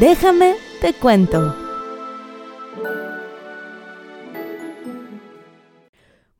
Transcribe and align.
Déjame 0.00 0.56
te 0.80 0.92
cuento. 0.92 1.54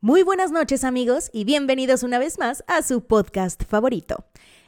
Muy 0.01 0.23
buenas 0.23 0.51
noches 0.51 0.83
amigos 0.83 1.29
y 1.31 1.45
bienvenidos 1.45 2.03
una 2.03 2.19
vez 2.19 2.37
más 2.37 2.65
a 2.67 2.81
su 2.81 3.05
podcast 3.05 3.63
favorito. 3.63 4.25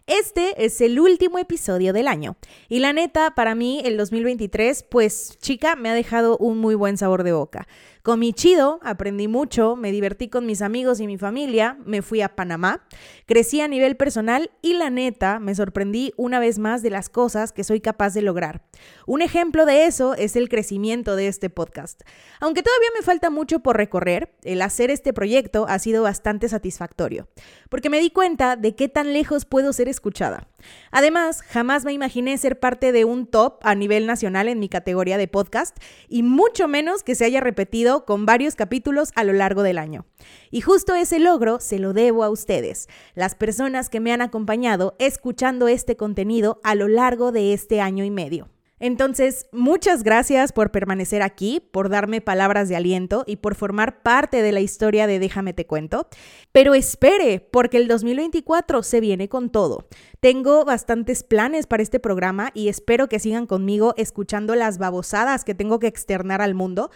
Este 0.08 0.64
es 0.66 0.80
el 0.80 1.02
último 1.02 1.38
episodio 1.38 1.92
del 1.92 2.08
año 2.08 2.38
y 2.70 2.80
la 2.80 2.94
neta, 2.94 3.36
para 3.36 3.56
mí 3.56 3.82
el 3.84 3.98
2023, 3.98 4.84
pues 4.84 5.38
chica, 5.42 5.76
me 5.76 5.90
ha 5.90 5.94
dejado 5.94 6.38
un 6.38 6.58
muy 6.58 6.76
buen 6.76 6.96
sabor 6.98 7.24
de 7.24 7.34
boca. 7.34 7.68
Comí 8.08 8.32
chido, 8.32 8.80
aprendí 8.84 9.28
mucho, 9.28 9.76
me 9.76 9.92
divertí 9.92 10.30
con 10.30 10.46
mis 10.46 10.62
amigos 10.62 11.02
y 11.02 11.08
mi 11.08 11.18
familia, 11.18 11.78
me 11.84 12.02
fui 12.02 12.22
a 12.22 12.38
Panamá, 12.38 12.88
crecí 13.26 13.60
a 13.60 13.68
nivel 13.68 13.98
personal 13.98 14.50
y 14.62 14.76
la 14.76 14.90
neta 14.90 15.40
me 15.40 15.54
sorprendí 15.54 16.14
una 16.16 16.40
vez 16.40 16.58
más 16.58 16.82
de 16.82 16.90
las 16.90 17.10
cosas 17.10 17.52
que 17.52 17.66
soy 17.66 17.82
capaz 17.82 18.14
de 18.14 18.22
lograr. 18.22 18.62
Un 19.08 19.22
ejemplo 19.22 19.66
de 19.66 19.88
eso 19.88 20.14
es 20.14 20.38
el 20.38 20.48
crecimiento 20.48 21.18
de 21.18 21.28
este 21.28 21.50
podcast. 21.50 22.00
Aunque 22.40 22.64
todavía 22.64 22.88
me 22.98 23.04
falta 23.04 23.30
mucho 23.30 23.60
por 23.60 23.76
recorrer, 23.76 24.32
el 24.44 24.62
hacer 24.62 24.90
este 24.90 25.12
proyecto 25.12 25.66
ha 25.68 25.78
sido 25.78 26.04
bastante 26.04 26.48
satisfactorio, 26.48 27.28
porque 27.68 27.90
me 27.90 28.00
di 28.00 28.10
cuenta 28.10 28.56
de 28.56 28.74
qué 28.74 28.88
tan 28.88 29.12
lejos 29.12 29.44
puedo 29.44 29.74
ser 29.74 29.90
escuchada. 29.90 30.48
Además, 30.92 31.42
jamás 31.42 31.84
me 31.84 31.92
imaginé 31.92 32.38
ser 32.38 32.58
parte 32.58 32.94
de 32.94 33.04
un 33.04 33.28
top 33.28 33.60
a 33.64 33.76
nivel 33.76 34.06
nacional 34.08 34.48
en 34.48 34.60
mi 34.60 34.70
categoría 34.70 35.18
de 35.18 35.28
podcast 35.28 35.76
y 36.08 36.24
mucho 36.24 36.70
menos 36.70 37.04
que 37.04 37.14
se 37.14 37.26
haya 37.26 37.42
repetido 37.42 37.97
con 38.06 38.26
varios 38.26 38.56
capítulos 38.56 39.12
a 39.16 39.24
lo 39.24 39.34
largo 39.34 39.64
del 39.64 39.78
año. 39.78 40.06
Y 40.52 40.62
justo 40.62 40.96
ese 40.96 41.20
logro 41.20 41.60
se 41.60 41.80
lo 41.80 41.94
debo 41.94 42.24
a 42.24 42.30
ustedes, 42.30 42.88
las 43.16 43.36
personas 43.36 43.90
que 43.90 44.00
me 44.00 44.12
han 44.12 44.22
acompañado 44.22 44.96
escuchando 45.00 45.68
este 45.68 45.96
contenido 45.96 46.60
a 46.64 46.76
lo 46.76 46.88
largo 46.88 47.32
de 47.32 47.54
este 47.54 47.82
año 47.82 48.04
y 48.04 48.12
medio. 48.12 48.50
Entonces, 48.80 49.48
muchas 49.52 50.04
gracias 50.04 50.52
por 50.54 50.72
permanecer 50.72 51.24
aquí, 51.24 51.60
por 51.60 51.90
darme 51.90 52.22
palabras 52.22 52.70
de 52.70 52.76
aliento 52.76 53.24
y 53.26 53.38
por 53.38 53.56
formar 53.56 54.04
parte 54.04 54.44
de 54.44 54.52
la 54.52 54.60
historia 54.60 55.08
de 55.08 55.18
Déjame 55.18 55.54
te 55.54 55.66
cuento. 55.66 56.08
Pero 56.52 56.76
espere, 56.76 57.40
porque 57.40 57.78
el 57.78 57.88
2024 57.88 58.84
se 58.84 59.00
viene 59.00 59.30
con 59.30 59.50
todo. 59.50 59.88
Tengo 60.20 60.64
bastantes 60.64 61.24
planes 61.24 61.66
para 61.66 61.82
este 61.82 62.00
programa 62.00 62.52
y 62.54 62.68
espero 62.68 63.10
que 63.10 63.20
sigan 63.20 63.48
conmigo 63.48 63.96
escuchando 63.98 64.54
las 64.54 64.78
babosadas 64.78 65.44
que 65.44 65.56
tengo 65.56 65.80
que 65.80 65.88
externar 65.88 66.44
al 66.44 66.54
mundo. 66.54 66.92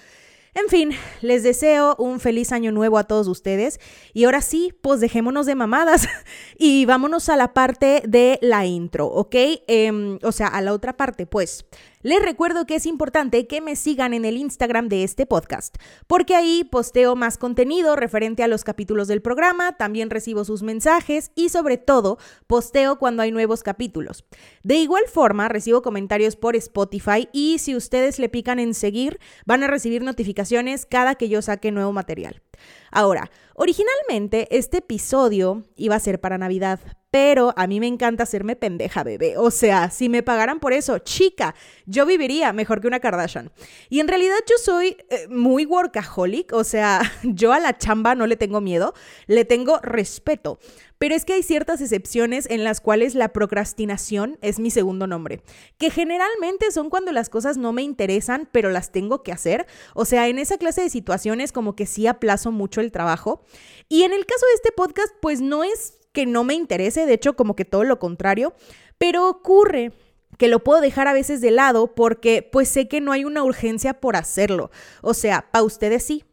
En 0.53 0.67
fin, 0.67 0.91
les 1.21 1.43
deseo 1.43 1.95
un 1.97 2.19
feliz 2.19 2.51
año 2.51 2.73
nuevo 2.73 2.97
a 2.97 3.05
todos 3.05 3.27
ustedes. 3.29 3.79
Y 4.13 4.25
ahora 4.25 4.41
sí, 4.41 4.73
pues 4.81 4.99
dejémonos 4.99 5.45
de 5.45 5.55
mamadas 5.55 6.09
y 6.57 6.85
vámonos 6.85 7.29
a 7.29 7.37
la 7.37 7.53
parte 7.53 8.03
de 8.05 8.37
la 8.41 8.65
intro, 8.65 9.07
¿ok? 9.07 9.35
Em, 9.67 10.19
o 10.23 10.31
sea, 10.33 10.47
a 10.47 10.61
la 10.61 10.73
otra 10.73 10.97
parte, 10.97 11.25
pues. 11.25 11.65
Les 12.03 12.21
recuerdo 12.21 12.65
que 12.65 12.75
es 12.75 12.87
importante 12.87 13.45
que 13.45 13.61
me 13.61 13.75
sigan 13.75 14.15
en 14.15 14.25
el 14.25 14.35
Instagram 14.35 14.89
de 14.89 15.03
este 15.03 15.27
podcast, 15.27 15.75
porque 16.07 16.35
ahí 16.35 16.63
posteo 16.63 17.15
más 17.15 17.37
contenido 17.37 17.95
referente 17.95 18.41
a 18.43 18.47
los 18.47 18.63
capítulos 18.63 19.07
del 19.07 19.21
programa, 19.21 19.77
también 19.77 20.09
recibo 20.09 20.43
sus 20.43 20.63
mensajes 20.63 21.31
y 21.35 21.49
sobre 21.49 21.77
todo 21.77 22.17
posteo 22.47 22.97
cuando 22.97 23.21
hay 23.21 23.31
nuevos 23.31 23.61
capítulos. 23.61 24.25
De 24.63 24.75
igual 24.75 25.03
forma, 25.13 25.47
recibo 25.47 25.83
comentarios 25.83 26.35
por 26.35 26.55
Spotify 26.55 27.29
y 27.31 27.59
si 27.59 27.75
ustedes 27.75 28.17
le 28.17 28.29
pican 28.29 28.57
en 28.57 28.73
seguir, 28.73 29.19
van 29.45 29.63
a 29.63 29.67
recibir 29.67 30.01
notificaciones 30.01 30.87
cada 30.87 31.15
que 31.15 31.29
yo 31.29 31.43
saque 31.43 31.71
nuevo 31.71 31.91
material. 31.91 32.41
Ahora, 32.91 33.29
originalmente 33.53 34.47
este 34.57 34.77
episodio 34.77 35.65
iba 35.75 35.95
a 35.95 35.99
ser 35.99 36.19
para 36.19 36.37
Navidad, 36.37 36.79
pero 37.11 37.53
a 37.57 37.67
mí 37.67 37.81
me 37.81 37.87
encanta 37.87 38.23
hacerme 38.23 38.55
pendeja, 38.55 39.03
bebé. 39.03 39.37
O 39.37 39.51
sea, 39.51 39.91
si 39.91 40.07
me 40.07 40.23
pagaran 40.23 40.61
por 40.61 40.71
eso, 40.71 40.97
chica, 40.99 41.53
yo 41.85 42.05
viviría 42.05 42.53
mejor 42.53 42.79
que 42.79 42.87
una 42.87 43.01
Kardashian. 43.01 43.51
Y 43.89 43.99
en 43.99 44.07
realidad 44.07 44.37
yo 44.49 44.55
soy 44.57 44.95
eh, 45.09 45.27
muy 45.29 45.65
workaholic, 45.65 46.53
o 46.53 46.63
sea, 46.63 47.01
yo 47.23 47.51
a 47.51 47.59
la 47.59 47.77
chamba 47.77 48.15
no 48.15 48.27
le 48.27 48.37
tengo 48.37 48.61
miedo, 48.61 48.93
le 49.27 49.43
tengo 49.43 49.79
respeto. 49.83 50.57
Pero 50.99 51.15
es 51.15 51.25
que 51.25 51.33
hay 51.33 51.43
ciertas 51.43 51.81
excepciones 51.81 52.47
en 52.49 52.63
las 52.63 52.79
cuales 52.79 53.15
la 53.15 53.33
procrastinación 53.33 54.37
es 54.41 54.59
mi 54.59 54.69
segundo 54.69 55.07
nombre, 55.07 55.41
que 55.79 55.89
generalmente 55.89 56.71
son 56.71 56.91
cuando 56.91 57.11
las 57.11 57.27
cosas 57.27 57.57
no 57.57 57.73
me 57.73 57.81
interesan, 57.81 58.47
pero 58.51 58.69
las 58.69 58.91
tengo 58.91 59.23
que 59.23 59.31
hacer. 59.31 59.65
O 59.95 60.05
sea, 60.05 60.27
en 60.27 60.37
esa 60.37 60.59
clase 60.59 60.81
de 60.81 60.91
situaciones 60.91 61.51
como 61.51 61.75
que 61.75 61.87
sí 61.87 62.05
aplazo 62.05 62.51
mucho 62.51 62.81
el 62.81 62.91
trabajo. 62.91 63.43
Y 63.89 64.03
en 64.03 64.13
el 64.13 64.25
caso 64.27 64.45
de 64.45 64.53
este 64.53 64.71
podcast, 64.71 65.11
pues 65.19 65.41
no 65.41 65.63
es 65.63 66.00
que 66.11 66.25
no 66.25 66.43
me 66.43 66.53
interese, 66.53 67.05
de 67.05 67.13
hecho 67.13 67.35
como 67.35 67.55
que 67.55 67.65
todo 67.65 67.83
lo 67.83 67.99
contrario, 67.99 68.53
pero 68.97 69.29
ocurre 69.29 69.91
que 70.37 70.47
lo 70.47 70.63
puedo 70.63 70.81
dejar 70.81 71.07
a 71.07 71.13
veces 71.13 71.41
de 71.41 71.51
lado 71.51 71.93
porque 71.93 72.47
pues 72.51 72.69
sé 72.69 72.87
que 72.87 73.01
no 73.01 73.11
hay 73.11 73.25
una 73.25 73.43
urgencia 73.43 73.99
por 73.99 74.15
hacerlo. 74.15 74.71
O 75.01 75.13
sea, 75.13 75.47
para 75.51 75.63
ustedes 75.63 76.03
sí, 76.03 76.23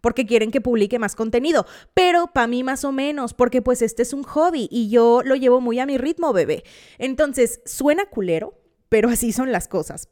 porque 0.00 0.26
quieren 0.26 0.50
que 0.50 0.60
publique 0.60 0.98
más 0.98 1.14
contenido, 1.14 1.66
pero 1.94 2.28
para 2.28 2.46
mí 2.46 2.62
más 2.62 2.84
o 2.84 2.92
menos, 2.92 3.34
porque 3.34 3.62
pues 3.62 3.82
este 3.82 4.02
es 4.02 4.12
un 4.12 4.22
hobby 4.22 4.68
y 4.70 4.88
yo 4.88 5.22
lo 5.24 5.34
llevo 5.34 5.60
muy 5.60 5.78
a 5.80 5.86
mi 5.86 5.98
ritmo, 5.98 6.32
bebé. 6.32 6.64
Entonces, 6.98 7.60
suena 7.64 8.06
culero, 8.06 8.54
pero 8.88 9.08
así 9.08 9.32
son 9.32 9.52
las 9.52 9.68
cosas. 9.68 10.08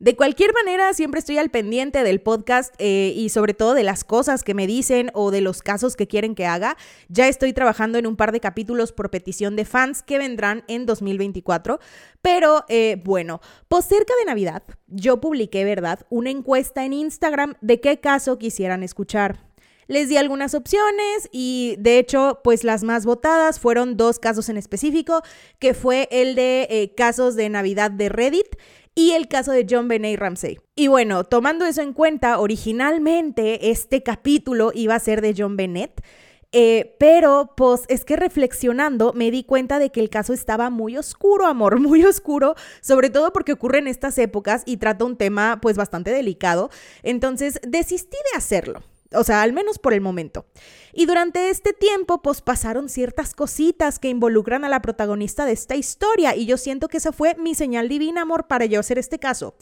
De 0.00 0.14
cualquier 0.14 0.52
manera, 0.54 0.94
siempre 0.94 1.18
estoy 1.18 1.38
al 1.38 1.50
pendiente 1.50 2.04
del 2.04 2.20
podcast 2.20 2.72
eh, 2.78 3.12
y 3.16 3.30
sobre 3.30 3.52
todo 3.52 3.74
de 3.74 3.82
las 3.82 4.04
cosas 4.04 4.44
que 4.44 4.54
me 4.54 4.68
dicen 4.68 5.10
o 5.12 5.32
de 5.32 5.40
los 5.40 5.60
casos 5.60 5.96
que 5.96 6.06
quieren 6.06 6.36
que 6.36 6.46
haga. 6.46 6.76
Ya 7.08 7.26
estoy 7.26 7.52
trabajando 7.52 7.98
en 7.98 8.06
un 8.06 8.14
par 8.14 8.30
de 8.30 8.38
capítulos 8.38 8.92
por 8.92 9.10
petición 9.10 9.56
de 9.56 9.64
fans 9.64 10.04
que 10.04 10.18
vendrán 10.18 10.62
en 10.68 10.86
2024. 10.86 11.80
Pero 12.22 12.64
eh, 12.68 13.02
bueno, 13.04 13.40
pues 13.66 13.86
cerca 13.86 14.14
de 14.20 14.26
Navidad, 14.26 14.62
yo 14.86 15.20
publiqué, 15.20 15.64
¿verdad? 15.64 16.06
Una 16.10 16.30
encuesta 16.30 16.84
en 16.84 16.92
Instagram 16.92 17.54
de 17.60 17.80
qué 17.80 17.98
caso 17.98 18.38
quisieran 18.38 18.84
escuchar. 18.84 19.48
Les 19.88 20.10
di 20.10 20.18
algunas 20.18 20.52
opciones 20.52 21.30
y 21.32 21.74
de 21.78 21.98
hecho, 21.98 22.40
pues 22.44 22.62
las 22.62 22.84
más 22.84 23.06
votadas 23.06 23.58
fueron 23.58 23.96
dos 23.96 24.18
casos 24.18 24.50
en 24.50 24.58
específico, 24.58 25.22
que 25.58 25.72
fue 25.72 26.08
el 26.10 26.34
de 26.34 26.68
eh, 26.68 26.94
casos 26.94 27.36
de 27.36 27.48
Navidad 27.48 27.90
de 27.90 28.10
Reddit 28.10 28.54
y 28.98 29.12
el 29.12 29.28
caso 29.28 29.52
de 29.52 29.64
John 29.70 29.86
Benet 29.86 30.18
Ramsey. 30.18 30.58
Y 30.74 30.88
bueno, 30.88 31.22
tomando 31.22 31.64
eso 31.64 31.82
en 31.82 31.92
cuenta, 31.92 32.40
originalmente 32.40 33.70
este 33.70 34.02
capítulo 34.02 34.72
iba 34.74 34.96
a 34.96 34.98
ser 34.98 35.20
de 35.20 35.36
John 35.38 35.56
Bennett. 35.56 36.02
Eh, 36.50 36.96
pero 36.98 37.52
pues 37.56 37.82
es 37.88 38.04
que 38.04 38.16
reflexionando 38.16 39.12
me 39.12 39.30
di 39.30 39.44
cuenta 39.44 39.78
de 39.78 39.90
que 39.90 40.00
el 40.00 40.08
caso 40.08 40.32
estaba 40.32 40.70
muy 40.70 40.96
oscuro, 40.96 41.46
amor, 41.46 41.78
muy 41.80 42.02
oscuro, 42.04 42.56
sobre 42.80 43.08
todo 43.10 43.32
porque 43.32 43.52
ocurre 43.52 43.78
en 43.78 43.86
estas 43.86 44.18
épocas 44.18 44.62
y 44.66 44.78
trata 44.78 45.04
un 45.04 45.16
tema 45.16 45.60
pues 45.62 45.76
bastante 45.76 46.10
delicado. 46.10 46.70
Entonces 47.04 47.60
desistí 47.62 48.16
de 48.32 48.38
hacerlo. 48.38 48.82
O 49.12 49.24
sea, 49.24 49.42
al 49.42 49.52
menos 49.52 49.78
por 49.78 49.94
el 49.94 50.00
momento. 50.00 50.46
Y 50.92 51.06
durante 51.06 51.50
este 51.50 51.72
tiempo, 51.72 52.20
pues 52.20 52.42
pasaron 52.42 52.88
ciertas 52.88 53.34
cositas 53.34 53.98
que 53.98 54.08
involucran 54.08 54.64
a 54.64 54.68
la 54.68 54.82
protagonista 54.82 55.46
de 55.46 55.52
esta 55.52 55.76
historia. 55.76 56.36
Y 56.36 56.46
yo 56.46 56.56
siento 56.56 56.88
que 56.88 56.98
esa 56.98 57.12
fue 57.12 57.34
mi 57.36 57.54
señal 57.54 57.88
divina, 57.88 58.22
amor, 58.22 58.46
para 58.46 58.66
yo 58.66 58.80
hacer 58.80 58.98
este 58.98 59.18
caso. 59.18 59.54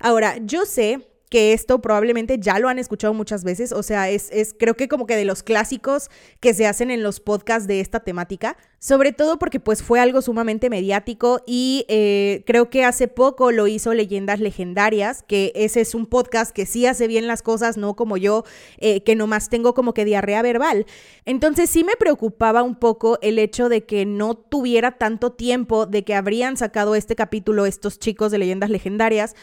Ahora, 0.00 0.38
yo 0.38 0.64
sé 0.66 1.09
que 1.30 1.52
esto 1.52 1.80
probablemente 1.80 2.38
ya 2.38 2.58
lo 2.58 2.68
han 2.68 2.78
escuchado 2.78 3.14
muchas 3.14 3.44
veces, 3.44 3.72
o 3.72 3.82
sea, 3.82 4.10
es, 4.10 4.28
es, 4.32 4.52
creo 4.52 4.74
que 4.74 4.88
como 4.88 5.06
que 5.06 5.16
de 5.16 5.24
los 5.24 5.42
clásicos 5.44 6.10
que 6.40 6.52
se 6.52 6.66
hacen 6.66 6.90
en 6.90 7.04
los 7.04 7.20
podcasts 7.20 7.68
de 7.68 7.80
esta 7.80 8.00
temática, 8.00 8.56
sobre 8.80 9.12
todo 9.12 9.38
porque 9.38 9.60
pues 9.60 9.82
fue 9.82 10.00
algo 10.00 10.22
sumamente 10.22 10.70
mediático 10.70 11.42
y 11.46 11.84
eh, 11.88 12.42
creo 12.46 12.68
que 12.68 12.84
hace 12.84 13.06
poco 13.06 13.52
lo 13.52 13.68
hizo 13.68 13.94
Leyendas 13.94 14.40
Legendarias, 14.40 15.22
que 15.22 15.52
ese 15.54 15.82
es 15.82 15.94
un 15.94 16.06
podcast 16.06 16.50
que 16.50 16.66
sí 16.66 16.86
hace 16.86 17.06
bien 17.06 17.28
las 17.28 17.42
cosas, 17.42 17.76
no 17.76 17.94
como 17.94 18.16
yo, 18.16 18.44
eh, 18.78 19.02
que 19.04 19.14
nomás 19.14 19.50
tengo 19.50 19.72
como 19.72 19.94
que 19.94 20.04
diarrea 20.04 20.42
verbal. 20.42 20.84
Entonces 21.26 21.70
sí 21.70 21.84
me 21.84 21.94
preocupaba 21.96 22.64
un 22.64 22.74
poco 22.74 23.18
el 23.22 23.38
hecho 23.38 23.68
de 23.68 23.84
que 23.84 24.04
no 24.04 24.34
tuviera 24.34 24.98
tanto 24.98 25.30
tiempo 25.30 25.86
de 25.86 26.02
que 26.02 26.14
habrían 26.14 26.56
sacado 26.56 26.96
este 26.96 27.14
capítulo 27.14 27.66
estos 27.66 28.00
chicos 28.00 28.32
de 28.32 28.38
Leyendas 28.38 28.70
Legendarias. 28.70 29.36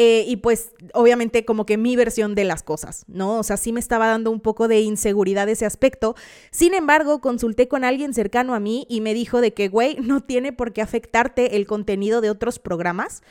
Eh, 0.00 0.24
y 0.28 0.36
pues 0.36 0.70
obviamente 0.94 1.44
como 1.44 1.66
que 1.66 1.76
mi 1.76 1.96
versión 1.96 2.36
de 2.36 2.44
las 2.44 2.62
cosas, 2.62 3.04
¿no? 3.08 3.36
O 3.40 3.42
sea, 3.42 3.56
sí 3.56 3.72
me 3.72 3.80
estaba 3.80 4.06
dando 4.06 4.30
un 4.30 4.38
poco 4.38 4.68
de 4.68 4.80
inseguridad 4.80 5.48
ese 5.48 5.66
aspecto. 5.66 6.14
Sin 6.52 6.72
embargo, 6.72 7.20
consulté 7.20 7.66
con 7.66 7.82
alguien 7.82 8.14
cercano 8.14 8.54
a 8.54 8.60
mí 8.60 8.86
y 8.88 9.00
me 9.00 9.12
dijo 9.12 9.40
de 9.40 9.52
que, 9.54 9.66
güey, 9.66 9.96
no 10.00 10.20
tiene 10.20 10.52
por 10.52 10.72
qué 10.72 10.82
afectarte 10.82 11.56
el 11.56 11.66
contenido 11.66 12.20
de 12.20 12.30
otros 12.30 12.60
programas. 12.60 13.24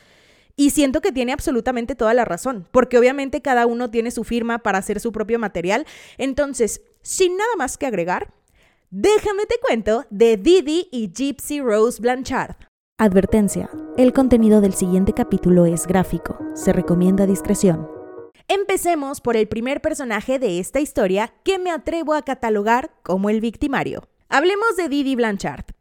Y 0.56 0.68
siento 0.68 1.00
que 1.00 1.10
tiene 1.10 1.32
absolutamente 1.32 1.94
toda 1.94 2.12
la 2.12 2.26
razón, 2.26 2.68
porque 2.70 2.98
obviamente 2.98 3.40
cada 3.40 3.64
uno 3.64 3.90
tiene 3.90 4.10
su 4.10 4.22
firma 4.22 4.58
para 4.58 4.76
hacer 4.76 5.00
su 5.00 5.10
propio 5.10 5.38
material. 5.38 5.86
Entonces, 6.18 6.82
sin 7.00 7.38
nada 7.38 7.56
más 7.56 7.78
que 7.78 7.86
agregar, 7.86 8.34
déjame 8.90 9.46
te 9.46 9.56
cuento 9.66 10.04
de 10.10 10.36
Didi 10.36 10.88
y 10.92 11.10
Gypsy 11.14 11.62
Rose 11.62 12.02
Blanchard. 12.02 12.67
Advertencia. 13.00 13.70
El 13.96 14.12
contenido 14.12 14.60
del 14.60 14.74
siguiente 14.74 15.12
capítulo 15.12 15.66
es 15.66 15.86
gráfico. 15.86 16.36
Se 16.54 16.72
recomienda 16.72 17.26
discreción. 17.26 17.88
Empecemos 18.48 19.20
por 19.20 19.36
el 19.36 19.46
primer 19.46 19.80
personaje 19.80 20.40
de 20.40 20.58
esta 20.58 20.80
historia 20.80 21.32
que 21.44 21.60
me 21.60 21.70
atrevo 21.70 22.12
a 22.12 22.22
catalogar 22.22 22.90
como 23.04 23.30
el 23.30 23.40
victimario. 23.40 24.02
Hablemos 24.28 24.76
de 24.76 24.88
Didi 24.88 25.14
Blanchard. 25.14 25.77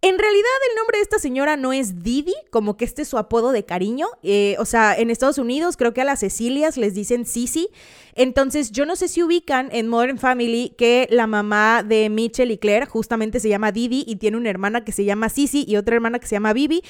En 0.00 0.16
realidad 0.16 0.50
el 0.70 0.76
nombre 0.76 0.98
de 0.98 1.02
esta 1.02 1.18
señora 1.18 1.56
no 1.56 1.72
es 1.72 2.04
Didi, 2.04 2.34
como 2.50 2.76
que 2.76 2.84
este 2.84 3.02
es 3.02 3.08
su 3.08 3.18
apodo 3.18 3.50
de 3.50 3.64
cariño. 3.64 4.06
Eh, 4.22 4.54
o 4.60 4.64
sea, 4.64 4.94
en 4.96 5.10
Estados 5.10 5.38
Unidos 5.38 5.76
creo 5.76 5.92
que 5.92 6.02
a 6.02 6.04
las 6.04 6.20
Cecilias 6.20 6.76
les 6.76 6.94
dicen 6.94 7.26
Sisi. 7.26 7.68
Entonces 8.14 8.70
yo 8.70 8.86
no 8.86 8.94
sé 8.94 9.08
si 9.08 9.24
ubican 9.24 9.70
en 9.72 9.88
Modern 9.88 10.18
Family 10.18 10.72
que 10.78 11.08
la 11.10 11.26
mamá 11.26 11.82
de 11.82 12.10
Mitchell 12.10 12.52
y 12.52 12.58
Claire 12.58 12.86
justamente 12.86 13.40
se 13.40 13.48
llama 13.48 13.72
Didi 13.72 14.04
y 14.06 14.16
tiene 14.16 14.36
una 14.36 14.50
hermana 14.50 14.84
que 14.84 14.92
se 14.92 15.04
llama 15.04 15.30
Sisi 15.30 15.64
y 15.66 15.76
otra 15.76 15.96
hermana 15.96 16.20
que 16.20 16.28
se 16.28 16.36
llama 16.36 16.52
Bibi. 16.52 16.80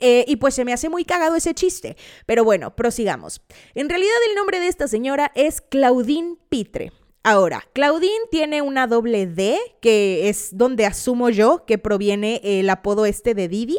Eh, 0.00 0.26
y 0.28 0.36
pues 0.36 0.54
se 0.54 0.66
me 0.66 0.74
hace 0.74 0.90
muy 0.90 1.06
cagado 1.06 1.36
ese 1.36 1.54
chiste. 1.54 1.96
Pero 2.26 2.44
bueno, 2.44 2.76
prosigamos. 2.76 3.40
En 3.74 3.88
realidad 3.88 4.12
el 4.28 4.34
nombre 4.34 4.60
de 4.60 4.68
esta 4.68 4.88
señora 4.88 5.32
es 5.34 5.62
Claudine 5.62 6.36
Pitre. 6.50 6.92
Ahora, 7.24 7.64
Claudine 7.72 8.26
tiene 8.30 8.62
una 8.62 8.86
doble 8.86 9.26
D, 9.26 9.58
que 9.80 10.28
es 10.28 10.56
donde 10.56 10.86
asumo 10.86 11.30
yo 11.30 11.64
que 11.66 11.76
proviene 11.76 12.40
el 12.42 12.70
apodo 12.70 13.06
este 13.06 13.34
de 13.34 13.48
Didi, 13.48 13.78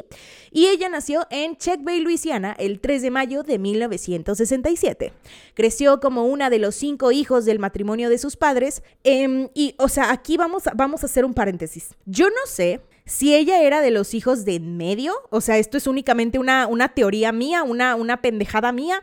y 0.51 0.67
ella 0.67 0.89
nació 0.89 1.25
en 1.29 1.55
Check 1.55 1.81
Bay, 1.81 2.01
Luisiana, 2.01 2.55
el 2.59 2.79
3 2.79 3.01
de 3.01 3.11
mayo 3.11 3.43
de 3.43 3.57
1967. 3.57 5.13
Creció 5.53 5.99
como 5.99 6.25
una 6.25 6.49
de 6.49 6.59
los 6.59 6.75
cinco 6.75 7.11
hijos 7.11 7.45
del 7.45 7.59
matrimonio 7.59 8.09
de 8.09 8.17
sus 8.17 8.35
padres, 8.35 8.83
em, 9.03 9.47
y, 9.53 9.73
o 9.77 9.87
sea, 9.87 10.11
aquí 10.11 10.35
vamos, 10.35 10.63
vamos 10.75 11.03
a 11.03 11.05
hacer 11.05 11.23
un 11.23 11.33
paréntesis. 11.33 11.95
Yo 12.05 12.29
no 12.29 12.45
sé 12.45 12.81
si 13.09 13.33
ella 13.33 13.63
era 13.63 13.81
de 13.81 13.89
los 13.89 14.13
hijos 14.13 14.45
de 14.45 14.55
en 14.55 14.77
medio, 14.77 15.13
o 15.31 15.41
sea, 15.41 15.57
esto 15.57 15.77
es 15.77 15.87
únicamente 15.87 16.37
una, 16.37 16.67
una 16.67 16.89
teoría 16.89 17.31
mía, 17.31 17.63
una, 17.63 17.95
una 17.95 18.21
pendejada 18.21 18.71
mía, 18.71 19.01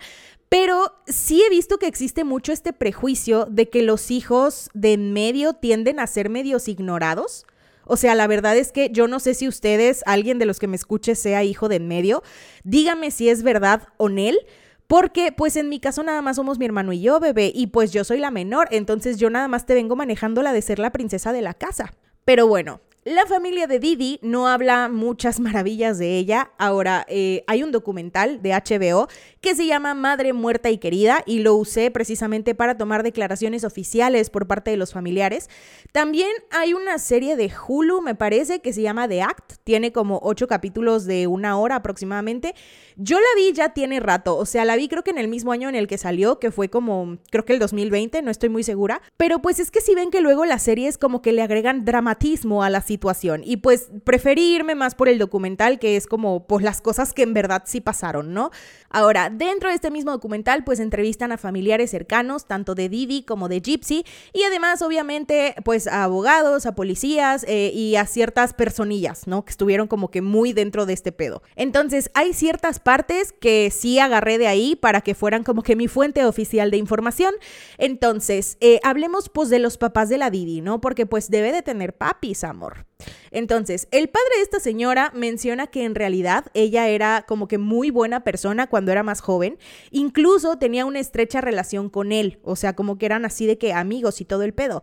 pero 0.48 0.93
sí 1.06 1.43
he 1.43 1.50
visto 1.50 1.78
que 1.78 1.87
existe 1.87 2.25
mucho 2.25 2.52
este 2.52 2.72
prejuicio 2.72 3.46
de 3.46 3.69
que 3.69 3.82
los 3.82 4.10
hijos 4.10 4.70
de 4.75 4.96
medio 4.96 5.54
tienden 5.54 6.00
a 6.00 6.06
ser 6.06 6.31
medios 6.31 6.69
ignorados. 6.69 7.46
O 7.84 7.96
sea, 7.96 8.14
la 8.14 8.26
verdad 8.26 8.56
es 8.56 8.72
que 8.72 8.90
yo 8.90 9.06
no 9.06 9.20
sé 9.20 9.34
si 9.34 9.48
ustedes, 9.48 10.02
alguien 10.06 10.38
de 10.38 10.46
los 10.46 10.58
que 10.58 10.66
me 10.66 10.76
escuche, 10.76 11.14
sea 11.14 11.44
hijo 11.44 11.69
de 11.69 11.76
en 11.76 11.88
medio. 11.88 12.22
Dígame 12.64 13.10
si 13.10 13.28
es 13.28 13.43
verdad 13.43 13.88
o 13.96 14.08
no. 14.08 14.32
Porque 14.87 15.32
pues 15.32 15.56
en 15.56 15.69
mi 15.69 15.81
caso 15.81 16.02
nada 16.02 16.22
más 16.22 16.37
somos 16.37 16.58
mi 16.58 16.64
hermano 16.64 16.92
y 16.92 17.00
yo, 17.00 17.19
bebé, 17.19 17.50
y 17.52 17.69
pues 17.69 17.92
yo 17.92 18.04
soy 18.04 18.19
la 18.19 18.31
menor, 18.31 18.69
entonces 18.70 19.19
yo 19.19 19.31
nada 19.31 19.49
más 19.49 19.66
te 19.66 19.75
vengo 19.75 19.96
manejando 19.96 20.42
la 20.42 20.52
de 20.52 20.62
ser 20.62 20.78
la 20.78 20.92
princesa 20.92 21.32
de 21.32 21.42
la 21.42 21.54
casa. 21.54 21.92
Pero 22.25 22.46
bueno, 22.46 22.81
la 23.06 23.24
familia 23.24 23.68
de 23.68 23.78
Didi 23.78 24.18
no 24.20 24.48
habla 24.48 24.88
muchas 24.88 25.38
maravillas 25.38 25.96
de 25.96 26.18
ella. 26.18 26.50
Ahora, 26.58 27.06
eh, 27.08 27.44
hay 27.46 27.62
un 27.62 27.70
documental 27.70 28.42
de 28.42 28.50
HBO 28.50 29.06
que 29.40 29.54
se 29.54 29.64
llama 29.64 29.94
Madre 29.94 30.32
Muerta 30.32 30.70
y 30.70 30.78
Querida 30.78 31.22
y 31.24 31.38
lo 31.38 31.54
usé 31.54 31.92
precisamente 31.92 32.56
para 32.56 32.76
tomar 32.76 33.04
declaraciones 33.04 33.62
oficiales 33.62 34.28
por 34.28 34.48
parte 34.48 34.72
de 34.72 34.76
los 34.76 34.92
familiares. 34.92 35.48
También 35.92 36.30
hay 36.50 36.74
una 36.74 36.98
serie 36.98 37.36
de 37.36 37.48
Hulu, 37.48 38.02
me 38.02 38.16
parece, 38.16 38.58
que 38.58 38.72
se 38.72 38.82
llama 38.82 39.06
The 39.06 39.22
Act. 39.22 39.52
Tiene 39.62 39.92
como 39.92 40.18
ocho 40.24 40.48
capítulos 40.48 41.04
de 41.04 41.28
una 41.28 41.60
hora 41.60 41.76
aproximadamente. 41.76 42.56
Yo 42.98 43.20
la 43.20 43.26
vi 43.37 43.52
ya 43.52 43.75
tiene 43.75 44.00
rato, 44.00 44.37
o 44.37 44.46
sea, 44.46 44.64
la 44.64 44.75
vi 44.75 44.88
creo 44.88 45.04
que 45.04 45.10
en 45.10 45.19
el 45.19 45.28
mismo 45.28 45.52
año 45.52 45.69
en 45.69 45.75
el 45.75 45.87
que 45.87 45.98
salió, 45.98 46.38
que 46.38 46.50
fue 46.50 46.70
como, 46.70 47.19
creo 47.31 47.44
que 47.44 47.52
el 47.52 47.58
2020, 47.58 48.22
no 48.22 48.31
estoy 48.31 48.48
muy 48.48 48.62
segura. 48.62 49.02
Pero 49.19 49.43
pues 49.43 49.60
es 49.60 49.70
que 49.70 49.82
si 49.82 49.94
ven 49.94 50.10
que 50.10 50.22
luego 50.22 50.46
las 50.46 50.62
series 50.62 50.96
como 50.96 51.20
que 51.20 51.32
le 51.32 51.43
agregan 51.43 51.84
dramatismo 51.84 52.62
a 52.62 52.70
la 52.70 52.81
situación. 52.81 53.43
Y 53.44 53.58
pues 53.58 53.90
preferí 54.04 54.54
irme 54.54 54.75
más 54.75 54.94
por 54.94 55.10
el 55.10 55.19
documental, 55.19 55.78
que 55.78 55.96
es 55.96 56.06
como 56.06 56.46
pues 56.46 56.64
las 56.64 56.81
cosas 56.81 57.12
que 57.12 57.22
en 57.22 57.34
verdad 57.34 57.64
sí 57.66 57.82
pasaron, 57.82 58.32
¿no? 58.32 58.50
Ahora, 58.88 59.28
dentro 59.31 59.69
de 59.69 59.75
este 59.75 59.90
mismo 59.90 60.12
documental, 60.12 60.64
pues 60.64 60.81
entrevistan 60.81 61.32
a 61.32 61.37
familiares 61.37 61.90
cercanos, 61.90 62.46
tanto 62.46 62.75
de 62.75 62.88
Didi 62.88 63.25
como 63.25 63.49
de 63.49 63.60
Gypsy, 63.60 64.04
y 64.32 64.42
además, 64.44 64.81
obviamente, 64.81 65.54
pues 65.64 65.87
a 65.87 66.04
abogados, 66.04 66.64
a 66.64 66.75
policías 66.75 67.44
eh, 67.49 67.72
y 67.75 67.96
a 67.96 68.06
ciertas 68.06 68.54
personillas, 68.54 69.26
¿no? 69.26 69.44
Que 69.44 69.50
estuvieron 69.50 69.87
como 69.87 70.10
que 70.10 70.22
muy 70.22 70.52
dentro 70.52 70.87
de 70.87 70.94
este 70.94 71.12
pedo. 71.12 71.42
Entonces, 71.56 72.10
hay 72.14 72.32
ciertas 72.32 72.81
partes 72.86 73.32
que 73.32 73.72
sí 73.72 73.98
agarré 73.98 74.38
de 74.38 74.46
ahí 74.46 74.76
para 74.76 75.00
que 75.00 75.16
fueran 75.16 75.42
como 75.42 75.64
que 75.64 75.74
mi 75.74 75.88
fuente 75.88 76.24
oficial 76.24 76.70
de 76.70 76.76
información. 76.76 77.34
Entonces, 77.78 78.58
eh, 78.60 78.78
hablemos 78.84 79.28
pues 79.28 79.50
de 79.50 79.58
los 79.58 79.76
papás 79.76 80.08
de 80.08 80.18
la 80.18 80.30
Didi, 80.30 80.60
¿no? 80.60 80.80
Porque 80.80 81.04
pues 81.04 81.28
debe 81.28 81.50
de 81.50 81.62
tener 81.62 81.96
papis, 81.96 82.44
amor. 82.44 82.86
Entonces, 83.31 83.88
el 83.90 84.08
padre 84.08 84.37
de 84.37 84.43
esta 84.43 84.60
señora 84.60 85.12
menciona 85.14 85.66
que 85.66 85.84
en 85.84 85.94
realidad 85.94 86.46
ella 86.54 86.88
era 86.88 87.25
como 87.28 87.48
que 87.48 87.58
muy 87.58 87.90
buena 87.90 88.25
persona 88.25 88.66
cuando 88.69 88.93
era 88.93 89.02
más 89.02 89.20
joven, 89.20 89.58
incluso 89.90 90.56
tenía 90.56 90.87
una 90.87 91.00
estrecha 91.00 91.40
relación 91.40 91.90
con 91.90 92.12
él, 92.12 92.38
o 92.43 92.56
sea, 92.56 92.75
como 92.75 92.96
que 92.96 93.06
eran 93.06 93.25
así 93.25 93.46
de 93.46 93.58
que 93.58 93.72
amigos 93.72 94.20
y 94.20 94.25
todo 94.25 94.43
el 94.43 94.54
pedo. 94.54 94.82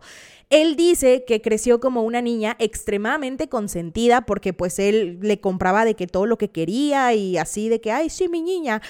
Él 0.50 0.76
dice 0.76 1.24
que 1.26 1.40
creció 1.40 1.80
como 1.80 2.02
una 2.02 2.22
niña 2.22 2.54
extremadamente 2.60 3.48
consentida 3.48 4.20
porque 4.20 4.52
pues 4.52 4.78
él 4.78 5.18
le 5.20 5.40
compraba 5.40 5.84
de 5.84 5.94
que 5.94 6.06
todo 6.06 6.26
lo 6.26 6.38
que 6.38 6.50
quería 6.50 7.12
y 7.14 7.38
así 7.38 7.68
de 7.68 7.80
que, 7.80 7.90
ay, 7.90 8.10
sí, 8.10 8.28
mi 8.28 8.42
niña. 8.42 8.82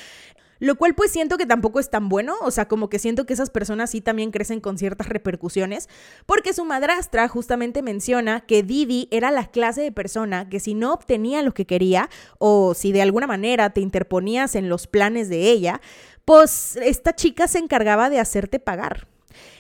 Lo 0.59 0.77
cual 0.77 0.95
pues 0.95 1.11
siento 1.11 1.37
que 1.37 1.47
tampoco 1.47 1.81
es 1.81 1.91
tan 1.91 2.09
bueno, 2.09 2.35
o 2.43 2.51
sea, 2.51 2.67
como 2.69 2.89
que 2.89 2.99
siento 2.99 3.27
que 3.27 3.33
esas 3.33 3.51
personas 3.51 3.91
sí 3.91 4.01
también 4.01 4.31
crecen 4.31 4.61
con 4.61 4.79
ciertas 4.79 5.09
repercusiones, 5.09 5.89
porque 6.27 6.53
su 6.53 6.65
madrastra 6.65 7.29
justamente 7.29 7.83
menciona 7.83 8.41
que 8.41 8.63
Didi 8.63 9.09
era 9.11 9.31
la 9.31 9.51
clase 9.51 9.83
de 9.83 9.93
persona 9.93 10.49
que 10.49 10.61
si 10.61 10.75
no 10.75 10.93
obtenía 10.93 11.43
lo 11.43 11.55
que 11.55 11.67
quería, 11.67 12.09
o 12.39 12.75
si 12.75 12.93
de 12.93 13.03
alguna 13.03 13.27
manera 13.27 13.71
te 13.71 13.81
interponías 13.81 14.55
en 14.55 14.69
los 14.69 14.87
planes 14.87 15.29
de 15.29 15.51
ella, 15.51 15.81
pues 16.25 16.77
esta 16.77 17.15
chica 17.15 17.49
se 17.49 17.59
encargaba 17.59 18.11
de 18.11 18.21
hacerte 18.21 18.59
pagar. 18.59 19.07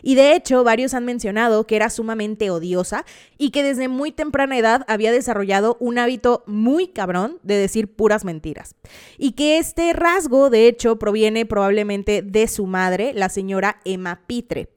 Y 0.02 0.14
de 0.14 0.34
hecho, 0.34 0.64
varios 0.64 0.94
han 0.94 1.04
mencionado 1.04 1.66
que 1.66 1.76
era 1.76 1.90
sumamente 1.90 2.50
odiosa 2.50 3.04
y 3.38 3.50
que 3.50 3.62
desde 3.62 3.88
muy 3.88 4.12
temprana 4.12 4.58
edad 4.58 4.84
había 4.88 5.12
desarrollado 5.12 5.76
un 5.80 5.98
hábito 5.98 6.44
muy 6.46 6.88
cabrón 6.88 7.38
de 7.42 7.56
decir 7.56 7.94
puras 7.94 8.24
mentiras. 8.24 8.74
Y 9.18 9.32
que 9.32 9.58
este 9.58 9.92
rasgo, 9.92 10.50
de 10.50 10.68
hecho, 10.68 10.98
proviene 10.98 11.46
probablemente 11.46 12.22
de 12.22 12.48
su 12.48 12.66
madre, 12.66 13.12
la 13.14 13.28
señora 13.28 13.80
Emma 13.84 14.22
Pitre. 14.26 14.68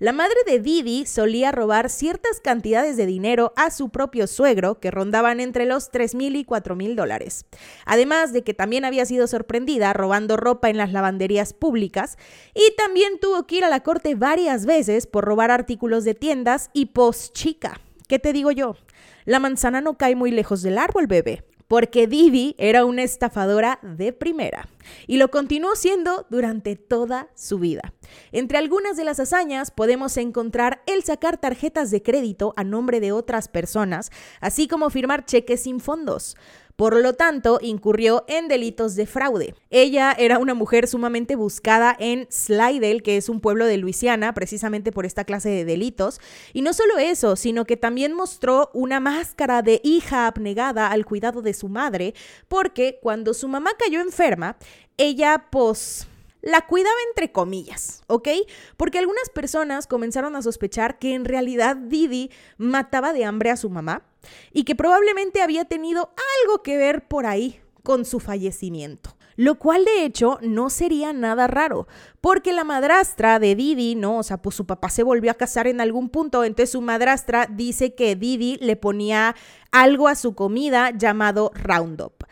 La 0.00 0.12
madre 0.12 0.36
de 0.46 0.58
Didi 0.58 1.06
solía 1.06 1.52
robar 1.52 1.88
ciertas 1.88 2.40
cantidades 2.40 2.96
de 2.96 3.06
dinero 3.06 3.52
a 3.54 3.70
su 3.70 3.90
propio 3.90 4.26
suegro, 4.26 4.80
que 4.80 4.90
rondaban 4.90 5.38
entre 5.38 5.66
los 5.66 5.90
3 5.92 6.16
mil 6.16 6.34
y 6.34 6.44
4 6.44 6.74
mil 6.74 6.96
dólares. 6.96 7.46
Además 7.86 8.32
de 8.32 8.42
que 8.42 8.54
también 8.54 8.84
había 8.84 9.06
sido 9.06 9.28
sorprendida 9.28 9.92
robando 9.92 10.36
ropa 10.36 10.68
en 10.68 10.78
las 10.78 10.92
lavanderías 10.92 11.52
públicas 11.52 12.18
y 12.54 12.74
también 12.76 13.20
tuvo 13.20 13.46
que 13.46 13.56
ir 13.56 13.64
a 13.64 13.70
la 13.70 13.84
corte 13.84 14.16
varias 14.16 14.66
veces 14.66 15.06
por 15.06 15.24
robar 15.24 15.52
artículos 15.52 16.04
de 16.04 16.14
tiendas 16.14 16.70
y 16.72 16.86
post 16.86 17.32
chica. 17.32 17.80
¿Qué 18.08 18.18
te 18.18 18.32
digo 18.32 18.50
yo? 18.50 18.76
La 19.24 19.38
manzana 19.38 19.80
no 19.80 19.96
cae 19.96 20.16
muy 20.16 20.32
lejos 20.32 20.62
del 20.62 20.78
árbol, 20.78 21.06
bebé 21.06 21.44
porque 21.68 22.06
Didi 22.06 22.54
era 22.58 22.84
una 22.84 23.02
estafadora 23.02 23.78
de 23.82 24.12
primera 24.12 24.68
y 25.06 25.16
lo 25.16 25.30
continuó 25.30 25.74
siendo 25.76 26.26
durante 26.30 26.76
toda 26.76 27.28
su 27.34 27.58
vida. 27.58 27.92
Entre 28.32 28.58
algunas 28.58 28.96
de 28.96 29.04
las 29.04 29.20
hazañas 29.20 29.70
podemos 29.70 30.16
encontrar 30.16 30.82
el 30.86 31.02
sacar 31.02 31.38
tarjetas 31.38 31.90
de 31.90 32.02
crédito 32.02 32.52
a 32.56 32.64
nombre 32.64 33.00
de 33.00 33.12
otras 33.12 33.48
personas, 33.48 34.10
así 34.40 34.68
como 34.68 34.90
firmar 34.90 35.24
cheques 35.24 35.62
sin 35.62 35.80
fondos. 35.80 36.36
Por 36.76 37.00
lo 37.00 37.12
tanto, 37.12 37.60
incurrió 37.62 38.24
en 38.26 38.48
delitos 38.48 38.96
de 38.96 39.06
fraude. 39.06 39.54
Ella 39.70 40.14
era 40.18 40.38
una 40.38 40.54
mujer 40.54 40.88
sumamente 40.88 41.36
buscada 41.36 41.96
en 42.00 42.26
Slidell, 42.30 43.02
que 43.02 43.16
es 43.16 43.28
un 43.28 43.40
pueblo 43.40 43.66
de 43.66 43.76
Luisiana, 43.76 44.34
precisamente 44.34 44.90
por 44.90 45.06
esta 45.06 45.24
clase 45.24 45.50
de 45.50 45.64
delitos. 45.64 46.20
Y 46.52 46.62
no 46.62 46.72
solo 46.72 46.98
eso, 46.98 47.36
sino 47.36 47.64
que 47.64 47.76
también 47.76 48.12
mostró 48.12 48.70
una 48.74 48.98
máscara 48.98 49.62
de 49.62 49.80
hija 49.84 50.26
abnegada 50.26 50.88
al 50.88 51.06
cuidado 51.06 51.42
de 51.42 51.54
su 51.54 51.68
madre, 51.68 52.14
porque 52.48 52.98
cuando 53.00 53.34
su 53.34 53.46
mamá 53.46 53.70
cayó 53.78 54.00
enferma, 54.00 54.56
ella, 54.96 55.46
pues 55.50 56.08
la 56.44 56.66
cuidaba 56.66 56.94
entre 57.08 57.32
comillas, 57.32 58.02
¿ok? 58.06 58.28
Porque 58.76 58.98
algunas 58.98 59.30
personas 59.30 59.86
comenzaron 59.86 60.36
a 60.36 60.42
sospechar 60.42 60.98
que 60.98 61.14
en 61.14 61.24
realidad 61.24 61.74
Didi 61.74 62.30
mataba 62.58 63.14
de 63.14 63.24
hambre 63.24 63.50
a 63.50 63.56
su 63.56 63.70
mamá 63.70 64.04
y 64.52 64.64
que 64.64 64.76
probablemente 64.76 65.40
había 65.40 65.64
tenido 65.64 66.14
algo 66.42 66.62
que 66.62 66.76
ver 66.76 67.08
por 67.08 67.24
ahí 67.24 67.60
con 67.82 68.04
su 68.04 68.20
fallecimiento. 68.20 69.16
Lo 69.36 69.58
cual 69.58 69.84
de 69.84 70.04
hecho 70.04 70.38
no 70.42 70.70
sería 70.70 71.12
nada 71.12 71.46
raro, 71.46 71.88
porque 72.20 72.52
la 72.52 72.62
madrastra 72.62 73.38
de 73.38 73.56
Didi, 73.56 73.96
¿no? 73.96 74.18
O 74.18 74.22
sea, 74.22 74.36
pues 74.36 74.54
su 74.54 74.64
papá 74.64 74.90
se 74.90 75.02
volvió 75.02 75.30
a 75.30 75.34
casar 75.34 75.66
en 75.66 75.80
algún 75.80 76.08
punto, 76.08 76.44
entonces 76.44 76.70
su 76.70 76.82
madrastra 76.82 77.48
dice 77.50 77.94
que 77.94 78.14
Didi 78.14 78.58
le 78.58 78.76
ponía 78.76 79.34
algo 79.72 80.06
a 80.08 80.14
su 80.14 80.34
comida 80.34 80.90
llamado 80.96 81.50
Roundup. 81.54 82.24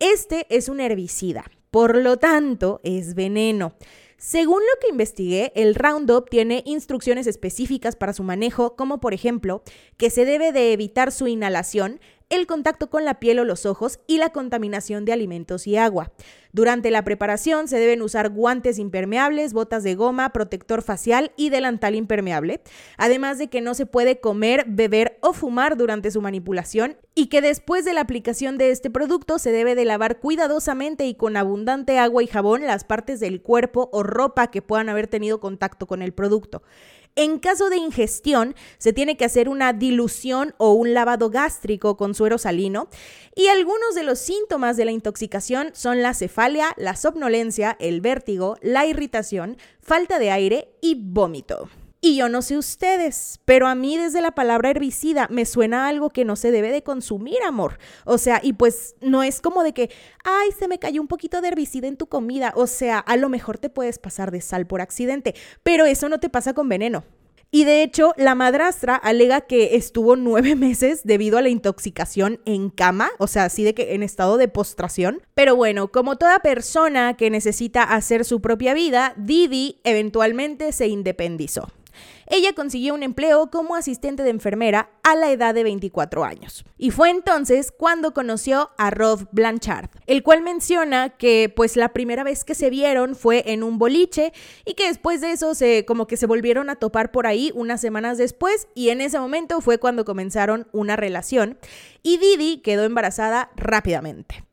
Este 0.00 0.46
es 0.48 0.68
un 0.68 0.80
herbicida, 0.80 1.44
por 1.70 1.96
lo 1.96 2.16
tanto 2.16 2.80
es 2.82 3.14
veneno. 3.14 3.74
Según 4.16 4.60
lo 4.60 4.80
que 4.80 4.90
investigué, 4.90 5.50
el 5.54 5.74
Roundup 5.74 6.28
tiene 6.28 6.62
instrucciones 6.66 7.26
específicas 7.26 7.96
para 7.96 8.12
su 8.12 8.22
manejo, 8.22 8.76
como 8.76 9.00
por 9.00 9.14
ejemplo 9.14 9.62
que 9.96 10.10
se 10.10 10.26
debe 10.26 10.52
de 10.52 10.74
evitar 10.74 11.10
su 11.10 11.26
inhalación 11.26 12.00
el 12.30 12.46
contacto 12.46 12.88
con 12.88 13.04
la 13.04 13.18
piel 13.18 13.40
o 13.40 13.44
los 13.44 13.66
ojos 13.66 13.98
y 14.06 14.18
la 14.18 14.30
contaminación 14.30 15.04
de 15.04 15.12
alimentos 15.12 15.66
y 15.66 15.76
agua. 15.76 16.12
Durante 16.52 16.90
la 16.90 17.04
preparación 17.04 17.68
se 17.68 17.78
deben 17.78 18.02
usar 18.02 18.30
guantes 18.30 18.78
impermeables, 18.78 19.52
botas 19.52 19.82
de 19.82 19.94
goma, 19.96 20.32
protector 20.32 20.82
facial 20.82 21.32
y 21.36 21.50
delantal 21.50 21.94
impermeable, 21.94 22.60
además 22.96 23.38
de 23.38 23.48
que 23.48 23.60
no 23.60 23.74
se 23.74 23.86
puede 23.86 24.20
comer, 24.20 24.64
beber 24.68 25.18
o 25.20 25.32
fumar 25.32 25.76
durante 25.76 26.10
su 26.10 26.20
manipulación 26.20 26.96
y 27.14 27.26
que 27.26 27.40
después 27.40 27.84
de 27.84 27.92
la 27.92 28.00
aplicación 28.00 28.58
de 28.58 28.70
este 28.70 28.90
producto 28.90 29.38
se 29.38 29.52
debe 29.52 29.74
de 29.74 29.84
lavar 29.84 30.20
cuidadosamente 30.20 31.06
y 31.06 31.14
con 31.14 31.36
abundante 31.36 31.98
agua 31.98 32.22
y 32.22 32.28
jabón 32.28 32.64
las 32.64 32.84
partes 32.84 33.20
del 33.20 33.42
cuerpo 33.42 33.90
o 33.92 34.02
ropa 34.02 34.50
que 34.50 34.62
puedan 34.62 34.88
haber 34.88 35.08
tenido 35.08 35.40
contacto 35.40 35.86
con 35.86 36.00
el 36.02 36.12
producto. 36.12 36.62
En 37.16 37.38
caso 37.38 37.70
de 37.70 37.76
ingestión, 37.76 38.54
se 38.78 38.92
tiene 38.92 39.16
que 39.16 39.24
hacer 39.24 39.48
una 39.48 39.72
dilución 39.72 40.54
o 40.58 40.72
un 40.72 40.94
lavado 40.94 41.30
gástrico 41.30 41.96
con 41.96 42.14
suero 42.14 42.38
salino 42.38 42.88
y 43.34 43.48
algunos 43.48 43.94
de 43.94 44.02
los 44.02 44.18
síntomas 44.18 44.76
de 44.76 44.84
la 44.84 44.92
intoxicación 44.92 45.70
son 45.72 46.02
la 46.02 46.14
cefalia, 46.14 46.74
la 46.76 46.96
somnolencia, 46.96 47.76
el 47.80 48.00
vértigo, 48.00 48.56
la 48.60 48.86
irritación, 48.86 49.56
falta 49.80 50.18
de 50.18 50.30
aire 50.30 50.68
y 50.80 50.94
vómito. 50.94 51.68
Y 52.02 52.16
yo 52.16 52.30
no 52.30 52.40
sé 52.40 52.56
ustedes, 52.56 53.40
pero 53.44 53.68
a 53.68 53.74
mí 53.74 53.98
desde 53.98 54.22
la 54.22 54.30
palabra 54.30 54.70
herbicida 54.70 55.28
me 55.30 55.44
suena 55.44 55.86
algo 55.86 56.08
que 56.08 56.24
no 56.24 56.34
se 56.34 56.50
debe 56.50 56.72
de 56.72 56.82
consumir, 56.82 57.36
amor. 57.46 57.78
O 58.06 58.16
sea, 58.16 58.40
y 58.42 58.54
pues 58.54 58.94
no 59.02 59.22
es 59.22 59.42
como 59.42 59.62
de 59.62 59.74
que, 59.74 59.90
ay, 60.24 60.50
se 60.58 60.66
me 60.66 60.78
cayó 60.78 61.02
un 61.02 61.08
poquito 61.08 61.42
de 61.42 61.48
herbicida 61.48 61.88
en 61.88 61.98
tu 61.98 62.06
comida. 62.06 62.54
O 62.56 62.66
sea, 62.66 63.00
a 63.00 63.18
lo 63.18 63.28
mejor 63.28 63.58
te 63.58 63.68
puedes 63.68 63.98
pasar 63.98 64.30
de 64.30 64.40
sal 64.40 64.66
por 64.66 64.80
accidente, 64.80 65.34
pero 65.62 65.84
eso 65.84 66.08
no 66.08 66.20
te 66.20 66.30
pasa 66.30 66.54
con 66.54 66.70
veneno. 66.70 67.04
Y 67.52 67.64
de 67.64 67.82
hecho, 67.82 68.14
la 68.16 68.34
madrastra 68.34 68.94
alega 68.94 69.42
que 69.42 69.74
estuvo 69.76 70.16
nueve 70.16 70.54
meses 70.56 71.02
debido 71.04 71.36
a 71.36 71.42
la 71.42 71.50
intoxicación 71.50 72.40
en 72.46 72.70
cama, 72.70 73.10
o 73.18 73.26
sea, 73.26 73.44
así 73.44 73.62
de 73.62 73.74
que 73.74 73.94
en 73.94 74.02
estado 74.02 74.38
de 74.38 74.48
postración. 74.48 75.20
Pero 75.34 75.54
bueno, 75.54 75.88
como 75.88 76.16
toda 76.16 76.38
persona 76.38 77.14
que 77.18 77.28
necesita 77.28 77.82
hacer 77.82 78.24
su 78.24 78.40
propia 78.40 78.72
vida, 78.72 79.12
Didi 79.18 79.80
eventualmente 79.84 80.72
se 80.72 80.86
independizó. 80.86 81.68
Ella 82.26 82.52
consiguió 82.52 82.94
un 82.94 83.02
empleo 83.02 83.50
como 83.50 83.74
asistente 83.74 84.22
de 84.22 84.30
enfermera 84.30 84.90
a 85.02 85.16
la 85.16 85.30
edad 85.32 85.52
de 85.52 85.64
24 85.64 86.24
años. 86.24 86.64
Y 86.78 86.92
fue 86.92 87.10
entonces 87.10 87.72
cuando 87.72 88.14
conoció 88.14 88.70
a 88.78 88.90
Rob 88.90 89.28
Blanchard, 89.32 89.90
el 90.06 90.22
cual 90.22 90.42
menciona 90.42 91.10
que 91.10 91.52
pues 91.54 91.76
la 91.76 91.88
primera 91.90 92.22
vez 92.22 92.44
que 92.44 92.54
se 92.54 92.70
vieron 92.70 93.16
fue 93.16 93.52
en 93.52 93.62
un 93.62 93.78
boliche 93.78 94.32
y 94.64 94.74
que 94.74 94.86
después 94.86 95.20
de 95.20 95.32
eso 95.32 95.54
se 95.54 95.84
como 95.84 96.06
que 96.06 96.16
se 96.16 96.26
volvieron 96.26 96.70
a 96.70 96.76
topar 96.76 97.10
por 97.10 97.26
ahí 97.26 97.50
unas 97.54 97.80
semanas 97.80 98.16
después 98.16 98.68
y 98.74 98.90
en 98.90 99.00
ese 99.00 99.18
momento 99.18 99.60
fue 99.60 99.78
cuando 99.78 100.04
comenzaron 100.04 100.68
una 100.72 100.96
relación 100.96 101.58
y 102.02 102.18
Didi 102.18 102.58
quedó 102.58 102.84
embarazada 102.84 103.50
rápidamente. 103.56 104.44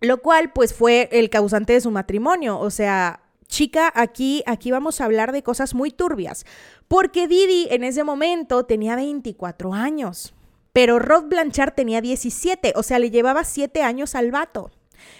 Lo 0.00 0.22
cual 0.22 0.52
pues 0.52 0.74
fue 0.74 1.08
el 1.12 1.30
causante 1.30 1.72
de 1.72 1.80
su 1.80 1.90
matrimonio, 1.90 2.58
o 2.58 2.70
sea, 2.70 3.25
chica, 3.48 3.92
aquí, 3.94 4.42
aquí 4.46 4.70
vamos 4.70 5.00
a 5.00 5.04
hablar 5.04 5.32
de 5.32 5.42
cosas 5.42 5.74
muy 5.74 5.90
turbias, 5.90 6.44
porque 6.88 7.28
Didi 7.28 7.68
en 7.70 7.84
ese 7.84 8.04
momento 8.04 8.64
tenía 8.64 8.96
24 8.96 9.74
años, 9.74 10.34
pero 10.72 10.98
Rob 10.98 11.28
Blanchard 11.28 11.74
tenía 11.74 12.00
17, 12.00 12.74
o 12.76 12.82
sea, 12.82 12.98
le 12.98 13.10
llevaba 13.10 13.44
7 13.44 13.82
años 13.82 14.14
al 14.14 14.30
vato. 14.30 14.70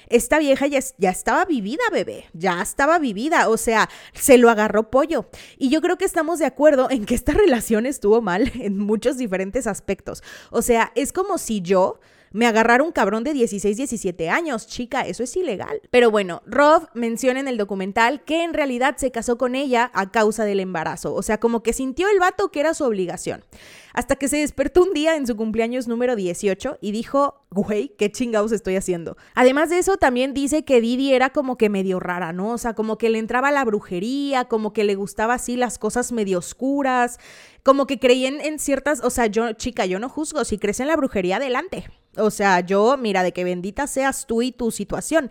Esta 0.09 0.38
vieja 0.38 0.66
ya, 0.66 0.80
ya, 0.99 1.11
estaba 1.11 1.45
vivida, 1.45 1.83
bebé, 1.92 2.26
ya 2.33 2.62
estaba 2.62 2.99
vivida, 2.99 3.49
o 3.49 3.56
sea, 3.56 3.88
se 4.12 4.38
lo 4.38 4.50
agarró 4.50 4.90
pollo. 4.90 5.28
Y 5.59 5.68
yo 5.68 5.80
creo 5.80 5.99
que 5.99 6.04
estamos 6.04 6.38
de 6.38 6.47
acuerdo 6.47 6.90
en 6.90 7.04
que 7.04 7.14
esta 7.14 7.33
relación 7.35 7.87
estuvo 7.87 8.23
mal 8.23 8.52
en 8.54 8.78
muchos 8.78 9.16
diferentes 9.16 9.66
aspectos. 9.66 10.23
O 10.50 10.62
sea, 10.62 10.92
es 10.95 11.12
como 11.12 11.38
si 11.38 11.61
yo 11.61 12.00
me 12.33 12.47
agarraron 12.47 12.88
un 12.88 12.92
cabrón 12.92 13.25
de 13.25 13.33
16, 13.33 13.76
17 13.76 14.28
años, 14.30 14.66
chica, 14.66 15.02
eso 15.02 15.23
es 15.23 15.37
ilegal. 15.37 15.80
Pero 15.90 16.11
bueno, 16.11 16.42
Rob 16.47 16.88
menciona 16.95 17.40
en 17.40 17.49
el 17.49 17.56
documental 17.56 18.23
que 18.25 18.45
en 18.45 18.54
realidad 18.54 18.97
se 18.97 19.11
casó 19.11 19.38
con 19.38 19.54
ella 19.54 19.90
a 19.95 20.11
causa 20.11 20.45
del 20.45 20.61
embarazo, 20.61 21.14
o 21.14 21.23
sea, 21.23 21.38
como 21.38 21.62
que 21.62 21.73
sintió 21.73 22.09
el 22.09 22.18
vato 22.18 22.50
que 22.50 22.61
era 22.61 22.75
su 22.75 22.85
obligación. 22.85 23.45
Hasta 23.92 24.16
que 24.16 24.28
se 24.28 24.37
despertó 24.37 24.83
un 24.83 24.92
día 24.92 25.16
en 25.16 25.26
su 25.26 25.37
cumpleaños 25.37 25.88
número 25.88 26.16
18 26.16 26.78
y 26.83 26.92
dijo, 26.92 27.47
güey, 27.50 27.95
qué 27.97 28.12
chingados 28.12 28.52
estoy 28.52 28.76
haciendo. 28.76 29.16
Además 29.35 29.71
de 29.71 29.78
eso, 29.78 29.97
también 29.97 30.35
dice 30.35 30.66
que 30.66 30.83
Didi 30.83 31.14
era 31.14 31.30
como 31.30 31.56
que 31.56 31.71
medio 31.71 31.99
rara, 31.99 32.35
¿no? 32.35 32.50
O 32.50 32.59
sea, 32.59 32.75
como 32.75 32.99
que 32.99 33.09
le 33.09 33.18
entraba 33.18 33.50
la 33.50 33.64
brujería, 33.64 34.45
como 34.45 34.75
que 34.75 34.85
le 34.85 34.97
gustaba 34.97 35.33
así 35.33 35.56
las 35.56 35.78
cosas 35.78 36.12
medio 36.12 36.38
oscuras, 36.38 37.18
como 37.62 37.87
que 37.87 37.99
creían 37.99 38.40
en 38.42 38.59
ciertas, 38.59 39.02
o 39.02 39.09
sea, 39.09 39.26
yo, 39.26 39.52
chica, 39.54 39.87
yo 39.87 39.99
no 39.99 40.11
juzgo, 40.11 40.45
si 40.45 40.59
crees 40.59 40.80
en 40.80 40.88
la 40.88 40.97
brujería, 40.97 41.37
adelante. 41.37 41.87
O 42.16 42.30
sea, 42.30 42.61
yo, 42.61 42.96
mira, 42.96 43.23
de 43.23 43.32
que 43.32 43.44
bendita 43.44 43.87
seas 43.87 44.26
tú 44.26 44.42
y 44.42 44.52
tu 44.52 44.70
situación. 44.70 45.30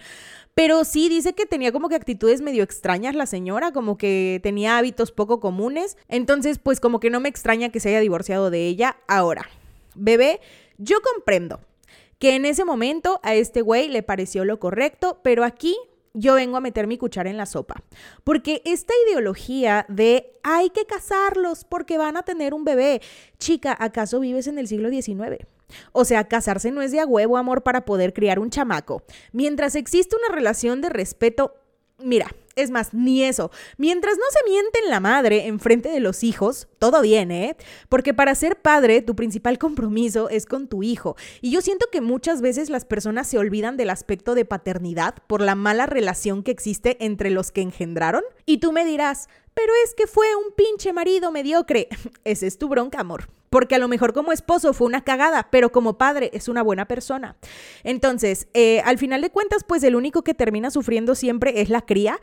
Pero 0.54 0.86
sí 0.86 1.10
dice 1.10 1.34
que 1.34 1.46
tenía 1.46 1.74
como 1.74 1.89
que 1.89 1.96
actitudes 1.96 2.42
medio 2.42 2.63
extrañas 2.63 3.13
la 3.13 3.25
señora, 3.25 3.74
como 3.74 3.98
que 3.98 4.39
tenía 4.42 4.77
hábitos 4.77 5.12
poco 5.12 5.39
comunes. 5.39 5.98
Entonces, 6.08 6.60
pues 6.60 6.80
como 6.80 7.00
que 7.00 7.10
no 7.10 7.20
me 7.20 7.30
extraña 7.30 7.70
que 7.70 7.82
se 7.82 7.89
haya 7.89 8.00
divorciado 8.00 8.50
de 8.50 8.65
ella 8.68 8.98
ahora. 9.08 9.50
Bebé, 9.96 10.39
yo 10.77 10.98
comprendo 11.01 11.60
que 12.20 12.36
en 12.36 12.46
ese 12.46 12.63
momento 12.63 13.20
a 13.24 13.36
este 13.36 13.62
güey 13.62 13.89
le 13.89 14.01
pareció 14.01 14.46
lo 14.46 14.60
correcto, 14.60 15.20
pero 15.24 15.44
aquí 15.44 15.75
yo 16.13 16.36
vengo 16.36 16.58
a 16.58 16.62
meter 16.62 16.88
mi 16.88 16.98
cuchara 16.98 17.30
en 17.30 17.38
la 17.38 17.46
sopa. 17.46 17.84
Porque 18.24 18.62
esta 18.65 18.94
ideología 19.08 19.86
de 19.89 20.34
hay 20.44 20.70
que 20.70 20.86
casarlos 20.86 21.65
porque 21.65 21.98
van 21.98 22.18
a 22.18 22.24
tener 22.24 22.54
un 22.54 22.63
bebé, 22.63 23.01
chica, 23.38 23.75
¿acaso 23.77 24.20
vives 24.22 24.48
en 24.48 24.58
el 24.58 24.68
siglo 24.68 24.89
XIX? 24.89 25.46
O 25.91 26.05
sea, 26.05 26.27
casarse 26.27 26.72
no 26.72 26.81
es 26.81 26.91
de 26.91 27.00
a 27.00 27.05
huevo 27.05 27.38
amor 27.38 27.63
para 27.63 27.86
poder 27.86 28.13
criar 28.13 28.39
un 28.39 28.50
chamaco. 28.50 29.03
Mientras 29.31 29.75
existe 29.75 30.15
una 30.15 30.36
relación 30.36 30.81
de 30.81 30.89
respeto, 30.89 31.55
mira, 32.00 32.27
es 32.55 32.72
más, 32.72 32.93
ni 32.93 33.24
eso. 33.24 33.51
Mientras 33.77 34.17
no 34.17 34.24
se 34.29 34.50
mienten 34.50 34.89
la 34.89 35.00
madre 35.00 35.48
en 35.48 35.60
frente 35.60 35.89
de 35.89 36.00
los 36.00 36.24
hijos, 36.24 36.67
todo 36.79 37.01
bien, 37.01 37.31
¿eh? 37.31 37.57
Porque 37.89 38.13
para 38.13 38.34
ser 38.34 38.62
padre, 38.62 39.01
tu 39.01 39.15
principal 39.15 39.57
compromiso 39.57 40.29
es 40.29 40.45
con 40.45 40.67
tu 40.67 40.81
hijo. 40.81 41.17
Y 41.41 41.51
yo 41.51 41.62
siento 41.62 41.88
que 41.91 42.01
muchas 42.01 42.41
veces 42.41 42.69
las 42.69 42.86
personas 42.86 43.27
se 43.27 43.38
olvidan 43.38 43.75
del 43.75 43.89
aspecto 43.89 44.36
de 44.36 44.45
paternidad 44.45 45.15
por 45.27 45.41
la 45.41 45.55
mala 45.55 45.86
relación 45.86 46.43
que 46.43 46.51
existe 46.51 46.98
entre 47.03 47.29
los 47.29 47.51
que 47.51 47.62
engendraron. 47.62 48.24
Y 48.45 48.60
tú 48.60 48.72
me 48.72 48.86
dirás, 48.86 49.27
pero 49.53 49.74
es 49.84 49.93
que 49.93 50.07
fue 50.07 50.27
un 50.36 50.53
pinche 50.53 50.93
marido 50.93 51.31
mediocre. 51.31 51.89
Ese 52.24 52.48
es 52.48 52.57
tu 52.57 52.69
bronca, 52.69 53.01
amor 53.01 53.27
porque 53.56 53.76
a 53.76 53.80
lo 53.80 53.88
mejor 53.88 54.12
como 54.12 54.34
esposo 54.34 54.74
fue 54.74 54.86
una 54.86 55.06
cagada, 55.06 55.48
pero 55.50 55.72
como 55.72 55.98
padre 55.98 56.30
es 56.34 56.50
una 56.50 56.62
buena 56.62 56.90
persona. 56.90 57.38
Entonces, 57.86 58.50
eh, 58.54 58.82
al 58.82 58.98
final 58.98 59.22
de 59.22 59.30
cuentas, 59.30 59.64
pues 59.66 59.82
el 59.84 59.96
único 59.96 60.26
que 60.26 60.34
termina 60.34 60.72
sufriendo 60.72 61.16
siempre 61.16 61.62
es 61.62 61.70
la 61.70 61.80
cría 61.80 62.20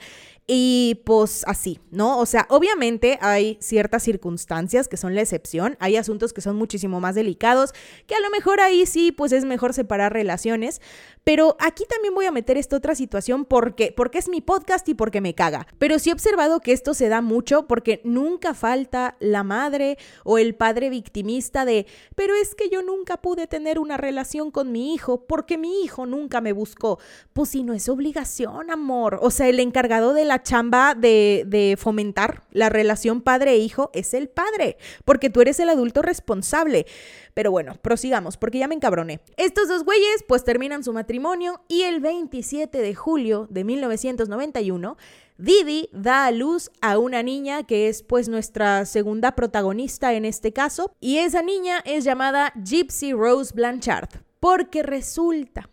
y 0.46 1.00
pues 1.06 1.44
así, 1.46 1.78
¿no? 1.90 2.18
O 2.18 2.26
sea, 2.26 2.46
obviamente 2.50 3.18
hay 3.22 3.56
ciertas 3.60 4.02
circunstancias 4.02 4.88
que 4.88 4.96
son 4.96 5.14
la 5.14 5.20
excepción, 5.20 5.76
hay 5.78 5.96
asuntos 5.96 6.32
que 6.32 6.40
son 6.40 6.56
muchísimo 6.56 7.00
más 7.00 7.14
delicados, 7.14 7.72
que 8.06 8.14
a 8.16 8.20
lo 8.20 8.28
mejor 8.30 8.60
ahí 8.60 8.84
sí, 8.84 9.12
pues 9.12 9.32
es 9.32 9.44
mejor 9.44 9.72
separar 9.72 10.12
relaciones, 10.12 10.80
pero 11.22 11.56
aquí 11.60 11.84
también 11.88 12.14
voy 12.14 12.26
a 12.26 12.32
meter 12.32 12.58
esta 12.58 12.76
otra 12.76 12.96
situación 12.96 13.44
porque, 13.44 13.94
porque 13.96 14.18
es 14.18 14.28
mi 14.28 14.40
podcast 14.40 14.88
y 14.88 14.94
porque 14.94 15.20
me 15.20 15.34
caga. 15.34 15.68
Pero 15.78 15.98
sí 16.00 16.10
he 16.10 16.12
observado 16.12 16.60
que 16.60 16.72
esto 16.72 16.92
se 16.92 17.08
da 17.08 17.20
mucho 17.20 17.68
porque 17.68 18.00
nunca 18.02 18.52
falta 18.52 19.16
la 19.20 19.44
madre 19.44 19.96
o 20.24 20.38
el 20.38 20.56
padre 20.56 20.90
victimario 21.22 21.42
de, 21.42 21.86
pero 22.14 22.34
es 22.34 22.54
que 22.54 22.68
yo 22.68 22.82
nunca 22.82 23.16
pude 23.16 23.46
tener 23.46 23.78
una 23.78 23.96
relación 23.96 24.50
con 24.50 24.70
mi 24.70 24.94
hijo 24.94 25.24
porque 25.26 25.58
mi 25.58 25.82
hijo 25.82 26.06
nunca 26.06 26.40
me 26.40 26.52
buscó. 26.52 26.98
Pues 27.32 27.50
si 27.50 27.62
no 27.62 27.74
es 27.74 27.88
obligación, 27.88 28.70
amor. 28.70 29.18
O 29.20 29.30
sea, 29.30 29.48
el 29.48 29.60
encargado 29.60 30.14
de 30.14 30.24
la 30.24 30.42
chamba 30.42 30.94
de, 30.94 31.44
de 31.46 31.76
fomentar 31.78 32.42
la 32.52 32.68
relación 32.68 33.20
padre-hijo 33.20 33.90
es 33.92 34.14
el 34.14 34.28
padre, 34.28 34.76
porque 35.04 35.30
tú 35.30 35.40
eres 35.40 35.58
el 35.60 35.68
adulto 35.68 36.02
responsable. 36.02 36.86
Pero 37.34 37.50
bueno, 37.50 37.74
prosigamos, 37.80 38.36
porque 38.36 38.58
ya 38.58 38.68
me 38.68 38.74
encabroné. 38.74 39.20
Estos 39.36 39.68
dos 39.68 39.84
güeyes 39.84 40.24
pues 40.28 40.44
terminan 40.44 40.84
su 40.84 40.92
matrimonio 40.92 41.62
y 41.68 41.82
el 41.82 42.00
27 42.00 42.78
de 42.78 42.94
julio 42.94 43.46
de 43.50 43.64
1991 43.64 44.96
Didi 45.38 45.88
da 45.92 46.26
a 46.26 46.30
luz 46.30 46.70
a 46.80 46.98
una 46.98 47.22
niña 47.22 47.64
que 47.64 47.88
es 47.88 48.02
pues 48.02 48.28
nuestra 48.28 48.84
segunda 48.84 49.32
protagonista 49.32 50.12
en 50.12 50.24
este 50.24 50.52
caso 50.52 50.94
y 51.00 51.18
esa 51.18 51.42
niña 51.42 51.82
es 51.84 52.04
llamada 52.04 52.52
Gypsy 52.62 53.12
Rose 53.12 53.52
Blanchard 53.54 54.08
porque 54.40 54.82
resulta 54.82 55.71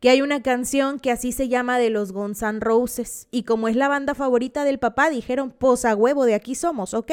que 0.00 0.10
hay 0.10 0.22
una 0.22 0.42
canción 0.42 1.00
que 1.00 1.10
así 1.10 1.32
se 1.32 1.48
llama 1.48 1.78
de 1.78 1.90
los 1.90 2.12
Guns 2.12 2.42
N' 2.42 2.60
Roses. 2.60 3.26
Y 3.30 3.42
como 3.42 3.68
es 3.68 3.76
la 3.76 3.88
banda 3.88 4.14
favorita 4.14 4.64
del 4.64 4.78
papá, 4.78 5.10
dijeron, 5.10 5.50
posa 5.50 5.94
huevo, 5.96 6.24
de 6.24 6.34
aquí 6.34 6.54
somos, 6.54 6.94
ok. 6.94 7.10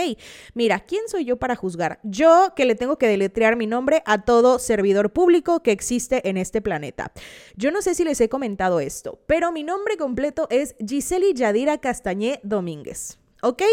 Mira, 0.54 0.82
¿quién 0.82 1.02
soy 1.08 1.26
yo 1.26 1.38
para 1.38 1.56
juzgar? 1.56 2.00
Yo 2.04 2.54
que 2.56 2.66
le 2.66 2.76
tengo 2.76 2.98
que 2.98 3.08
deletrear 3.08 3.56
mi 3.56 3.68
nombre 3.68 4.04
a 4.06 4.24
todo 4.24 4.60
servidor 4.60 5.12
público 5.12 5.62
que 5.64 5.72
existe 5.72 6.28
en 6.30 6.38
este 6.38 6.62
planeta. 6.62 7.12
Yo 7.56 7.72
no 7.72 7.82
sé 7.82 7.96
si 7.96 8.04
les 8.04 8.22
he 8.22 8.30
comentado 8.30 8.80
esto, 8.80 9.20
pero 9.26 9.52
mi 9.52 9.64
nombre 9.64 9.98
completo 9.98 10.48
es 10.50 10.76
Giseli 10.86 11.34
Yadira 11.34 11.80
Castañé 11.80 12.40
Domínguez, 12.44 13.18
¿ok? 13.42 13.64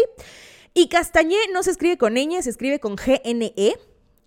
Y 0.73 0.87
Castañé 0.87 1.37
no 1.53 1.61
se 1.61 1.71
escribe 1.71 1.97
con 1.97 2.15
ñ, 2.15 2.41
se 2.41 2.49
escribe 2.49 2.79
con 2.79 2.97
G-N-E 2.97 3.75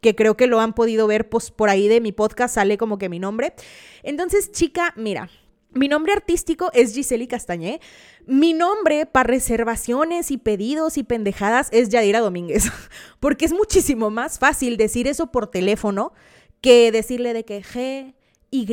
que 0.01 0.15
creo 0.15 0.37
que 0.37 0.47
lo 0.47 0.61
han 0.61 0.75
podido 0.75 1.07
ver 1.07 1.29
pues, 1.29 1.51
por 1.51 1.69
ahí 1.69 1.89
de 1.89 2.01
mi 2.01 2.13
podcast, 2.13 2.55
sale 2.55 2.79
como 2.79 2.99
que 2.99 3.09
mi 3.09 3.19
nombre. 3.19 3.55
Entonces, 4.03 4.53
chica, 4.53 4.93
mira, 4.97 5.29
mi 5.77 5.89
nombre 5.89 6.13
artístico 6.13 6.71
es 6.73 6.95
Giseli 6.95 7.27
Castañé. 7.27 7.81
Mi 8.27 8.55
nombre 8.55 9.07
para 9.07 9.29
reservaciones 9.29 10.31
y 10.31 10.39
pedidos 10.39 10.97
y 10.97 11.03
pendejadas 11.03 11.69
es 11.71 11.91
Yadira 11.91 12.21
Domínguez, 12.21 12.65
porque 13.21 13.45
es 13.45 13.53
muchísimo 13.53 14.11
más 14.11 14.39
fácil 14.39 14.77
decir 14.77 15.07
eso 15.07 15.31
por 15.31 15.51
teléfono 15.51 16.13
que 16.61 16.91
decirle 16.93 17.35
de 17.35 17.45
que 17.45 17.63
y, 18.51 18.67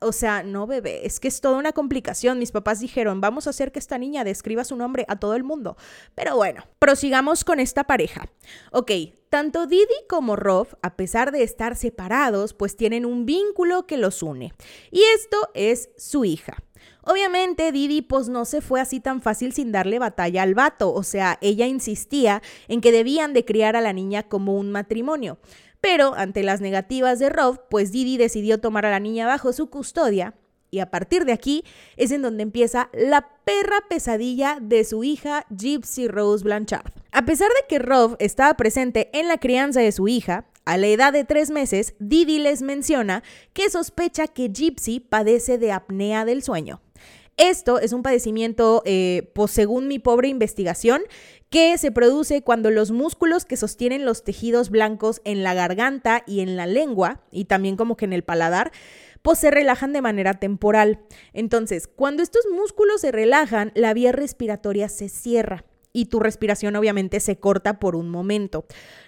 o 0.00 0.12
sea, 0.12 0.42
no 0.42 0.66
bebé, 0.66 1.06
es 1.06 1.20
que 1.20 1.28
es 1.28 1.40
toda 1.40 1.58
una 1.58 1.72
complicación. 1.72 2.38
Mis 2.38 2.52
papás 2.52 2.80
dijeron, 2.80 3.20
vamos 3.20 3.46
a 3.46 3.50
hacer 3.50 3.72
que 3.72 3.78
esta 3.78 3.98
niña 3.98 4.24
describa 4.24 4.64
su 4.64 4.76
nombre 4.76 5.04
a 5.08 5.16
todo 5.16 5.34
el 5.34 5.44
mundo. 5.44 5.76
Pero 6.14 6.36
bueno, 6.36 6.64
prosigamos 6.78 7.44
con 7.44 7.60
esta 7.60 7.84
pareja. 7.84 8.28
Ok, 8.72 8.90
tanto 9.30 9.66
Didi 9.66 9.86
como 10.08 10.36
Rob, 10.36 10.68
a 10.82 10.96
pesar 10.96 11.32
de 11.32 11.42
estar 11.42 11.76
separados, 11.76 12.54
pues 12.54 12.76
tienen 12.76 13.06
un 13.06 13.24
vínculo 13.24 13.86
que 13.86 13.96
los 13.96 14.22
une. 14.22 14.52
Y 14.90 15.02
esto 15.14 15.50
es 15.54 15.90
su 15.96 16.24
hija. 16.24 16.56
Obviamente 17.02 17.72
Didi 17.72 18.02
pues 18.02 18.28
no 18.28 18.44
se 18.44 18.60
fue 18.60 18.80
así 18.80 19.00
tan 19.00 19.22
fácil 19.22 19.54
sin 19.54 19.72
darle 19.72 19.98
batalla 19.98 20.42
al 20.42 20.54
vato, 20.54 20.92
o 20.92 21.02
sea, 21.02 21.38
ella 21.40 21.66
insistía 21.66 22.42
en 22.68 22.82
que 22.82 22.92
debían 22.92 23.32
de 23.32 23.46
criar 23.46 23.76
a 23.76 23.80
la 23.80 23.94
niña 23.94 24.24
como 24.24 24.54
un 24.54 24.70
matrimonio. 24.70 25.38
Pero 25.80 26.14
ante 26.14 26.42
las 26.42 26.60
negativas 26.60 27.18
de 27.18 27.28
Rob, 27.30 27.60
pues 27.70 27.92
Didi 27.92 28.16
decidió 28.16 28.58
tomar 28.60 28.86
a 28.86 28.90
la 28.90 29.00
niña 29.00 29.26
bajo 29.26 29.52
su 29.52 29.70
custodia 29.70 30.34
y 30.70 30.80
a 30.80 30.90
partir 30.90 31.24
de 31.24 31.32
aquí 31.32 31.64
es 31.96 32.10
en 32.10 32.22
donde 32.22 32.42
empieza 32.42 32.90
la 32.92 33.28
perra 33.44 33.84
pesadilla 33.88 34.58
de 34.60 34.84
su 34.84 35.04
hija 35.04 35.46
Gypsy 35.50 36.08
Rose 36.08 36.44
Blanchard. 36.44 36.92
A 37.12 37.24
pesar 37.24 37.48
de 37.48 37.66
que 37.68 37.78
Rob 37.78 38.16
estaba 38.18 38.54
presente 38.54 39.08
en 39.12 39.28
la 39.28 39.38
crianza 39.38 39.80
de 39.80 39.92
su 39.92 40.08
hija, 40.08 40.46
a 40.64 40.76
la 40.76 40.88
edad 40.88 41.14
de 41.14 41.24
tres 41.24 41.50
meses, 41.50 41.94
Didi 41.98 42.38
les 42.38 42.60
menciona 42.60 43.22
que 43.54 43.70
sospecha 43.70 44.26
que 44.26 44.50
Gypsy 44.50 45.00
padece 45.00 45.56
de 45.56 45.72
apnea 45.72 46.26
del 46.26 46.42
sueño. 46.42 46.82
Esto 47.38 47.78
es 47.78 47.92
un 47.92 48.02
padecimiento, 48.02 48.82
eh, 48.84 49.30
pues 49.32 49.52
según 49.52 49.86
mi 49.86 50.00
pobre 50.00 50.28
investigación, 50.28 51.02
que 51.50 51.76
se 51.78 51.90
produce 51.90 52.42
cuando 52.42 52.70
los 52.70 52.90
músculos 52.90 53.44
que 53.44 53.56
sostienen 53.56 54.04
los 54.04 54.22
tejidos 54.22 54.70
blancos 54.70 55.20
en 55.24 55.42
la 55.42 55.54
garganta 55.54 56.22
y 56.26 56.40
en 56.40 56.56
la 56.56 56.66
lengua, 56.66 57.22
y 57.30 57.46
también 57.46 57.76
como 57.76 57.96
que 57.96 58.04
en 58.04 58.12
el 58.12 58.22
paladar, 58.22 58.72
pues 59.22 59.38
se 59.38 59.50
relajan 59.50 59.92
de 59.92 60.02
manera 60.02 60.34
temporal. 60.34 61.00
Entonces, 61.32 61.88
cuando 61.88 62.22
estos 62.22 62.44
músculos 62.54 63.00
se 63.00 63.12
relajan, 63.12 63.72
la 63.74 63.94
vía 63.94 64.12
respiratoria 64.12 64.88
se 64.88 65.08
cierra 65.08 65.64
y 65.98 66.04
tu 66.04 66.20
respiración 66.20 66.76
obviamente 66.76 67.18
se 67.18 67.40
corta 67.40 67.80
por 67.80 67.96
un 67.96 68.08
momento, 68.08 68.64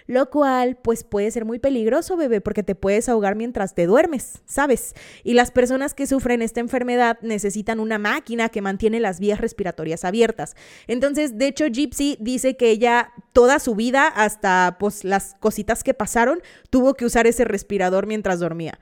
lo 0.07 0.29
cual 0.29 0.75
pues 0.75 1.05
puede 1.05 1.31
ser 1.31 1.45
muy 1.45 1.57
peligroso, 1.57 2.17
bebé, 2.17 2.41
porque 2.41 2.63
te 2.63 2.75
puedes 2.75 3.07
ahogar 3.07 3.35
mientras 3.35 3.75
te 3.75 3.85
duermes, 3.85 4.41
¿sabes? 4.45 4.93
Y 5.23 5.33
las 5.33 5.51
personas 5.51 5.93
que 5.93 6.05
sufren 6.05 6.41
esta 6.41 6.59
enfermedad 6.59 7.17
necesitan 7.21 7.79
una 7.79 7.97
máquina 7.97 8.49
que 8.49 8.61
mantiene 8.61 8.99
las 8.99 9.21
vías 9.21 9.39
respiratorias 9.39 10.03
abiertas. 10.03 10.55
Entonces, 10.87 11.37
de 11.37 11.47
hecho, 11.47 11.67
Gypsy 11.67 12.17
dice 12.19 12.57
que 12.57 12.71
ella 12.71 13.13
toda 13.31 13.59
su 13.59 13.73
vida, 13.73 14.07
hasta 14.07 14.75
pues 14.77 15.05
las 15.05 15.35
cositas 15.39 15.85
que 15.85 15.93
pasaron, 15.93 16.41
tuvo 16.69 16.95
que 16.95 17.05
usar 17.05 17.25
ese 17.25 17.45
respirador 17.45 18.05
mientras 18.05 18.39
dormía. 18.41 18.79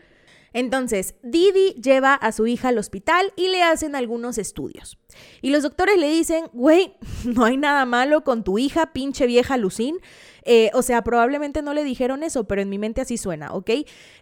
Entonces, 0.53 1.15
Didi 1.24 1.74
lleva 1.82 2.13
a 2.13 2.32
su 2.32 2.48
hija 2.48 2.70
al 2.70 2.77
hospital 2.77 3.34
y 3.36 3.50
le 3.50 3.63
hacen 3.63 3.96
algunos 3.96 4.38
estudios. 4.38 4.98
Y 5.41 5.50
los 5.50 5.63
doctores 5.63 5.98
le 5.98 6.10
dicen, 6.10 6.46
güey, 6.53 6.96
no 7.25 7.46
hay 7.46 7.58
nada 7.58 7.86
malo 7.86 8.24
con 8.24 8.44
tu 8.44 8.58
hija, 8.58 8.94
pinche 8.94 9.27
vieja 9.27 9.58
Lucín. 9.58 9.98
Eh, 10.44 10.72
o 10.74 10.82
sea, 10.82 11.03
probablemente 11.03 11.62
no 11.62 11.74
le 11.74 11.84
dijeron 11.84 12.24
eso, 12.24 12.46
pero 12.46 12.62
en 12.62 12.70
mi 12.70 12.79
mente 12.79 13.01
así 13.01 13.18
suena, 13.18 13.53
¿ok? 13.53 13.72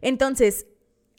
Entonces, 0.01 0.65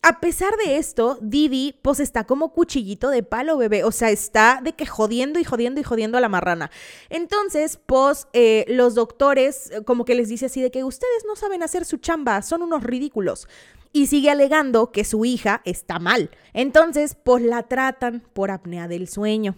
a 0.03 0.21
pesar 0.21 0.55
de 0.65 0.77
esto, 0.77 1.19
Didi, 1.21 1.75
pues 1.83 1.99
está 1.99 2.25
como 2.25 2.53
cuchillito 2.53 3.11
de 3.11 3.23
palo, 3.23 3.59
bebé. 3.59 3.85
O 3.85 3.93
sea, 3.93 4.11
está 4.11 4.61
de 4.63 4.73
que 4.73 4.87
jodiendo 4.87 5.41
y 5.41 5.45
jodiendo 5.45 5.81
y 5.81 5.85
jodiendo 5.85 6.19
a 6.19 6.21
la 6.21 6.29
marrana. 6.29 6.71
Entonces, 7.11 7.81
pues, 7.85 8.29
eh, 8.33 8.65
los 8.69 8.95
doctores, 8.95 9.73
como 9.85 10.05
que 10.05 10.15
les 10.15 10.29
dice 10.29 10.47
así 10.47 10.63
de 10.63 10.71
que 10.71 10.85
ustedes 10.85 11.25
no 11.27 11.35
saben 11.35 11.63
hacer 11.63 11.85
su 11.85 11.97
chamba, 11.97 12.43
son 12.43 12.63
unos 12.63 12.85
ridículos 12.85 13.49
y 13.93 14.07
sigue 14.07 14.31
alegando 14.31 14.93
que 14.93 15.05
su 15.05 15.25
hija 15.25 15.63
está 15.65 15.99
mal. 15.99 16.31
Entonces, 16.53 17.17
pues 17.23 17.43
la 17.43 17.65
tratan 17.65 18.23
por 18.33 18.51
apnea 18.51 18.87
del 18.87 19.09
sueño. 19.09 19.57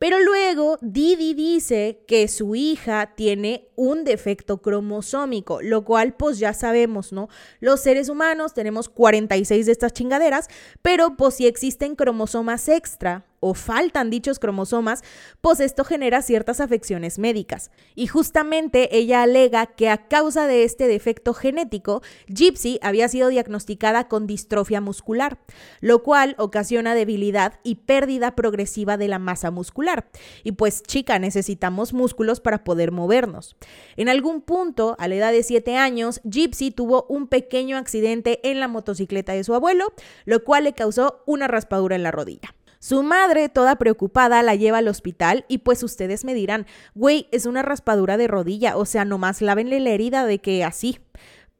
Pero 0.00 0.18
luego 0.18 0.78
Didi 0.80 1.34
dice 1.34 2.04
que 2.08 2.26
su 2.26 2.54
hija 2.54 3.12
tiene 3.16 3.68
un 3.76 4.02
defecto 4.04 4.62
cromosómico, 4.62 5.60
lo 5.60 5.84
cual 5.84 6.14
pues 6.14 6.38
ya 6.38 6.54
sabemos, 6.54 7.12
¿no? 7.12 7.28
Los 7.60 7.82
seres 7.82 8.08
humanos 8.08 8.54
tenemos 8.54 8.88
46 8.88 9.66
de 9.66 9.72
estas 9.72 9.92
chingaderas, 9.92 10.48
pero 10.80 11.18
pues 11.18 11.34
si 11.34 11.46
existen 11.46 11.96
cromosomas 11.96 12.66
extra 12.70 13.26
o 13.40 13.54
faltan 13.54 14.10
dichos 14.10 14.38
cromosomas, 14.38 15.02
pues 15.40 15.60
esto 15.60 15.84
genera 15.84 16.22
ciertas 16.22 16.60
afecciones 16.60 17.18
médicas. 17.18 17.70
Y 17.94 18.06
justamente 18.06 18.96
ella 18.96 19.22
alega 19.22 19.66
que 19.66 19.88
a 19.88 20.08
causa 20.08 20.46
de 20.46 20.64
este 20.64 20.86
defecto 20.86 21.34
genético, 21.34 22.02
Gypsy 22.28 22.78
había 22.82 23.08
sido 23.08 23.28
diagnosticada 23.28 24.08
con 24.08 24.26
distrofia 24.26 24.80
muscular, 24.80 25.38
lo 25.80 26.02
cual 26.02 26.34
ocasiona 26.38 26.94
debilidad 26.94 27.58
y 27.64 27.76
pérdida 27.76 28.36
progresiva 28.36 28.96
de 28.96 29.08
la 29.08 29.18
masa 29.18 29.50
muscular. 29.50 30.10
Y 30.44 30.52
pues 30.52 30.82
chica, 30.82 31.18
necesitamos 31.18 31.92
músculos 31.92 32.40
para 32.40 32.62
poder 32.62 32.92
movernos. 32.92 33.56
En 33.96 34.08
algún 34.08 34.42
punto, 34.42 34.96
a 34.98 35.08
la 35.08 35.14
edad 35.14 35.32
de 35.32 35.42
7 35.42 35.76
años, 35.76 36.20
Gypsy 36.24 36.70
tuvo 36.70 37.06
un 37.08 37.26
pequeño 37.26 37.78
accidente 37.78 38.40
en 38.42 38.60
la 38.60 38.68
motocicleta 38.68 39.32
de 39.32 39.44
su 39.44 39.54
abuelo, 39.54 39.92
lo 40.24 40.44
cual 40.44 40.64
le 40.64 40.74
causó 40.74 41.22
una 41.26 41.48
raspadura 41.48 41.96
en 41.96 42.02
la 42.02 42.10
rodilla. 42.10 42.54
Su 42.82 43.02
madre, 43.02 43.50
toda 43.50 43.76
preocupada, 43.76 44.42
la 44.42 44.54
lleva 44.54 44.78
al 44.78 44.88
hospital 44.88 45.44
y 45.48 45.58
pues 45.58 45.82
ustedes 45.82 46.24
me 46.24 46.32
dirán, 46.32 46.66
güey, 46.94 47.28
es 47.30 47.44
una 47.44 47.60
raspadura 47.60 48.16
de 48.16 48.26
rodilla, 48.26 48.78
o 48.78 48.86
sea, 48.86 49.04
nomás 49.04 49.42
lávenle 49.42 49.80
la 49.80 49.90
herida 49.90 50.24
de 50.24 50.38
que 50.38 50.64
así. 50.64 50.98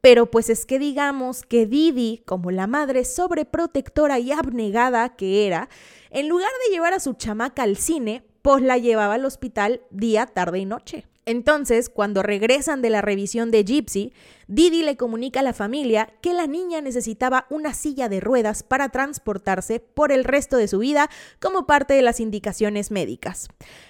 Pero 0.01 0.31
pues 0.31 0.49
es 0.49 0.65
que 0.65 0.79
digamos 0.79 1.43
que 1.43 1.67
Didi, 1.67 2.23
como 2.25 2.49
la 2.49 2.65
madre 2.65 3.05
sobreprotectora 3.05 4.17
y 4.17 4.31
abnegada 4.31 5.15
que 5.15 5.45
era, 5.45 5.69
en 6.09 6.27
lugar 6.27 6.49
de 6.65 6.73
llevar 6.73 6.95
a 6.95 6.99
su 6.99 7.13
chamaca 7.13 7.61
al 7.61 7.77
cine, 7.77 8.23
pues 8.41 8.63
la 8.63 8.79
llevaba 8.79 9.13
al 9.13 9.25
hospital 9.25 9.81
día, 9.91 10.25
tarde 10.25 10.57
y 10.57 10.65
noche. 10.65 11.05
Entonces, 11.25 11.89
cuando 11.89 12.23
regresan 12.23 12.81
de 12.81 12.89
la 12.89 13.01
revisión 13.01 13.51
de 13.51 13.63
Gypsy, 13.63 14.11
Didi 14.53 14.83
le 14.83 14.97
comunica 14.97 15.39
a 15.39 15.43
la 15.43 15.53
familia 15.53 16.09
que 16.19 16.33
la 16.33 16.45
niña 16.45 16.81
necesitaba 16.81 17.47
una 17.49 17.73
silla 17.73 18.09
de 18.09 18.19
ruedas 18.19 18.63
para 18.63 18.89
transportarse 18.89 19.79
por 19.79 20.11
el 20.11 20.25
resto 20.25 20.57
de 20.57 20.67
su 20.67 20.79
vida 20.79 21.09
como 21.39 21.65
parte 21.65 21.93
de 21.93 22.01
las 22.01 22.19
indicaciones 22.19 22.91
médicas. 22.91 23.47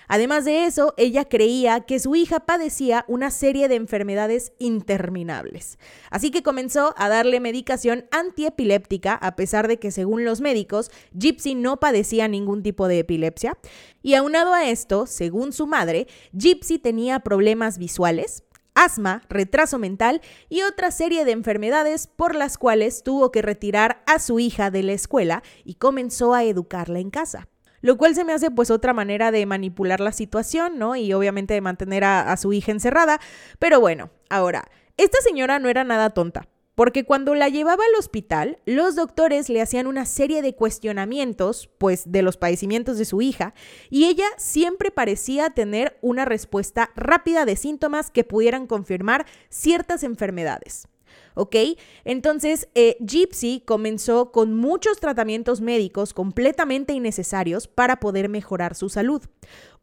Además 0.08 0.46
de 0.46 0.66
eso, 0.66 0.94
ella 0.98 1.26
creía 1.26 1.80
que 1.80 1.98
su 1.98 2.14
hija 2.14 2.42
padecía 2.42 3.06
una 3.08 3.32
serie 3.32 3.70
de 3.70 3.76
enfermedades 3.76 4.54
interminables. 4.60 5.80
Así 6.12 6.30
que 6.30 6.44
comenzó 6.44 6.94
a 6.96 7.10
darle 7.10 7.40
medicación 7.40 8.06
antiepiléptica, 8.12 9.16
a 9.16 9.36
pesar 9.36 9.68
de 9.68 9.80
que 9.80 9.90
según 9.90 10.26
los 10.26 10.42
médicos, 10.42 10.92
Gypsy 11.18 11.56
no 11.56 11.80
padecía 11.80 12.28
ningún 12.28 12.62
tipo 12.62 12.88
de 12.88 13.00
epilepsia. 13.00 13.58
Y 14.04 14.14
aunado 14.14 14.54
a 14.54 14.70
esto, 14.70 15.08
según 15.08 15.54
su 15.54 15.66
madre, 15.66 16.06
Gypsy 16.38 16.78
tenía 16.78 17.22
problemas 17.22 17.80
visuales, 17.80 18.44
asma, 18.76 19.24
retraso 19.30 19.78
mental 19.78 20.22
y 20.50 20.62
otra 20.62 20.92
serie 20.92 21.26
de 21.26 21.32
enfermedades 21.32 22.08
por 22.08 22.36
las 22.36 22.58
cuales 22.58 23.04
tuvo 23.04 23.32
que 23.32 23.42
retirar 23.42 24.04
a 24.06 24.20
su 24.20 24.40
hija 24.40 24.72
de 24.72 24.84
la 24.84 24.94
escuela 24.94 25.44
y 25.64 25.76
comenzó 25.76 26.34
a 26.34 26.44
educarla 26.44 27.00
en 27.00 27.10
casa. 27.10 27.48
Lo 27.82 27.98
cual 27.98 28.14
se 28.14 28.24
me 28.24 28.34
hace 28.34 28.52
pues 28.52 28.70
otra 28.70 28.94
manera 28.94 29.32
de 29.32 29.46
manipular 29.46 30.00
la 30.00 30.12
situación, 30.12 30.78
¿no? 30.78 30.96
Y 30.96 31.14
obviamente 31.14 31.56
de 31.56 31.62
mantener 31.62 32.04
a, 32.04 32.32
a 32.32 32.38
su 32.38 32.54
hija 32.54 32.72
encerrada. 32.72 33.20
Pero 33.58 33.80
bueno, 33.80 34.12
ahora, 34.30 34.66
esta 34.98 35.18
señora 35.22 35.58
no 35.58 35.68
era 35.68 35.84
nada 35.84 36.12
tonta 36.12 36.48
porque 36.82 37.04
cuando 37.04 37.36
la 37.36 37.48
llevaba 37.48 37.84
al 37.84 38.00
hospital, 38.00 38.58
los 38.66 38.96
doctores 38.96 39.50
le 39.50 39.62
hacían 39.62 39.86
una 39.86 40.08
serie 40.08 40.42
de 40.42 40.56
cuestionamientos, 40.56 41.70
pues, 41.78 42.12
de 42.12 42.24
los 42.24 42.38
padecimientos 42.38 42.98
de 42.98 43.06
su 43.06 43.22
hija, 43.22 43.54
y 43.92 44.06
ella 44.06 44.26
siempre 44.38 44.90
parecía 44.90 45.52
tener 45.52 46.00
una 46.02 46.26
respuesta 46.26 46.90
rápida 46.96 47.46
de 47.46 47.56
síntomas 47.56 48.10
que 48.10 48.24
pudieran 48.24 48.66
confirmar 48.66 49.28
ciertas 49.50 50.02
enfermedades. 50.02 50.88
¿ok? 51.36 51.56
Entonces, 52.04 52.68
eh, 52.74 52.98
Gypsy 53.00 53.62
comenzó 53.64 54.32
con 54.32 54.56
muchos 54.56 55.00
tratamientos 55.00 55.62
médicos 55.62 56.16
completamente 56.16 56.94
innecesarios 56.94 57.68
para 57.68 58.00
poder 58.00 58.28
mejorar 58.28 58.74
su 58.74 58.90
salud. 58.90 59.22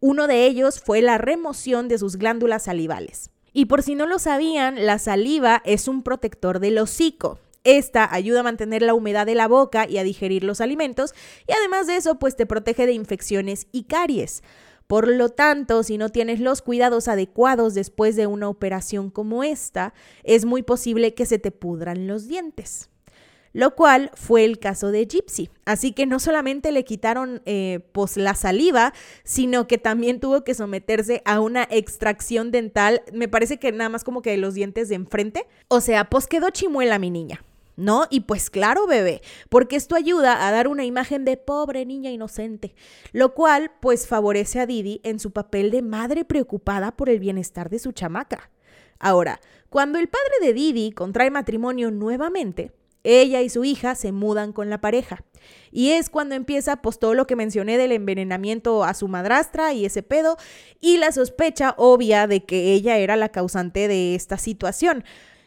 Uno 0.00 0.26
de 0.26 0.46
ellos 0.46 0.80
fue 0.80 1.00
la 1.00 1.16
remoción 1.16 1.87
de 1.87 1.98
sus 1.98 2.16
glándulas 2.16 2.64
salivales. 2.64 3.30
Y 3.52 3.66
por 3.66 3.82
si 3.82 3.94
no 3.94 4.06
lo 4.06 4.18
sabían, 4.18 4.87
la 4.87 4.98
saliva 4.98 5.62
es 5.64 5.88
un 5.88 6.02
protector 6.02 6.61
del 6.61 6.78
hocico. 6.78 7.38
Esta 7.64 8.12
ayuda 8.12 8.40
a 8.40 8.44
mantener 8.44 8.82
la 8.82 8.94
humedad 8.94 9.26
de 9.26 9.34
la 9.34 9.48
boca 9.48 9.88
y 9.88 9.98
a 9.98 10.04
digerir 10.04 10.44
los 10.44 10.61
alimentos 10.61 11.12
y 11.46 11.52
además 11.52 11.87
de 11.87 11.96
eso 11.96 12.18
pues 12.18 12.37
te 12.37 12.46
protege 12.46 12.87
de 12.87 12.92
infecciones 12.92 13.66
y 13.72 13.84
caries. 13.84 14.42
Por 14.87 15.06
lo 15.08 15.28
tanto, 15.28 15.82
si 15.82 15.98
no 15.98 16.08
tienes 16.08 16.40
los 16.40 16.62
cuidados 16.62 17.08
adecuados 17.08 17.74
después 17.74 18.16
de 18.16 18.26
una 18.26 18.48
operación 18.48 19.11
como 19.11 19.44
esta, 19.44 19.92
es 20.22 20.46
muy 20.46 20.62
posible 20.62 21.12
que 21.14 21.26
se 21.26 21.38
te 21.38 21.50
pudran 21.50 22.06
los 22.06 22.26
dientes 22.26 22.88
lo 23.52 23.74
cual 23.74 24.11
fue 24.14 24.44
el 24.44 24.58
caso 24.58 24.90
de 24.90 25.06
Gypsy. 25.06 25.50
Así 25.64 25.92
que 25.92 26.06
no 26.06 26.18
solamente 26.20 26.72
le 26.72 26.84
quitaron 26.84 27.42
eh, 27.44 27.80
pues 27.92 28.16
la 28.16 28.34
saliva, 28.34 28.92
sino 29.24 29.66
que 29.66 29.78
también 29.78 30.20
tuvo 30.20 30.44
que 30.44 30.54
someterse 30.54 31.22
a 31.24 31.40
una 31.40 31.66
extracción 31.70 32.50
dental, 32.50 33.02
me 33.12 33.28
parece 33.28 33.58
que 33.58 33.72
nada 33.72 33.90
más 33.90 34.04
como 34.04 34.22
que 34.22 34.30
de 34.30 34.38
los 34.38 34.54
dientes 34.54 34.88
de 34.88 34.94
enfrente. 34.96 35.46
O 35.68 35.80
sea, 35.80 36.08
pues 36.08 36.26
quedó 36.26 36.50
chimuela 36.50 36.98
mi 36.98 37.11
niña. 37.11 37.42
¿no? 37.78 38.06
Y 38.11 38.20
pues 38.20 38.50
claro, 38.50 38.88
bebé, 38.88 39.22
porque 39.48 39.76
esto 39.76 39.94
ayuda 39.94 40.46
a 40.46 40.50
dar 40.50 40.66
una 40.66 40.84
imagen 40.84 41.24
de 41.24 41.37
pobre 41.37 41.87
niña 41.87 42.11
inocente, 42.11 42.74
lo 43.12 43.34
cual 43.34 43.70
pues 43.80 44.08
favorece 44.08 44.58
a 44.58 44.66
Didi 44.66 45.00
en 45.04 45.20
su 45.20 45.30
papel 45.30 45.70
de 45.70 45.80
madre 45.80 46.24
preocupada 46.24 46.96
por 46.96 47.08
el 47.08 47.20
bienestar 47.20 47.70
de 47.70 47.78
su 47.78 47.92
chamaca. 47.92 48.50
Ahora, 48.98 49.40
cuando 49.70 50.00
el 50.00 50.08
padre 50.08 50.46
de 50.46 50.54
Didi 50.54 50.90
contrae 50.90 51.30
matrimonio 51.30 51.92
nuevamente, 51.92 52.72
ella 53.04 53.42
y 53.42 53.48
su 53.48 53.64
hija 53.64 53.94
se 53.94 54.12
mudan 54.12 54.52
con 54.52 54.70
la 54.70 54.80
pareja. 54.80 55.24
Y 55.70 55.90
es 55.90 56.11
cuando 56.11 56.34
empieza 56.34 56.76
pues 56.76 56.98
todo 56.98 57.14
lo 57.14 57.26
que 57.26 57.37
mencioné 57.37 57.78
del 57.78 57.92
envenenamiento 57.92 58.84
a 58.84 58.94
su 58.94 59.08
madrastra 59.08 59.72
y 59.72 59.84
ese 59.84 60.02
pedo 60.02 60.37
y 60.80 60.96
la 60.96 61.12
sospecha 61.12 61.74
obvia 61.76 62.26
de 62.26 62.44
que 62.44 62.72
ella 62.72 62.98
era 62.98 63.16
la 63.16 63.28
causante 63.28 63.88
de 63.88 64.14
esta 64.14 64.38
situación. 64.38 65.04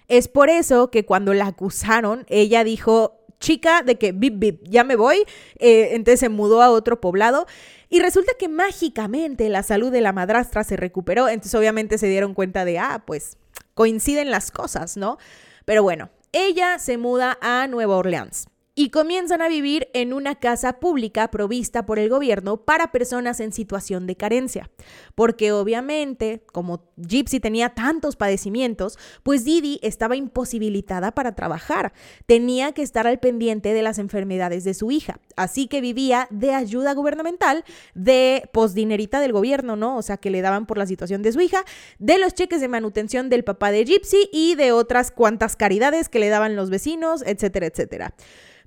Es 0.08 0.28
por 0.28 0.50
eso 0.50 0.92
que 0.92 1.06
cuando 1.06 1.34
la 1.34 1.48
acusaron, 1.48 2.26
ella 2.28 2.64
dijo, 2.64 3.22
chica, 3.40 3.82
de 3.82 3.98
que 3.98 4.12
bip 4.12 4.40
bip, 4.40 4.62
ya 4.64 4.84
me 4.84 4.96
voy, 4.96 5.24
eh, 5.58 5.90
entonces 5.92 6.20
se 6.22 6.30
mudó 6.30 6.62
a 6.62 6.72
otro 6.72 7.02
poblado. 7.02 7.48
Y 7.90 8.00
resulta 8.00 8.32
que 8.40 8.48
mágicamente 8.48 9.50
la 9.50 9.64
salud 9.64 9.92
de 9.92 10.00
la 10.00 10.14
madrastra 10.14 10.64
se 10.64 10.78
recuperó, 10.78 11.28
entonces 11.28 11.56
obviamente 11.56 11.98
se 11.98 12.08
dieron 12.08 12.34
cuenta 12.34 12.64
de, 12.64 12.80
ah, 12.80 13.04
pues 13.06 13.38
coinciden 13.74 14.32
las 14.32 14.52
cosas, 14.52 14.96
¿no? 14.96 15.18
Pero 15.66 15.84
bueno, 15.84 16.10
ella 16.34 16.80
se 16.80 16.98
muda 16.98 17.38
a 17.41 17.67
Nueva 17.67 17.98
Orleans 17.98 18.48
y 18.74 18.90
comienzan 18.90 19.42
a 19.42 19.50
vivir 19.50 19.90
en 19.94 20.14
una 20.14 20.36
casa 20.36 20.80
pública 20.80 21.30
provista 21.30 21.86
por 21.86 22.00
el 22.00 22.10
gobierno 22.10 22.58
para 22.64 22.92
personas 22.92 23.42
en 23.42 23.52
situación 23.52 24.08
de 24.08 24.16
carencia. 24.16 24.70
Porque 25.14 25.52
obviamente, 25.52 26.44
como 26.54 26.90
Gypsy 26.96 27.42
tenía 27.42 27.70
tantos 27.70 28.16
padecimientos, 28.16 28.98
pues 29.24 29.44
Didi 29.44 29.80
estaba 29.84 30.16
imposibilitada 30.16 31.12
para 31.12 31.36
trabajar. 31.36 31.92
Tenía 32.26 32.72
que 32.72 32.82
estar 32.82 33.08
al 33.08 33.20
pendiente 33.20 33.74
de 33.74 33.82
las 33.82 34.00
enfermedades 34.00 34.64
de 34.64 34.74
su 34.74 34.90
hija. 34.90 35.20
Así 35.36 35.68
que 35.68 35.82
vivía 35.82 36.28
de 36.32 36.54
ayuda 36.54 36.94
gubernamental, 36.94 37.66
de 37.94 38.50
posdinerita 38.54 39.20
del 39.20 39.34
gobierno, 39.34 39.76
¿no? 39.76 39.98
O 39.98 40.02
sea, 40.02 40.16
que 40.16 40.32
le 40.32 40.42
daban 40.42 40.66
por 40.66 40.78
la 40.78 40.86
situación 40.86 41.22
de 41.24 41.34
su 41.34 41.42
hija, 41.42 41.66
de 42.00 42.18
los 42.18 42.34
cheques 42.34 42.62
de 42.62 42.70
manutención 42.70 43.30
del 43.30 43.44
papá 43.44 43.72
de 43.72 43.84
Gypsy 43.84 44.30
y 44.32 44.56
de 44.56 44.72
otras 44.72 45.12
cuantas 45.12 45.58
caridades 45.58 46.08
que 46.08 46.20
le 46.20 46.30
daban 46.30 46.56
los 46.56 46.70
vecinos, 46.70 47.22
etcétera, 47.26 47.66
etcétera. 47.66 48.14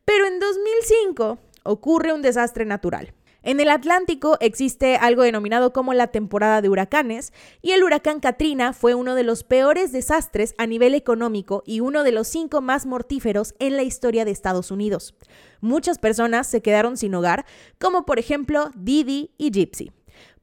Pero 0.05 0.27
en 0.27 0.39
2005 0.39 1.39
ocurre 1.65 2.13
un 2.13 2.23
desastre 2.23 2.65
natural. 2.65 3.15
En 3.43 3.61
el 3.61 3.69
Atlántico 3.69 4.39
existe 4.41 4.97
algo 4.97 5.23
denominado 5.23 5.75
como 5.75 5.93
la 5.93 6.07
temporada 6.07 6.63
de 6.63 6.71
huracanes 6.71 7.35
y 7.61 7.73
el 7.73 7.85
huracán 7.85 8.21
Katrina 8.21 8.73
fue 8.73 8.95
uno 8.95 9.15
de 9.15 9.23
los 9.23 9.45
peores 9.45 9.93
desastres 9.93 10.55
a 10.57 10.67
nivel 10.67 10.95
económico 10.95 11.63
y 11.67 11.81
uno 11.81 12.05
de 12.05 12.13
los 12.13 12.27
cinco 12.27 12.63
más 12.63 12.87
mortíferos 12.87 13.55
en 13.59 13.77
la 13.77 13.83
historia 13.83 14.25
de 14.25 14.31
Estados 14.31 14.71
Unidos. 14.71 15.15
Muchas 15.61 15.99
personas 15.99 16.47
se 16.47 16.63
quedaron 16.63 16.97
sin 16.97 17.15
hogar, 17.15 17.45
como 17.79 18.07
por 18.07 18.19
ejemplo 18.19 18.71
Didi 18.75 19.31
y 19.37 19.51
Gypsy. 19.51 19.93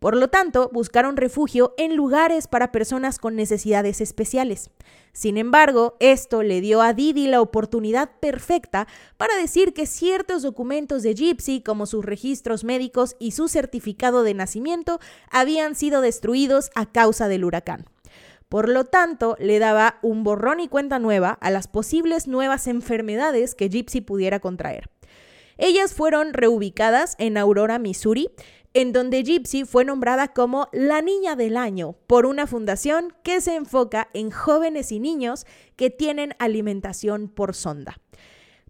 Por 0.02 0.18
lo 0.18 0.30
tanto, 0.30 0.72
buscaron 0.74 1.16
refugio 1.16 1.76
en 1.78 1.96
lugares 1.96 2.48
para 2.48 2.72
personas 2.72 3.20
con 3.20 3.36
necesidades 3.36 4.02
especiales. 4.02 4.72
Sin 5.14 5.38
embargo, 5.38 5.96
esto 6.00 6.42
le 6.42 6.60
dio 6.60 6.82
a 6.82 6.94
Didi 6.94 7.28
la 7.28 7.40
oportunidad 7.40 8.10
perfecta 8.20 8.88
para 9.18 9.36
decir 9.36 9.76
que 9.76 9.86
ciertos 9.86 10.42
documentos 10.42 11.04
de 11.04 11.14
Gypsy, 11.14 11.62
como 11.62 11.86
sus 11.86 12.04
registros 12.04 12.64
médicos 12.64 13.16
y 13.20 13.34
su 13.34 13.48
certificado 13.48 14.24
de 14.24 14.34
nacimiento, 14.34 15.00
habían 15.30 15.76
sido 15.76 16.02
destruidos 16.02 16.72
a 16.74 16.88
causa 16.88 17.28
del 17.28 17.46
huracán. 17.46 17.86
Por 18.50 18.70
lo 18.70 18.86
tanto, 18.86 19.36
le 19.38 19.60
daba 19.60 20.00
un 20.02 20.24
borrón 20.24 20.62
y 20.62 20.68
cuenta 20.68 20.98
nueva 20.98 21.38
a 21.42 21.52
las 21.52 21.68
posibles 21.68 22.28
nuevas 22.28 22.66
enfermedades 22.66 23.54
que 23.54 23.70
Gypsy 23.70 24.02
pudiera 24.02 24.40
contraer. 24.40 24.90
Ellas 25.60 25.94
fueron 25.94 26.34
reubicadas 26.34 27.16
en 27.20 27.38
Aurora, 27.38 27.78
Missouri, 27.78 28.32
en 28.74 28.94
donde 28.94 29.24
Gypsy 29.24 29.66
fue 29.66 29.86
nombrada 29.86 30.30
como 30.30 30.68
la 30.72 31.02
Niña 31.02 31.36
del 31.36 31.58
Año 31.58 31.96
por 32.08 32.26
una 32.26 32.48
fundación 32.48 33.14
que 33.24 33.42
se 33.42 33.56
enfoca 33.56 34.10
en 34.14 34.32
jóvenes 34.32 34.92
y 34.92 35.00
niños 35.00 35.46
que 35.76 35.90
tienen 35.90 36.36
alimentación 36.40 37.28
por 37.28 37.56
sonda. 37.56 38.00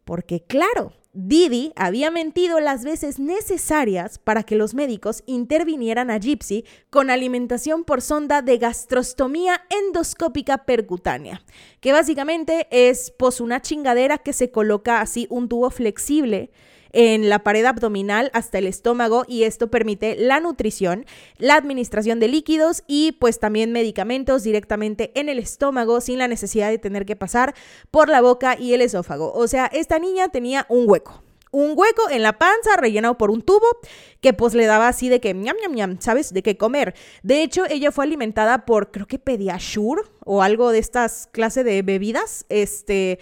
Porque 0.03 0.41
claro, 0.41 0.93
Didi 1.13 1.73
había 1.75 2.09
mentido 2.09 2.61
las 2.61 2.85
veces 2.85 3.19
necesarias 3.19 4.17
para 4.17 4.43
que 4.43 4.55
los 4.55 4.73
médicos 4.73 5.23
intervinieran 5.25 6.09
a 6.09 6.17
Gypsy 6.17 6.65
con 6.89 7.09
alimentación 7.09 7.83
por 7.83 8.01
sonda 8.01 8.41
de 8.41 8.57
gastrostomía 8.57 9.61
endoscópica 9.69 10.59
percutánea, 10.59 11.43
que 11.81 11.91
básicamente 11.91 12.67
es 12.71 13.11
pues 13.11 13.41
una 13.41 13.61
chingadera 13.61 14.19
que 14.19 14.31
se 14.31 14.51
coloca 14.51 15.01
así 15.01 15.27
un 15.29 15.49
tubo 15.49 15.69
flexible 15.69 16.49
en 16.93 17.29
la 17.29 17.39
pared 17.39 17.65
abdominal 17.65 18.29
hasta 18.33 18.57
el 18.57 18.67
estómago 18.67 19.25
y 19.27 19.43
esto 19.43 19.69
permite 19.69 20.15
la 20.15 20.39
nutrición, 20.39 21.05
la 21.37 21.55
administración 21.55 22.19
de 22.19 22.27
líquidos 22.27 22.83
y 22.87 23.13
pues 23.13 23.39
también 23.39 23.71
medicamentos 23.71 24.43
directamente 24.43 25.11
en 25.15 25.29
el 25.29 25.39
estómago 25.39 26.01
sin 26.01 26.19
la 26.19 26.27
necesidad 26.27 26.69
de 26.69 26.77
tener 26.77 27.05
que 27.05 27.15
pasar 27.15 27.55
por 27.89 28.09
la 28.09 28.21
boca 28.21 28.57
y 28.59 28.73
el 28.73 28.81
esófago. 28.81 29.33
O 29.33 29.47
sea, 29.47 29.65
esta 29.67 29.99
niña 29.99 30.29
tenía 30.29 30.65
un 30.69 30.89
hueco 30.89 31.23
un 31.51 31.73
hueco 31.75 32.09
en 32.09 32.23
la 32.23 32.39
panza 32.39 32.77
rellenado 32.77 33.17
por 33.17 33.29
un 33.29 33.41
tubo 33.41 33.67
que 34.21 34.33
pues 34.33 34.53
le 34.53 34.65
daba 34.65 34.87
así 34.87 35.09
de 35.09 35.19
que 35.19 35.33
ñam 35.33 35.57
ñam 35.61 35.73
ñam, 35.73 35.97
¿sabes? 35.99 36.33
De 36.33 36.41
qué 36.41 36.57
comer. 36.57 36.95
De 37.23 37.43
hecho, 37.43 37.65
ella 37.69 37.91
fue 37.91 38.05
alimentada 38.05 38.65
por 38.65 38.91
creo 38.91 39.05
que 39.05 39.19
Pediasure 39.19 40.03
o 40.23 40.41
algo 40.41 40.71
de 40.71 40.79
estas 40.79 41.27
clases 41.31 41.65
de 41.65 41.81
bebidas, 41.81 42.45
este, 42.47 43.19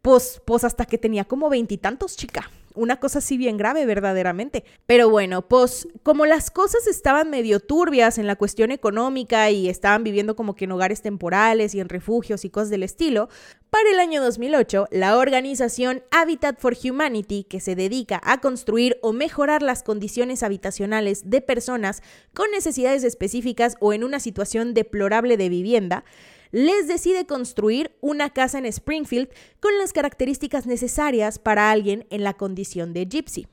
pues, 0.00 0.40
pues 0.46 0.64
hasta 0.64 0.86
que 0.86 0.96
tenía 0.98 1.26
como 1.26 1.50
veintitantos, 1.50 2.16
chica 2.16 2.50
una 2.76 3.00
cosa 3.00 3.18
así 3.18 3.36
bien 3.36 3.56
grave 3.56 3.86
verdaderamente. 3.86 4.64
Pero 4.86 5.10
bueno, 5.10 5.48
pues 5.48 5.88
como 6.02 6.26
las 6.26 6.50
cosas 6.50 6.86
estaban 6.86 7.30
medio 7.30 7.60
turbias 7.60 8.18
en 8.18 8.26
la 8.26 8.36
cuestión 8.36 8.70
económica 8.70 9.50
y 9.50 9.68
estaban 9.68 10.04
viviendo 10.04 10.36
como 10.36 10.54
que 10.54 10.66
en 10.66 10.72
hogares 10.72 11.02
temporales 11.02 11.74
y 11.74 11.80
en 11.80 11.88
refugios 11.88 12.44
y 12.44 12.50
cosas 12.50 12.70
del 12.70 12.82
estilo, 12.82 13.28
para 13.70 13.90
el 13.90 13.98
año 13.98 14.22
2008, 14.22 14.88
la 14.90 15.18
organización 15.18 16.02
Habitat 16.10 16.58
for 16.58 16.76
Humanity, 16.82 17.44
que 17.44 17.60
se 17.60 17.74
dedica 17.74 18.20
a 18.24 18.40
construir 18.40 18.96
o 19.02 19.12
mejorar 19.12 19.60
las 19.60 19.82
condiciones 19.82 20.42
habitacionales 20.42 21.28
de 21.28 21.40
personas 21.40 22.02
con 22.32 22.50
necesidades 22.52 23.04
específicas 23.04 23.76
o 23.80 23.92
en 23.92 24.04
una 24.04 24.20
situación 24.20 24.72
deplorable 24.72 25.36
de 25.36 25.48
vivienda, 25.48 26.04
les 26.50 26.88
decide 26.88 27.26
construir 27.26 27.96
una 28.00 28.30
casa 28.30 28.58
en 28.58 28.66
Springfield 28.66 29.28
con 29.60 29.76
las 29.78 29.92
características 29.92 30.66
necesarias 30.66 31.38
para 31.38 31.70
alguien 31.70 32.06
en 32.10 32.24
la 32.24 32.34
condición 32.34 32.92
de 32.92 33.06
gypsy. 33.06 33.46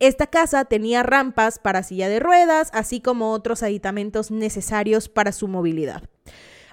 Esta 0.00 0.28
casa 0.28 0.64
tenía 0.64 1.02
rampas 1.02 1.58
para 1.58 1.82
silla 1.82 2.08
de 2.08 2.20
ruedas, 2.20 2.70
así 2.72 3.00
como 3.00 3.32
otros 3.32 3.62
aditamentos 3.62 4.30
necesarios 4.30 5.08
para 5.08 5.32
su 5.32 5.48
movilidad. 5.48 6.04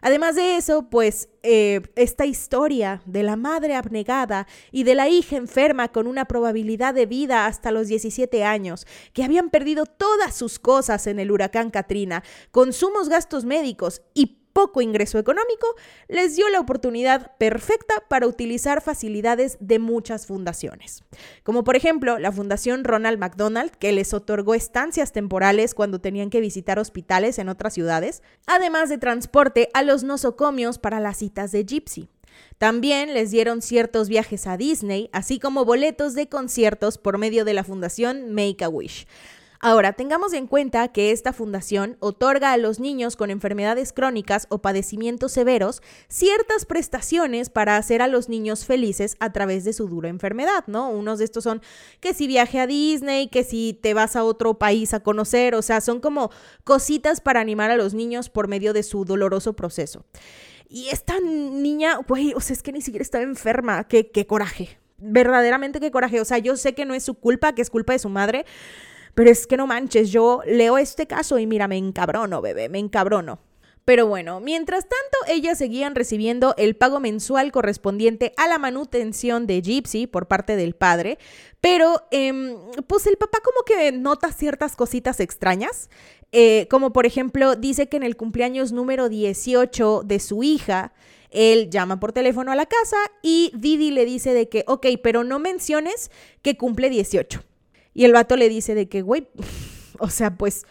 Además 0.01 0.36
de 0.36 0.58
eso, 0.58 0.88
pues 0.91 1.30
eh, 1.41 1.82
esta 1.95 2.28
historia 2.28 3.01
de 3.08 3.23
la 3.23 3.36
madre 3.36 3.73
abnegada 3.73 4.45
y 4.71 4.84
de 4.84 4.93
la 4.93 5.10
hija 5.10 5.36
enferma 5.36 5.91
con 5.91 6.06
una 6.06 6.25
probabilidad 6.25 6.93
de 6.93 7.08
vida 7.08 7.47
hasta 7.47 7.71
los 7.71 7.88
17 7.88 8.43
años, 8.43 8.86
que 9.13 9.23
habían 9.23 9.49
perdido 9.49 9.88
todas 9.88 10.36
sus 10.36 10.60
cosas 10.60 11.08
en 11.08 11.17
el 11.17 11.32
huracán 11.32 11.71
Katrina, 11.71 12.23
con 12.51 12.71
sumos 12.71 13.10
gastos 13.10 13.45
médicos 13.45 14.04
y 14.13 14.44
poco 14.56 14.82
ingreso 14.82 15.20
económico, 15.20 15.68
les 16.08 16.38
dio 16.38 16.48
la 16.48 16.62
oportunidad 16.62 17.36
perfecta 17.38 17.96
para 18.08 18.26
utilizar 18.26 18.82
facilidades 18.82 19.58
de 19.60 19.80
muchas 19.80 20.28
fundaciones, 20.28 21.04
como 21.44 21.65
por 21.65 21.76
ejemplo 21.76 22.20
la 22.20 22.32
Fundación 22.32 22.86
Ronald 22.86 23.20
McDonald, 23.20 23.72
que 23.72 23.91
les 23.91 24.13
otorgó 24.13 24.56
estancias 24.56 25.12
temporales 25.12 25.76
cuando 25.76 26.00
tenían 26.00 26.30
que 26.30 26.39
visitar 26.39 26.80
hospitales 26.80 27.38
en 27.38 27.50
otras 27.50 27.74
ciudades, 27.74 28.24
además 28.48 28.88
de 28.88 28.98
transporte 28.98 29.68
a 29.74 29.84
los 29.84 30.06
nosocomios 30.06 30.80
para 30.80 31.02
las 31.02 31.18
citas 31.18 31.52
de 31.52 31.65
Gypsy. 31.65 32.08
También 32.58 33.13
les 33.13 33.32
dieron 33.32 33.62
ciertos 33.62 34.08
viajes 34.08 34.48
a 34.48 34.56
Disney, 34.56 35.10
así 35.12 35.38
como 35.38 35.65
boletos 35.65 36.13
de 36.13 36.30
conciertos 36.30 36.98
por 36.98 37.18
medio 37.18 37.44
de 37.44 37.54
la 37.54 37.65
fundación 37.65 38.34
Make 38.34 38.63
a 38.63 38.70
Wish. 38.70 39.06
Ahora, 39.67 39.93
tengamos 39.93 40.34
en 40.34 40.45
cuenta 40.45 40.88
que 40.89 41.10
esta 41.10 41.34
fundación 41.34 41.97
otorga 41.99 42.51
a 42.51 42.58
los 42.58 42.80
niños 42.80 43.15
con 43.15 43.32
enfermedades 43.32 43.93
crónicas 43.93 44.45
o 44.49 44.60
padecimientos 44.60 45.32
severos 45.32 45.82
ciertas 46.08 46.67
prestaciones 46.67 47.49
para 47.49 47.75
hacer 47.75 48.04
a 48.04 48.08
los 48.08 48.30
niños 48.30 48.63
felices 48.63 49.17
a 49.19 49.34
través 49.34 49.63
de 49.63 49.73
su 49.73 49.88
dura 49.88 50.08
enfermedad, 50.08 50.65
¿no? 50.67 50.91
Unos 50.91 51.17
de 51.17 51.25
estos 51.25 51.45
son 51.45 51.63
que 51.99 52.13
si 52.13 52.28
viaje 52.28 52.60
a 52.60 52.67
Disney, 52.67 53.28
que 53.28 53.43
si 53.43 53.73
te 53.82 53.95
vas 53.95 54.15
a 54.15 54.23
otro 54.23 54.60
país 54.60 54.93
a 54.93 54.99
conocer, 54.99 55.56
o 55.56 55.63
sea, 55.63 55.82
son 55.82 55.99
como 55.99 56.30
cositas 56.63 57.19
para 57.19 57.39
animar 57.39 57.71
a 57.71 57.75
los 57.75 57.95
niños 57.95 58.30
por 58.30 58.47
medio 58.47 58.71
de 58.71 58.84
su 58.84 59.04
doloroso 59.04 59.54
proceso. 59.56 60.06
Y 60.69 60.89
esta 60.89 61.19
niña, 61.19 61.97
güey, 62.08 62.36
o 62.36 62.39
sea, 62.39 62.54
es 62.54 62.62
que 62.62 62.71
ni 62.71 62.82
siquiera 62.82 63.01
estaba 63.01 63.23
enferma, 63.23 63.88
qué, 63.88 64.12
qué 64.12 64.28
coraje, 64.28 64.78
verdaderamente 64.99 65.80
qué 65.80 65.89
coraje, 65.89 66.21
o 66.21 66.25
sea, 66.25 66.38
yo 66.38 66.56
sé 66.56 66.75
que 66.75 66.86
no 66.86 66.93
es 66.93 67.01
su 67.01 67.15
culpa, 67.15 67.56
que 67.56 67.63
es 67.63 67.71
culpa 67.71 67.93
de 67.93 67.99
su 67.99 68.10
madre 68.10 68.45
pero 69.15 69.32
es 69.32 69.47
que 69.47 69.58
no 69.58 69.65
manches, 69.65 70.12
yo 70.12 70.41
leo 70.45 70.78
este 70.78 71.08
caso 71.08 71.39
y 71.39 71.47
mira, 71.47 71.67
me 71.67 71.78
encabrono, 71.78 72.41
bebé, 72.41 72.69
me 72.69 72.80
encabrono. 72.80 73.39
Pero 73.86 74.08
bueno, 74.08 74.39
mientras 74.39 74.84
tanto, 74.84 75.32
ellas 75.32 75.60
seguían 75.60 75.93
recibiendo 75.93 76.56
el 76.58 76.75
pago 76.75 76.99
mensual 76.99 77.51
correspondiente 77.51 78.34
a 78.36 78.47
la 78.47 78.58
manutención 78.58 79.45
de 79.45 79.62
Gypsy 79.62 80.08
por 80.08 80.28
parte 80.28 80.56
del 80.56 80.73
padre, 80.73 81.19
pero 81.62 82.01
em, 82.10 82.58
pues 82.88 83.06
el 83.06 83.17
papá 83.17 83.39
como 83.43 83.63
que 83.63 83.91
nota 83.91 84.32
ciertas 84.32 84.75
cositas 84.75 85.19
extrañas, 85.19 85.91
eh, 86.32 86.67
como 86.71 86.93
por 86.93 87.06
ejemplo 87.06 87.56
dice 87.56 87.88
que 87.88 87.97
en 87.97 88.04
el 88.04 88.17
cumpleaños 88.17 88.71
número 88.71 89.08
18 89.08 90.01
de 90.04 90.19
su 90.19 90.41
hija, 90.41 90.91
él 91.30 91.69
llama 91.69 91.99
por 91.99 92.12
teléfono 92.12 92.51
a 92.51 92.56
la 92.56 92.65
casa 92.65 92.97
y 93.21 93.51
Didi 93.54 93.91
le 93.91 94.06
dice 94.06 94.34
de 94.34 94.49
que, 94.49 94.63
ok, 94.67 94.88
pero 95.04 95.23
no 95.23 95.38
menciones 95.38 96.10
que 96.41 96.58
cumple 96.58 96.89
18. 96.89 97.43
Y 97.95 98.05
el 98.05 98.12
vato 98.12 98.36
le 98.36 98.49
dice 98.49 98.75
de 98.75 98.88
que, 98.88 99.01
güey, 99.01 99.27
o 99.99 100.10
sea, 100.12 100.38
pues, 100.38 100.67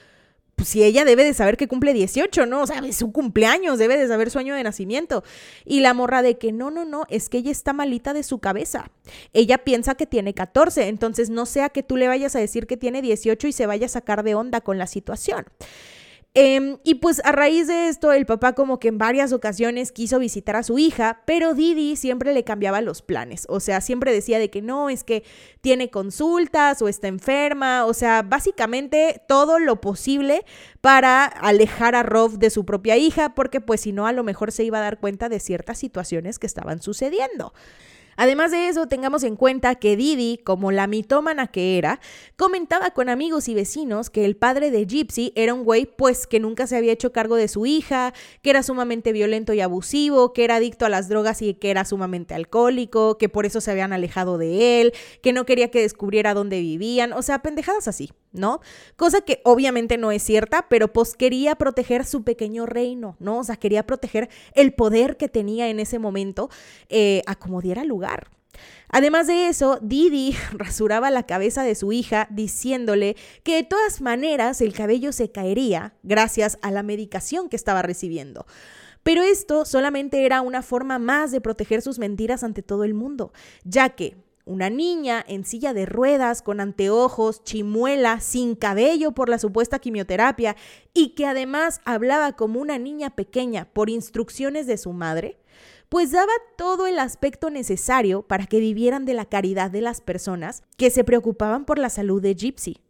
pues, 0.55 0.69
si 0.69 0.85
ella 0.85 1.05
debe 1.05 1.25
de 1.25 1.35
saber 1.35 1.57
que 1.57 1.67
cumple 1.67 1.93
18, 1.93 2.47
¿no? 2.47 2.63
O 2.63 2.67
sea, 2.69 2.79
es 2.79 2.97
su 2.97 3.11
cumpleaños, 3.11 3.79
debe 3.79 3.97
de 3.97 4.07
saber 4.07 4.31
su 4.31 4.39
año 4.39 4.55
de 4.55 4.63
nacimiento. 4.63 5.25
Y 5.65 5.81
la 5.81 5.95
morra 5.95 6.23
de 6.23 6.39
que 6.39 6.53
no, 6.53 6.71
no, 6.71 6.85
no, 6.85 7.07
es 7.09 7.29
que 7.29 7.39
ella 7.39 7.51
está 7.51 7.73
malita 7.73 8.13
de 8.13 8.23
su 8.23 8.39
cabeza. 8.39 8.91
Ella 9.33 9.59
piensa 9.59 9.97
que 9.97 10.07
tiene 10.07 10.33
14, 10.33 10.87
entonces 10.87 11.31
no 11.31 11.47
sea 11.47 11.71
que 11.71 11.83
tú 11.83 11.97
le 11.97 12.07
vayas 12.07 12.37
a 12.37 12.39
decir 12.39 12.69
que 12.69 12.77
tiene 12.77 13.03
18 13.03 13.49
y 13.49 13.53
se 13.53 13.67
vaya 13.67 13.87
a 13.87 13.89
sacar 13.89 14.23
de 14.23 14.37
onda 14.37 14.61
con 14.61 14.79
la 14.79 14.87
situación. 14.87 15.47
Em, 16.37 16.79
y 16.83 16.97
pues 16.97 17.23
a 17.25 17.31
raíz 17.31 17.69
de 17.69 17.87
esto, 17.87 18.11
el 18.11 18.27
papá 18.27 18.55
como 18.55 18.81
que 18.81 18.89
en 18.89 18.99
varias 18.99 19.33
ocasiones 19.33 19.93
quiso 19.93 20.19
visitar 20.19 20.57
a 20.57 20.65
su 20.65 20.81
hija, 20.81 21.23
pero 21.27 21.55
Didi 21.55 21.95
siempre 21.95 22.35
le 22.35 22.43
cambiaba 22.43 22.81
los 22.81 23.03
planes. 23.03 23.47
O 23.49 23.61
sea, 23.61 23.81
siempre 23.81 24.13
decía 24.13 24.41
de 24.41 24.51
que 24.51 24.61
no, 24.61 24.91
es 24.91 25.05
que 25.05 25.23
tiene 25.61 25.91
consultas 25.91 26.83
o 26.83 26.89
está 26.89 27.07
enferma. 27.07 27.85
O 27.85 27.95
sea, 27.95 28.23
básicamente 28.23 29.23
todo 29.29 29.61
lo 29.61 29.81
posible 29.81 30.45
para 30.81 31.25
alejar 31.25 31.95
a 31.95 32.03
Rob 32.03 32.33
de 32.39 32.51
su 32.51 32.65
propia 32.65 32.97
hija, 32.97 33.37
porque 33.37 33.61
pues 33.61 33.83
si 33.83 33.93
no, 33.93 34.09
a 34.09 34.13
lo 34.13 34.25
mejor 34.25 34.51
se 34.51 34.65
iba 34.65 34.79
a 34.79 34.83
dar 34.83 34.99
cuenta 34.99 35.29
de 35.29 35.39
ciertas 35.39 35.79
situaciones 35.79 36.41
que 36.41 36.49
estaban 36.49 36.83
sucediendo. 36.83 37.55
Además 38.17 38.51
de 38.51 38.69
eso, 38.69 38.87
tengamos 38.87 39.23
en 39.23 39.37
cuenta 39.37 39.75
que 39.75 39.97
Didi, 39.97 40.39
como 40.39 40.73
la 40.73 40.87
mitómana 40.87 41.49
que 41.49 41.79
era, 41.79 42.01
comentaba 42.37 42.91
con 42.91 43.09
amigos 43.09 43.49
y 43.49 43.55
vecinos 43.55 44.11
que 44.11 44.25
el 44.25 44.37
padre 44.37 44.71
de 44.71 44.87
Gypsy 44.87 45.33
era 45.37 45.55
un 45.55 45.65
güey 45.65 45.87
pues 45.87 46.27
que 46.27 46.41
nunca 46.41 46.67
se 46.67 46.77
había 46.77 46.93
hecho 46.93 47.13
cargo 47.13 47.37
de 47.37 47.49
su 47.49 47.67
hija, 47.67 48.15
que 48.43 48.51
era 48.51 48.63
sumamente 48.63 49.13
violento 49.13 49.53
y 49.53 49.61
abusivo, 49.61 50.33
que 50.33 50.45
era 50.45 50.57
adicto 50.57 50.87
a 50.87 50.89
las 50.89 51.09
drogas 51.09 51.43
y 51.43 51.55
que 51.55 51.71
era 51.71 51.85
sumamente 51.85 52.35
alcohólico, 52.35 53.19
que 53.19 53.29
por 53.29 53.47
eso 53.47 53.61
se 53.61 53.71
habían 53.71 53.93
alejado 53.93 54.39
de 54.39 54.81
él, 54.81 54.93
que 55.23 55.33
no 55.33 55.47
quería 55.47 55.71
que 55.71 55.81
descubriera 55.81 56.35
dónde 56.35 56.61
vivían, 56.61 57.13
o 57.13 57.23
sea, 57.23 57.41
pendejadas 57.41 57.89
así, 57.89 58.11
¿no? 58.35 58.61
Cosa 58.97 59.23
que 59.23 59.41
obviamente 59.45 59.97
no 59.97 60.13
es 60.13 60.23
cierta, 60.23 60.67
pero 60.69 60.93
pues 60.93 61.15
quería 61.15 61.55
proteger 61.55 62.05
su 62.05 62.23
pequeño 62.23 62.67
reino, 62.67 63.17
¿no? 63.19 63.39
O 63.39 63.45
sea, 63.45 63.57
quería 63.57 63.87
proteger 63.87 64.29
el 64.53 64.75
poder 64.75 65.17
que 65.17 65.29
tenía 65.29 65.69
en 65.69 65.81
ese 65.81 65.99
momento 65.99 66.51
eh, 66.91 67.23
a 67.27 67.35
como 67.37 67.63
diera 67.63 67.85
lugar 67.85 68.29
Además 68.89 69.27
de 69.27 69.49
eso, 69.49 69.79
Didi 69.83 70.37
rasuraba 70.53 71.11
la 71.11 71.25
cabeza 71.25 71.63
de 71.63 71.75
su 71.75 71.93
hija 71.93 72.29
diciéndole 72.31 73.17
que 73.43 73.57
de 73.57 73.63
todas 73.65 74.01
maneras 74.01 74.61
el 74.61 74.73
cabello 74.73 75.13
se 75.13 75.31
caería 75.31 75.95
gracias 76.03 76.59
a 76.63 76.71
la 76.71 76.83
medicación 76.83 77.49
que 77.49 77.57
estaba 77.57 77.83
recibiendo. 77.83 78.47
Pero 79.03 79.23
esto 79.23 79.65
solamente 79.65 80.25
era 80.25 80.41
una 80.41 80.63
forma 80.63 80.99
más 80.99 81.31
de 81.31 81.41
proteger 81.41 81.83
sus 81.83 81.99
mentiras 81.99 82.43
ante 82.43 82.63
todo 82.63 82.85
el 82.85 82.95
mundo, 82.95 83.33
ya 83.65 83.91
que 83.91 84.17
una 84.45 84.71
niña 84.71 85.25
en 85.27 85.45
silla 85.45 85.73
de 85.73 85.87
ruedas, 85.87 86.43
con 86.43 86.61
anteojos, 86.61 87.43
chimuela, 87.45 88.21
sin 88.21 88.55
cabello 88.55 89.13
por 89.13 89.29
la 89.29 89.39
supuesta 89.39 89.79
quimioterapia 89.79 90.57
y 90.93 91.11
que 91.11 91.27
además 91.27 91.81
hablaba 91.85 92.33
como 92.37 92.61
una 92.61 92.79
niña 92.79 93.11
pequeña 93.11 93.67
por 93.73 93.89
instrucciones 93.89 94.67
de 94.67 94.77
su 94.77 94.93
madre, 94.93 95.39
pues 95.89 96.11
daba 96.11 96.33
todo 96.57 96.87
el 96.87 96.99
aspecto 96.99 97.51
necesario 97.51 98.23
para 98.23 98.47
que 98.47 98.61
vivieran 98.61 99.05
de 99.05 99.15
la 99.15 99.25
caridad 99.27 99.71
de 99.71 99.81
las 99.81 100.01
personas 100.01 100.63
que 100.77 100.91
se 100.91 101.05
preocupaban 101.05 101.65
por 101.65 101.79
la 101.79 101.89
salud 101.89 102.21
de 102.21 102.35
Gypsy. 102.35 102.81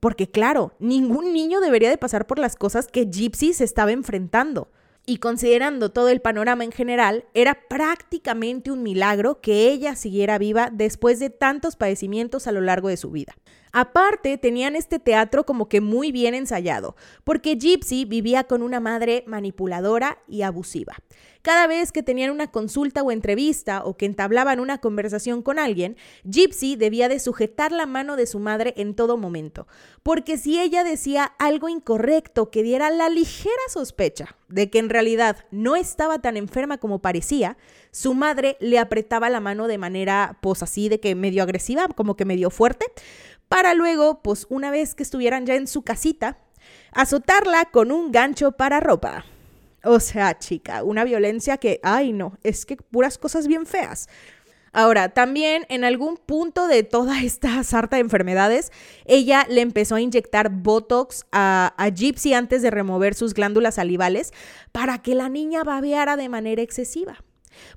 Porque 0.00 0.30
claro, 0.30 0.72
ningún 0.78 1.32
niño 1.32 1.60
debería 1.60 1.90
de 1.90 1.98
pasar 1.98 2.26
por 2.26 2.38
las 2.38 2.56
cosas 2.56 2.88
que 2.88 3.06
Gypsy 3.06 3.52
se 3.52 3.64
estaba 3.64 3.92
enfrentando. 3.92 4.70
Y 5.04 5.16
considerando 5.16 5.90
todo 5.90 6.08
el 6.08 6.20
panorama 6.20 6.62
en 6.62 6.70
general, 6.70 7.24
era 7.34 7.58
prácticamente 7.68 8.70
un 8.70 8.82
milagro 8.82 9.40
que 9.40 9.68
ella 9.68 9.96
siguiera 9.96 10.38
viva 10.38 10.70
después 10.72 11.18
de 11.18 11.30
tantos 11.30 11.74
padecimientos 11.74 12.46
a 12.46 12.52
lo 12.52 12.60
largo 12.60 12.88
de 12.88 12.96
su 12.96 13.10
vida. 13.10 13.34
Aparte, 13.72 14.36
tenían 14.36 14.76
este 14.76 14.98
teatro 14.98 15.46
como 15.46 15.68
que 15.68 15.80
muy 15.80 16.12
bien 16.12 16.34
ensayado, 16.34 16.94
porque 17.24 17.56
Gypsy 17.56 18.04
vivía 18.04 18.44
con 18.44 18.62
una 18.62 18.80
madre 18.80 19.24
manipuladora 19.26 20.18
y 20.28 20.42
abusiva. 20.42 20.94
Cada 21.40 21.66
vez 21.66 21.90
que 21.90 22.04
tenían 22.04 22.30
una 22.30 22.52
consulta 22.52 23.02
o 23.02 23.10
entrevista 23.10 23.82
o 23.84 23.96
que 23.96 24.06
entablaban 24.06 24.60
una 24.60 24.78
conversación 24.78 25.42
con 25.42 25.58
alguien, 25.58 25.96
Gypsy 26.22 26.76
debía 26.76 27.08
de 27.08 27.18
sujetar 27.18 27.72
la 27.72 27.86
mano 27.86 28.16
de 28.16 28.26
su 28.26 28.38
madre 28.38 28.74
en 28.76 28.94
todo 28.94 29.16
momento, 29.16 29.66
porque 30.02 30.36
si 30.36 30.60
ella 30.60 30.84
decía 30.84 31.24
algo 31.38 31.68
incorrecto 31.68 32.50
que 32.50 32.62
diera 32.62 32.90
la 32.90 33.08
ligera 33.08 33.54
sospecha 33.68 34.36
de 34.48 34.70
que 34.70 34.78
en 34.78 34.90
realidad 34.90 35.46
no 35.50 35.74
estaba 35.74 36.20
tan 36.20 36.36
enferma 36.36 36.78
como 36.78 37.00
parecía, 37.00 37.56
su 37.90 38.14
madre 38.14 38.56
le 38.60 38.78
apretaba 38.78 39.28
la 39.30 39.40
mano 39.40 39.66
de 39.66 39.78
manera, 39.78 40.38
pues 40.42 40.62
así, 40.62 40.88
de 40.88 41.00
que 41.00 41.14
medio 41.14 41.42
agresiva, 41.42 41.88
como 41.88 42.16
que 42.16 42.24
medio 42.24 42.50
fuerte, 42.50 42.86
para 43.52 43.74
luego, 43.74 44.22
pues 44.22 44.46
una 44.48 44.70
vez 44.70 44.94
que 44.94 45.02
estuvieran 45.02 45.44
ya 45.44 45.56
en 45.56 45.66
su 45.66 45.82
casita, 45.82 46.38
azotarla 46.90 47.66
con 47.66 47.92
un 47.92 48.10
gancho 48.10 48.52
para 48.52 48.80
ropa. 48.80 49.26
O 49.84 50.00
sea, 50.00 50.38
chica, 50.38 50.82
una 50.82 51.04
violencia 51.04 51.58
que, 51.58 51.78
ay 51.82 52.14
no, 52.14 52.38
es 52.42 52.64
que 52.64 52.78
puras 52.78 53.18
cosas 53.18 53.46
bien 53.46 53.66
feas. 53.66 54.08
Ahora, 54.72 55.10
también 55.10 55.66
en 55.68 55.84
algún 55.84 56.16
punto 56.16 56.66
de 56.66 56.82
toda 56.82 57.20
esta 57.22 57.62
sarta 57.62 57.96
de 57.96 58.00
enfermedades, 58.00 58.72
ella 59.04 59.46
le 59.50 59.60
empezó 59.60 59.96
a 59.96 60.00
inyectar 60.00 60.48
Botox 60.48 61.26
a, 61.30 61.74
a, 61.76 61.88
Gypsy 61.90 62.32
antes 62.32 62.62
de 62.62 62.70
remover 62.70 63.14
sus 63.14 63.34
glándulas 63.34 63.74
salivales 63.74 64.32
para 64.72 65.02
que 65.02 65.14
la 65.14 65.28
niña 65.28 65.62
babeara 65.62 66.16
de 66.16 66.30
manera 66.30 66.62
excesiva 66.62 67.22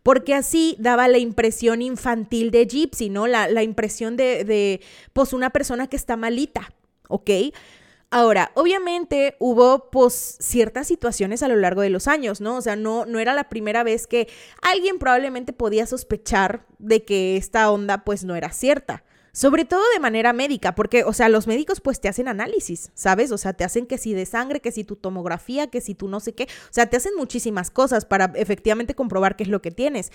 porque 0.03 0.33
así 0.33 0.75
daba 0.79 1.07
la 1.07 1.17
impresión 1.17 1.81
infantil 1.81 2.51
de 2.51 2.65
Gypsy, 2.65 3.09
¿no? 3.09 3.27
La, 3.27 3.47
la 3.47 3.63
impresión 3.63 4.17
de, 4.17 4.43
de, 4.43 4.81
pues, 5.13 5.33
una 5.33 5.49
persona 5.49 5.87
que 5.87 5.95
está 5.95 6.17
malita, 6.17 6.73
¿ok? 7.07 7.29
Ahora, 8.11 8.51
obviamente 8.53 9.35
hubo 9.39 9.89
pues 9.89 10.37
ciertas 10.39 10.87
situaciones 10.87 11.43
a 11.43 11.47
lo 11.47 11.55
largo 11.55 11.81
de 11.81 11.89
los 11.89 12.07
años, 12.07 12.39
¿no? 12.39 12.55
O 12.55 12.61
sea, 12.61 12.75
no, 12.75 13.05
no 13.05 13.19
era 13.19 13.33
la 13.33 13.49
primera 13.49 13.83
vez 13.83 14.07
que 14.07 14.29
alguien 14.61 14.99
probablemente 14.99 15.53
podía 15.53 15.85
sospechar 15.85 16.65
de 16.77 17.03
que 17.03 17.35
esta 17.35 17.69
onda 17.71 18.05
pues 18.05 18.23
no 18.23 18.35
era 18.35 18.51
cierta 18.51 19.03
sobre 19.35 19.65
todo 19.65 19.83
de 19.93 19.99
manera 19.99 20.31
médica, 20.31 20.75
porque, 20.75 21.03
o 21.03 21.11
sea, 21.11 21.27
los 21.27 21.45
médicos 21.45 21.81
pues 21.81 21.99
te 21.99 22.07
hacen 22.07 22.29
análisis, 22.29 22.91
¿sabes? 22.93 23.33
O 23.33 23.37
sea, 23.37 23.51
te 23.51 23.65
hacen 23.65 23.85
que 23.85 23.97
si 23.97 24.13
de 24.13 24.25
sangre, 24.25 24.61
que 24.61 24.71
si 24.71 24.85
tu 24.85 24.95
tomografía, 24.95 25.67
que 25.67 25.81
si 25.81 25.93
tú 25.93 26.07
no 26.07 26.21
sé 26.21 26.33
qué, 26.33 26.43
o 26.43 26.73
sea, 26.73 26.89
te 26.89 26.95
hacen 26.95 27.11
muchísimas 27.17 27.69
cosas 27.69 28.05
para 28.05 28.31
efectivamente 28.35 28.95
comprobar 28.95 29.35
qué 29.35 29.43
es 29.43 29.49
lo 29.49 29.61
que 29.61 29.71
tienes. 29.71 30.13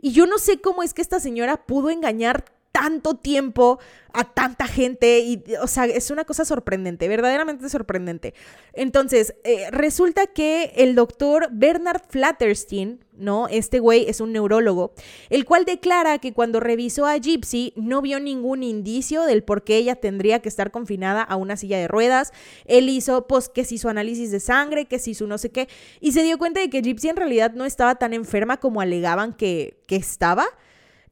Y 0.00 0.12
yo 0.12 0.24
no 0.24 0.38
sé 0.38 0.62
cómo 0.62 0.82
es 0.82 0.94
que 0.94 1.02
esta 1.02 1.20
señora 1.20 1.66
pudo 1.66 1.90
engañar 1.90 2.46
tanto 2.72 3.14
tiempo 3.14 3.78
a 4.14 4.24
tanta 4.24 4.66
gente 4.66 5.20
y, 5.20 5.42
o 5.60 5.66
sea, 5.66 5.86
es 5.86 6.10
una 6.10 6.24
cosa 6.24 6.44
sorprendente, 6.44 7.08
verdaderamente 7.08 7.68
sorprendente. 7.68 8.34
Entonces, 8.72 9.34
eh, 9.44 9.70
resulta 9.70 10.26
que 10.26 10.72
el 10.76 10.94
doctor 10.94 11.48
Bernard 11.50 12.02
Flatterstein, 12.08 13.00
¿no? 13.16 13.48
Este 13.48 13.78
güey 13.78 14.06
es 14.08 14.20
un 14.20 14.32
neurólogo, 14.32 14.92
el 15.30 15.44
cual 15.44 15.64
declara 15.64 16.18
que 16.18 16.32
cuando 16.32 16.60
revisó 16.60 17.06
a 17.06 17.16
Gypsy 17.16 17.72
no 17.76 18.02
vio 18.02 18.20
ningún 18.20 18.62
indicio 18.62 19.22
del 19.22 19.44
por 19.44 19.64
qué 19.64 19.76
ella 19.76 19.96
tendría 19.96 20.40
que 20.40 20.48
estar 20.48 20.70
confinada 20.70 21.22
a 21.22 21.36
una 21.36 21.56
silla 21.56 21.78
de 21.78 21.88
ruedas. 21.88 22.32
Él 22.64 22.88
hizo, 22.88 23.26
pues, 23.26 23.48
que 23.48 23.64
si 23.64 23.78
su 23.78 23.88
análisis 23.88 24.30
de 24.30 24.40
sangre, 24.40 24.86
que 24.86 24.98
si 24.98 25.14
su 25.14 25.26
no 25.26 25.38
sé 25.38 25.50
qué, 25.50 25.68
y 26.00 26.12
se 26.12 26.22
dio 26.22 26.38
cuenta 26.38 26.60
de 26.60 26.68
que 26.68 26.82
Gypsy 26.82 27.08
en 27.08 27.16
realidad 27.16 27.52
no 27.52 27.64
estaba 27.64 27.94
tan 27.94 28.12
enferma 28.12 28.58
como 28.58 28.80
alegaban 28.80 29.34
que, 29.34 29.78
que 29.86 29.96
estaba. 29.96 30.46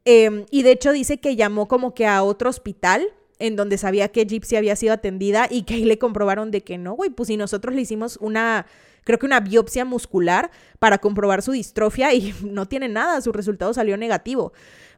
Em, 0.04 0.46
y 0.50 0.62
de 0.62 0.72
hecho 0.72 0.92
dice 0.92 1.20
que 1.20 1.36
llamó 1.36 1.68
como 1.68 1.94
que 1.94 2.06
a 2.06 2.22
otro 2.22 2.48
hospital 2.48 3.12
en 3.38 3.56
donde 3.56 3.78
sabía 3.78 4.08
que 4.08 4.26
Gypsy 4.26 4.56
había 4.56 4.76
sido 4.76 4.92
atendida 4.92 5.48
y 5.50 5.62
que 5.62 5.74
ahí 5.74 5.84
le 5.84 5.98
comprobaron 5.98 6.50
de 6.50 6.62
que 6.62 6.78
no, 6.78 6.92
güey, 6.92 7.10
pues 7.10 7.28
si 7.28 7.36
nosotros 7.36 7.74
le 7.74 7.80
hicimos 7.80 8.18
una, 8.20 8.66
creo 9.04 9.18
que 9.18 9.26
una 9.26 9.40
biopsia 9.40 9.84
muscular 9.84 10.50
para 10.78 10.98
comprobar 10.98 11.42
su 11.42 11.52
distrofia 11.52 12.12
y 12.14 12.34
no 12.44 12.66
tiene 12.66 12.88
nada, 12.88 13.20
su 13.20 13.32
resultado 13.32 13.74
salió 13.74 13.96
negativo. 13.96 14.52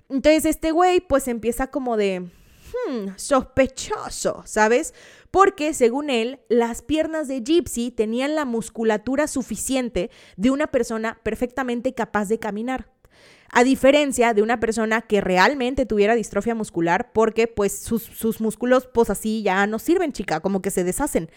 Entonces 0.09 0.45
este 0.45 0.73
güey 0.73 1.01
pues 1.01 1.29
empieza 1.29 1.69
como 1.69 1.97
de, 1.97 2.21
hmm, 2.21 3.11
sospechoso, 3.17 4.43
¿sabes? 4.45 4.93
Porque 5.31 5.73
según 5.73 6.11
él, 6.11 6.41
las 6.49 6.83
piernas 6.83 7.29
de 7.29 7.41
Gypsy 7.41 7.91
tenían 7.93 8.35
la 8.35 8.45
musculatura 8.45 9.29
suficiente 9.29 10.11
de 10.37 10.51
una 10.51 10.67
persona 10.67 11.19
perfectamente 11.23 11.95
capaz 11.95 12.29
de 12.29 12.39
caminar. 12.39 12.92
A 13.53 13.65
diferencia 13.65 14.33
de 14.33 14.41
una 14.41 14.61
persona 14.61 15.03
que 15.03 15.21
realmente 15.21 15.85
tuviera 15.87 16.15
distrofia 16.15 16.55
muscular, 16.55 17.13
porque 17.13 17.47
pues 17.47 17.79
sus, 17.79 18.03
sus 18.03 18.41
músculos 18.41 18.89
pues 18.93 19.11
así 19.11 19.43
ya 19.43 19.67
no 19.67 19.79
sirven, 19.79 20.13
chica, 20.13 20.41
como 20.41 20.63
que 20.63 20.71
se 20.71 20.85
deshacen. 20.85 21.31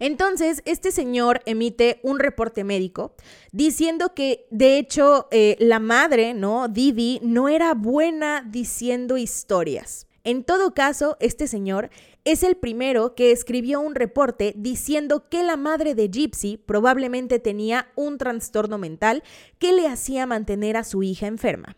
Entonces, 0.00 0.62
este 0.64 0.90
señor 0.90 1.42
emite 1.46 2.00
un 2.02 2.18
reporte 2.18 2.64
médico 2.64 3.14
diciendo 3.52 4.14
que, 4.14 4.46
de 4.50 4.78
hecho, 4.78 5.28
eh, 5.30 5.56
la 5.60 5.78
madre, 5.78 6.34
¿no? 6.34 6.66
Didi, 6.66 7.20
no 7.22 7.48
era 7.48 7.74
buena 7.74 8.44
diciendo 8.44 9.16
historias. 9.16 10.08
En 10.24 10.42
todo 10.42 10.74
caso, 10.74 11.16
este 11.20 11.46
señor 11.46 11.90
es 12.24 12.42
el 12.42 12.56
primero 12.56 13.14
que 13.14 13.32
escribió 13.32 13.80
un 13.80 13.94
reporte 13.94 14.54
diciendo 14.56 15.28
que 15.28 15.42
la 15.42 15.56
madre 15.56 15.94
de 15.94 16.08
Gypsy 16.08 16.56
probablemente 16.56 17.38
tenía 17.38 17.88
un 17.96 18.16
trastorno 18.18 18.78
mental 18.78 19.22
que 19.58 19.72
le 19.72 19.86
hacía 19.86 20.26
mantener 20.26 20.76
a 20.76 20.84
su 20.84 21.02
hija 21.02 21.26
enferma. 21.26 21.76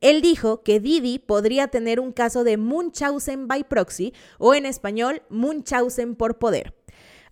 Él 0.00 0.20
dijo 0.20 0.62
que 0.62 0.80
Didi 0.80 1.18
podría 1.18 1.68
tener 1.68 2.00
un 2.00 2.12
caso 2.12 2.42
de 2.42 2.56
Munchausen 2.56 3.46
by 3.46 3.64
proxy 3.64 4.12
o 4.38 4.54
en 4.54 4.66
español 4.66 5.22
Munchausen 5.28 6.16
por 6.16 6.38
poder. 6.38 6.74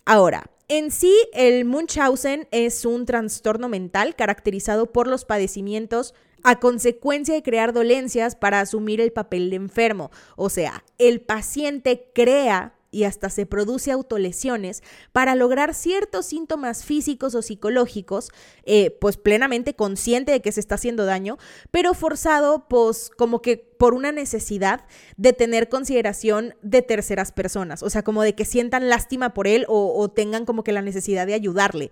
Ahora, 0.05 0.49
en 0.67 0.89
sí, 0.89 1.13
el 1.33 1.65
Munchausen 1.65 2.47
es 2.51 2.85
un 2.85 3.05
trastorno 3.05 3.67
mental 3.67 4.15
caracterizado 4.15 4.93
por 4.93 5.07
los 5.07 5.25
padecimientos 5.25 6.13
a 6.43 6.59
consecuencia 6.59 7.33
de 7.33 7.43
crear 7.43 7.73
dolencias 7.73 8.35
para 8.35 8.59
asumir 8.59 9.01
el 9.01 9.11
papel 9.11 9.49
de 9.49 9.55
enfermo. 9.57 10.11
O 10.35 10.49
sea, 10.49 10.83
el 10.97 11.21
paciente 11.21 12.09
crea 12.13 12.75
y 12.91 13.05
hasta 13.05 13.29
se 13.29 13.45
produce 13.45 13.91
autolesiones 13.91 14.83
para 15.13 15.33
lograr 15.35 15.73
ciertos 15.73 16.25
síntomas 16.25 16.83
físicos 16.83 17.33
o 17.35 17.41
psicológicos, 17.41 18.29
eh, 18.63 18.91
pues 18.99 19.17
plenamente 19.17 19.73
consciente 19.73 20.33
de 20.33 20.41
que 20.41 20.51
se 20.51 20.59
está 20.59 20.75
haciendo 20.75 21.05
daño, 21.05 21.37
pero 21.71 21.93
forzado 21.93 22.67
pues 22.67 23.09
como 23.09 23.41
que 23.41 23.57
por 23.57 23.93
una 23.93 24.11
necesidad 24.11 24.85
de 25.17 25.33
tener 25.33 25.69
consideración 25.69 26.53
de 26.61 26.81
terceras 26.81 27.31
personas, 27.31 27.81
o 27.81 27.89
sea, 27.89 28.03
como 28.03 28.21
de 28.23 28.35
que 28.35 28.45
sientan 28.45 28.89
lástima 28.89 29.33
por 29.33 29.47
él 29.47 29.65
o, 29.69 29.97
o 29.97 30.09
tengan 30.09 30.45
como 30.45 30.63
que 30.63 30.73
la 30.73 30.81
necesidad 30.81 31.25
de 31.25 31.33
ayudarle. 31.33 31.91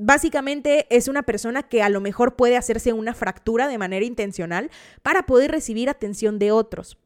Básicamente 0.00 0.86
es 0.90 1.08
una 1.08 1.24
persona 1.24 1.64
que 1.64 1.82
a 1.82 1.88
lo 1.88 2.00
mejor 2.00 2.36
puede 2.36 2.56
hacerse 2.56 2.92
una 2.92 3.14
fractura 3.14 3.66
de 3.66 3.78
manera 3.78 4.04
intencional 4.04 4.70
para 5.02 5.26
poder 5.26 5.50
recibir 5.50 5.90
atención 5.90 6.38
de 6.38 6.52
otros. 6.52 6.98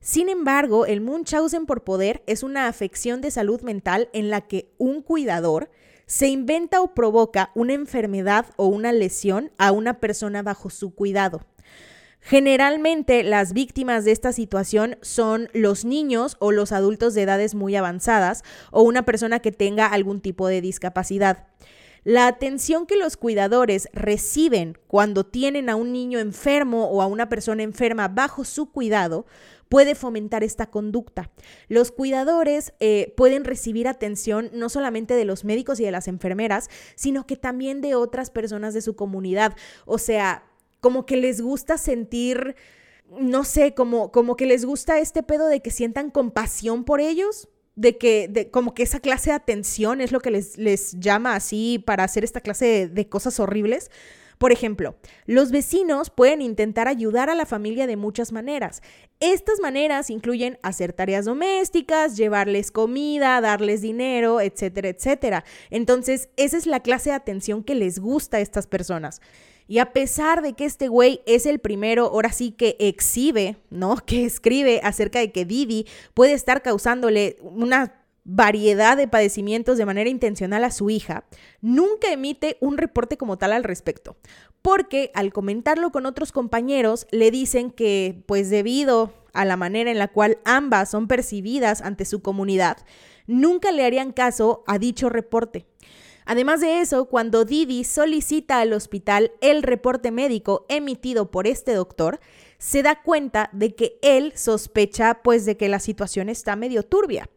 Sin 0.00 0.30
embargo, 0.30 0.86
el 0.86 1.02
Munchausen 1.02 1.66
por 1.66 1.84
poder 1.84 2.22
es 2.26 2.42
una 2.42 2.66
afección 2.66 3.20
de 3.20 3.30
salud 3.30 3.60
mental 3.60 4.08
en 4.14 4.30
la 4.30 4.40
que 4.40 4.72
un 4.78 5.02
cuidador 5.02 5.70
se 6.06 6.28
inventa 6.28 6.80
o 6.80 6.94
provoca 6.94 7.50
una 7.54 7.74
enfermedad 7.74 8.46
o 8.56 8.68
una 8.68 8.92
lesión 8.92 9.52
a 9.58 9.70
una 9.70 10.00
persona 10.00 10.42
bajo 10.42 10.70
su 10.70 10.94
cuidado. 10.94 11.42
Generalmente 12.20 13.22
las 13.22 13.52
víctimas 13.52 14.06
de 14.06 14.12
esta 14.12 14.32
situación 14.32 14.96
son 15.02 15.50
los 15.52 15.84
niños 15.84 16.38
o 16.38 16.52
los 16.52 16.72
adultos 16.72 17.12
de 17.12 17.22
edades 17.22 17.54
muy 17.54 17.76
avanzadas 17.76 18.44
o 18.70 18.80
una 18.80 19.04
persona 19.04 19.40
que 19.40 19.52
tenga 19.52 19.86
algún 19.86 20.22
tipo 20.22 20.48
de 20.48 20.62
discapacidad. 20.62 21.46
La 22.04 22.26
atención 22.26 22.86
que 22.86 22.96
los 22.96 23.16
cuidadores 23.16 23.88
reciben 23.92 24.78
cuando 24.86 25.26
tienen 25.26 25.68
a 25.68 25.76
un 25.76 25.92
niño 25.92 26.18
enfermo 26.18 26.86
o 26.86 27.02
a 27.02 27.06
una 27.06 27.28
persona 27.28 27.62
enferma 27.62 28.08
bajo 28.08 28.44
su 28.44 28.70
cuidado 28.70 29.26
puede 29.68 29.94
fomentar 29.94 30.42
esta 30.42 30.66
conducta. 30.66 31.30
Los 31.68 31.92
cuidadores 31.92 32.72
eh, 32.80 33.14
pueden 33.16 33.44
recibir 33.44 33.86
atención 33.86 34.50
no 34.52 34.68
solamente 34.68 35.14
de 35.14 35.24
los 35.24 35.44
médicos 35.44 35.78
y 35.78 35.84
de 35.84 35.92
las 35.92 36.08
enfermeras, 36.08 36.68
sino 36.96 37.26
que 37.26 37.36
también 37.36 37.80
de 37.80 37.94
otras 37.94 38.30
personas 38.30 38.74
de 38.74 38.82
su 38.82 38.96
comunidad. 38.96 39.56
O 39.86 39.98
sea, 39.98 40.44
como 40.80 41.06
que 41.06 41.16
les 41.16 41.40
gusta 41.40 41.78
sentir, 41.78 42.56
no 43.10 43.44
sé, 43.44 43.74
como, 43.74 44.10
como 44.10 44.36
que 44.36 44.46
les 44.46 44.64
gusta 44.64 44.98
este 44.98 45.22
pedo 45.22 45.46
de 45.46 45.60
que 45.60 45.70
sientan 45.70 46.10
compasión 46.10 46.84
por 46.84 47.00
ellos 47.00 47.48
de 47.76 47.98
que, 47.98 48.28
de, 48.28 48.50
como 48.50 48.74
que 48.74 48.82
esa 48.82 49.00
clase 49.00 49.30
de 49.30 49.36
atención 49.36 50.00
es 50.00 50.12
lo 50.12 50.20
que 50.20 50.30
les, 50.30 50.58
les 50.58 50.98
llama 50.98 51.34
así 51.34 51.82
para 51.84 52.04
hacer 52.04 52.24
esta 52.24 52.40
clase 52.40 52.88
de 52.88 53.08
cosas 53.08 53.40
horribles. 53.40 53.90
Por 54.40 54.52
ejemplo, 54.52 54.94
los 55.26 55.50
vecinos 55.50 56.08
pueden 56.08 56.40
intentar 56.40 56.88
ayudar 56.88 57.28
a 57.28 57.34
la 57.34 57.44
familia 57.44 57.86
de 57.86 57.96
muchas 57.96 58.32
maneras. 58.32 58.80
Estas 59.20 59.60
maneras 59.60 60.08
incluyen 60.08 60.58
hacer 60.62 60.94
tareas 60.94 61.26
domésticas, 61.26 62.16
llevarles 62.16 62.70
comida, 62.70 63.42
darles 63.42 63.82
dinero, 63.82 64.40
etcétera, 64.40 64.88
etcétera. 64.88 65.44
Entonces, 65.68 66.30
esa 66.38 66.56
es 66.56 66.64
la 66.64 66.80
clase 66.80 67.10
de 67.10 67.16
atención 67.16 67.62
que 67.62 67.74
les 67.74 67.98
gusta 67.98 68.38
a 68.38 68.40
estas 68.40 68.66
personas. 68.66 69.20
Y 69.70 69.78
a 69.78 69.92
pesar 69.92 70.42
de 70.42 70.54
que 70.54 70.64
este 70.64 70.88
güey 70.88 71.20
es 71.26 71.46
el 71.46 71.60
primero, 71.60 72.06
ahora 72.06 72.32
sí 72.32 72.50
que 72.50 72.76
exhibe, 72.80 73.56
¿no? 73.70 73.94
Que 74.04 74.24
escribe 74.24 74.80
acerca 74.82 75.20
de 75.20 75.30
que 75.30 75.44
Didi 75.44 75.86
puede 76.12 76.32
estar 76.32 76.60
causándole 76.60 77.36
una 77.40 77.94
variedad 78.24 78.96
de 78.96 79.06
padecimientos 79.06 79.78
de 79.78 79.86
manera 79.86 80.10
intencional 80.10 80.64
a 80.64 80.72
su 80.72 80.90
hija, 80.90 81.22
nunca 81.60 82.12
emite 82.12 82.56
un 82.58 82.78
reporte 82.78 83.16
como 83.16 83.38
tal 83.38 83.52
al 83.52 83.62
respecto, 83.62 84.16
porque 84.60 85.12
al 85.14 85.32
comentarlo 85.32 85.92
con 85.92 86.04
otros 86.04 86.32
compañeros 86.32 87.06
le 87.12 87.30
dicen 87.30 87.70
que, 87.70 88.24
pues 88.26 88.50
debido 88.50 89.12
a 89.34 89.44
la 89.44 89.56
manera 89.56 89.92
en 89.92 90.00
la 90.00 90.08
cual 90.08 90.38
ambas 90.44 90.90
son 90.90 91.06
percibidas 91.06 91.80
ante 91.80 92.06
su 92.06 92.22
comunidad, 92.22 92.78
nunca 93.28 93.70
le 93.70 93.84
harían 93.84 94.10
caso 94.10 94.64
a 94.66 94.80
dicho 94.80 95.08
reporte. 95.10 95.66
Además 96.30 96.60
de 96.60 96.80
eso, 96.80 97.06
cuando 97.06 97.44
Didi 97.44 97.82
solicita 97.82 98.60
al 98.60 98.72
hospital 98.72 99.32
el 99.40 99.64
reporte 99.64 100.12
médico 100.12 100.64
emitido 100.68 101.28
por 101.32 101.48
este 101.48 101.74
doctor, 101.74 102.20
se 102.56 102.84
da 102.84 103.02
cuenta 103.02 103.50
de 103.52 103.74
que 103.74 103.98
él 104.00 104.32
sospecha 104.36 105.22
pues 105.24 105.44
de 105.44 105.56
que 105.56 105.68
la 105.68 105.80
situación 105.80 106.28
está 106.28 106.54
medio 106.54 106.84
turbia. 106.84 107.28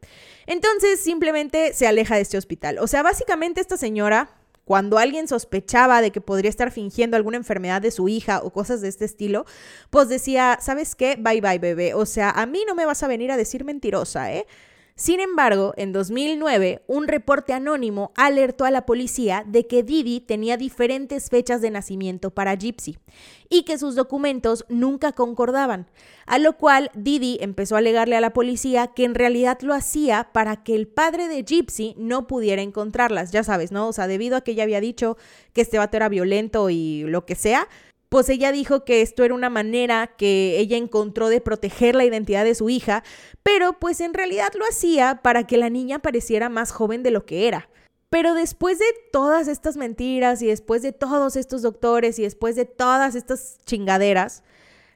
Entonces 0.45 0.99
simplemente 0.99 1.73
se 1.73 1.87
aleja 1.87 2.17
de 2.17 2.21
este 2.21 2.37
hospital. 2.37 2.77
O 2.77 2.85
sea, 2.85 3.01
básicamente 3.01 3.61
esta 3.61 3.77
señora, 3.77 4.29
cuando 4.63 4.99
alguien 4.99 5.27
sospechaba 5.27 5.99
de 5.99 6.11
que 6.11 6.21
podría 6.21 6.51
estar 6.51 6.69
fingiendo 6.69 7.17
alguna 7.17 7.37
enfermedad 7.37 7.81
de 7.81 7.89
su 7.89 8.09
hija 8.09 8.41
o 8.43 8.53
cosas 8.53 8.81
de 8.81 8.89
este 8.89 9.05
estilo, 9.05 9.47
pues 9.89 10.07
decía, 10.07 10.59
¿sabes 10.61 10.93
qué? 10.93 11.15
Bye 11.19 11.41
bye 11.41 11.57
bebé. 11.57 11.95
O 11.95 12.05
sea, 12.05 12.29
a 12.29 12.45
mí 12.45 12.63
no 12.67 12.75
me 12.75 12.85
vas 12.85 13.01
a 13.01 13.07
venir 13.07 13.31
a 13.31 13.37
decir 13.37 13.63
mentirosa, 13.63 14.31
¿eh? 14.31 14.45
Sin 14.95 15.19
embargo, 15.19 15.73
en 15.75 15.91
2009, 15.91 16.83
un 16.85 17.07
reporte 17.07 17.51
anónimo 17.51 18.11
alertó 18.15 18.63
a 18.63 18.71
la 18.71 18.85
policía 18.85 19.43
de 19.47 19.65
que 19.65 19.81
Didi 19.81 20.19
tenía 20.19 20.55
diferentes 20.55 21.31
fechas 21.31 21.61
de 21.61 21.71
nacimiento 21.71 22.29
para 22.29 22.53
Gypsy 22.53 22.99
y 23.49 23.63
que 23.63 23.79
sus 23.79 23.95
documentos 23.95 24.65
nunca 24.69 25.11
concordaban, 25.11 25.89
a 26.27 26.37
lo 26.37 26.57
cual 26.57 26.91
Didi 26.93 27.39
empezó 27.41 27.73
a 27.73 27.79
alegarle 27.79 28.15
a 28.15 28.21
la 28.21 28.33
policía 28.33 28.87
que 28.87 29.03
en 29.03 29.15
realidad 29.15 29.57
lo 29.61 29.73
hacía 29.73 30.29
para 30.31 30.63
que 30.63 30.75
el 30.75 30.87
padre 30.87 31.27
de 31.27 31.43
Gypsy 31.43 31.95
no 31.97 32.27
pudiera 32.27 32.61
encontrarlas, 32.61 33.31
ya 33.31 33.43
sabes, 33.43 33.71
¿no? 33.71 33.87
O 33.87 33.93
sea, 33.93 34.05
debido 34.05 34.37
a 34.37 34.41
que 34.41 34.51
ella 34.51 34.63
había 34.63 34.79
dicho 34.79 35.17
que 35.53 35.61
este 35.61 35.79
vato 35.79 35.97
era 35.97 36.07
violento 36.07 36.69
y 36.69 37.03
lo 37.07 37.25
que 37.25 37.33
sea, 37.33 37.67
pues 38.13 38.29
ella 38.29 38.51
dijo 38.51 38.85
que 38.85 39.01
esto 39.01 39.23
era 39.23 39.33
una 39.33 39.49
manera 39.49 40.05
que 40.05 40.59
ella 40.59 40.77
encontró 40.77 41.29
de 41.29 41.41
proteger 41.41 41.95
la 41.95 42.05
identidad 42.05 42.43
de 42.43 42.53
su 42.53 42.69
hija, 42.69 43.03
pero 43.41 43.79
pues 43.79 44.01
en 44.01 44.13
realidad 44.13 44.53
lo 44.53 44.65
hacía 44.65 45.21
para 45.23 45.47
que 45.47 45.57
la 45.57 45.71
niña 45.71 45.97
pareciera 45.97 46.47
más 46.47 46.71
joven 46.71 47.01
de 47.01 47.09
lo 47.09 47.25
que 47.25 47.47
era. 47.47 47.69
Pero 48.11 48.35
después 48.35 48.77
de 48.77 48.85
todas 49.11 49.47
estas 49.47 49.77
mentiras 49.77 50.43
y 50.43 50.45
después 50.45 50.83
de 50.83 50.91
todos 50.91 51.35
estos 51.35 51.63
doctores 51.63 52.19
y 52.19 52.21
después 52.21 52.55
de 52.55 52.65
todas 52.65 53.15
estas 53.15 53.57
chingaderas, 53.65 54.43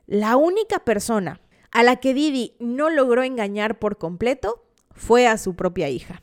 la 0.06 0.36
única 0.36 0.78
persona 0.78 1.42
a 1.72 1.82
la 1.82 1.96
que 1.96 2.14
Didi 2.14 2.54
no 2.60 2.92
logró 2.92 3.24
engañar 3.24 3.80
por 3.80 3.98
completo 3.98 4.64
fue 4.92 5.26
a 5.26 5.40
su 5.40 5.56
propia 5.56 5.90
hija. 5.90 6.22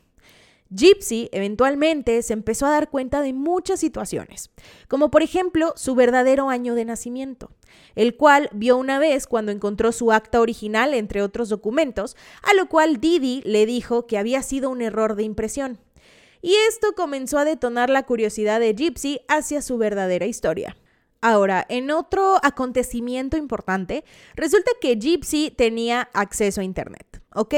Gypsy 0.71 1.29
eventualmente 1.33 2.21
se 2.23 2.33
empezó 2.33 2.67
a 2.67 2.71
dar 2.71 2.91
cuenta 2.91 3.21
de 3.21 3.33
muchas 3.33 3.81
situaciones, 3.81 4.51
como 4.89 5.11
por 5.11 5.23
ejemplo 5.23 5.73
su 5.77 5.95
verdadero 5.95 6.49
año 6.49 6.75
de 6.75 6.85
nacimiento, 6.85 7.51
el 7.95 8.17
cual 8.17 8.49
vio 8.53 8.77
una 8.77 8.99
vez 8.99 9.27
cuando 9.27 9.53
encontró 9.53 9.93
su 9.93 10.11
acta 10.11 10.41
original 10.41 10.95
entre 10.95 11.23
otros 11.23 11.49
documentos, 11.49 12.17
a 12.43 12.55
lo 12.55 12.69
cual 12.69 13.01
Didi 13.01 13.43
le 13.45 13.67
dijo 13.67 14.07
que 14.07 14.19
había 14.19 14.43
sido 14.43 14.71
un 14.71 14.83
error 14.83 15.17
de 15.17 15.23
impresión. 15.23 15.79
Y 16.41 16.55
esto 16.69 16.95
comenzó 16.95 17.39
a 17.39 17.45
detonar 17.45 17.89
la 17.89 18.03
curiosidad 18.03 18.61
de 18.61 18.75
Gypsy 18.75 19.21
hacia 19.29 19.63
su 19.63 19.79
verdadera 19.79 20.27
historia. 20.27 20.77
Ahora, 21.23 21.65
en 21.71 21.91
otro 21.91 22.39
acontecimiento 22.43 23.39
importante, 23.39 24.05
resulta 24.35 24.71
que 24.79 24.97
Gypsy 24.97 25.51
tenía 25.51 26.11
acceso 26.13 26.61
a 26.61 26.65
Internet, 26.65 27.23
¿ok? 27.35 27.55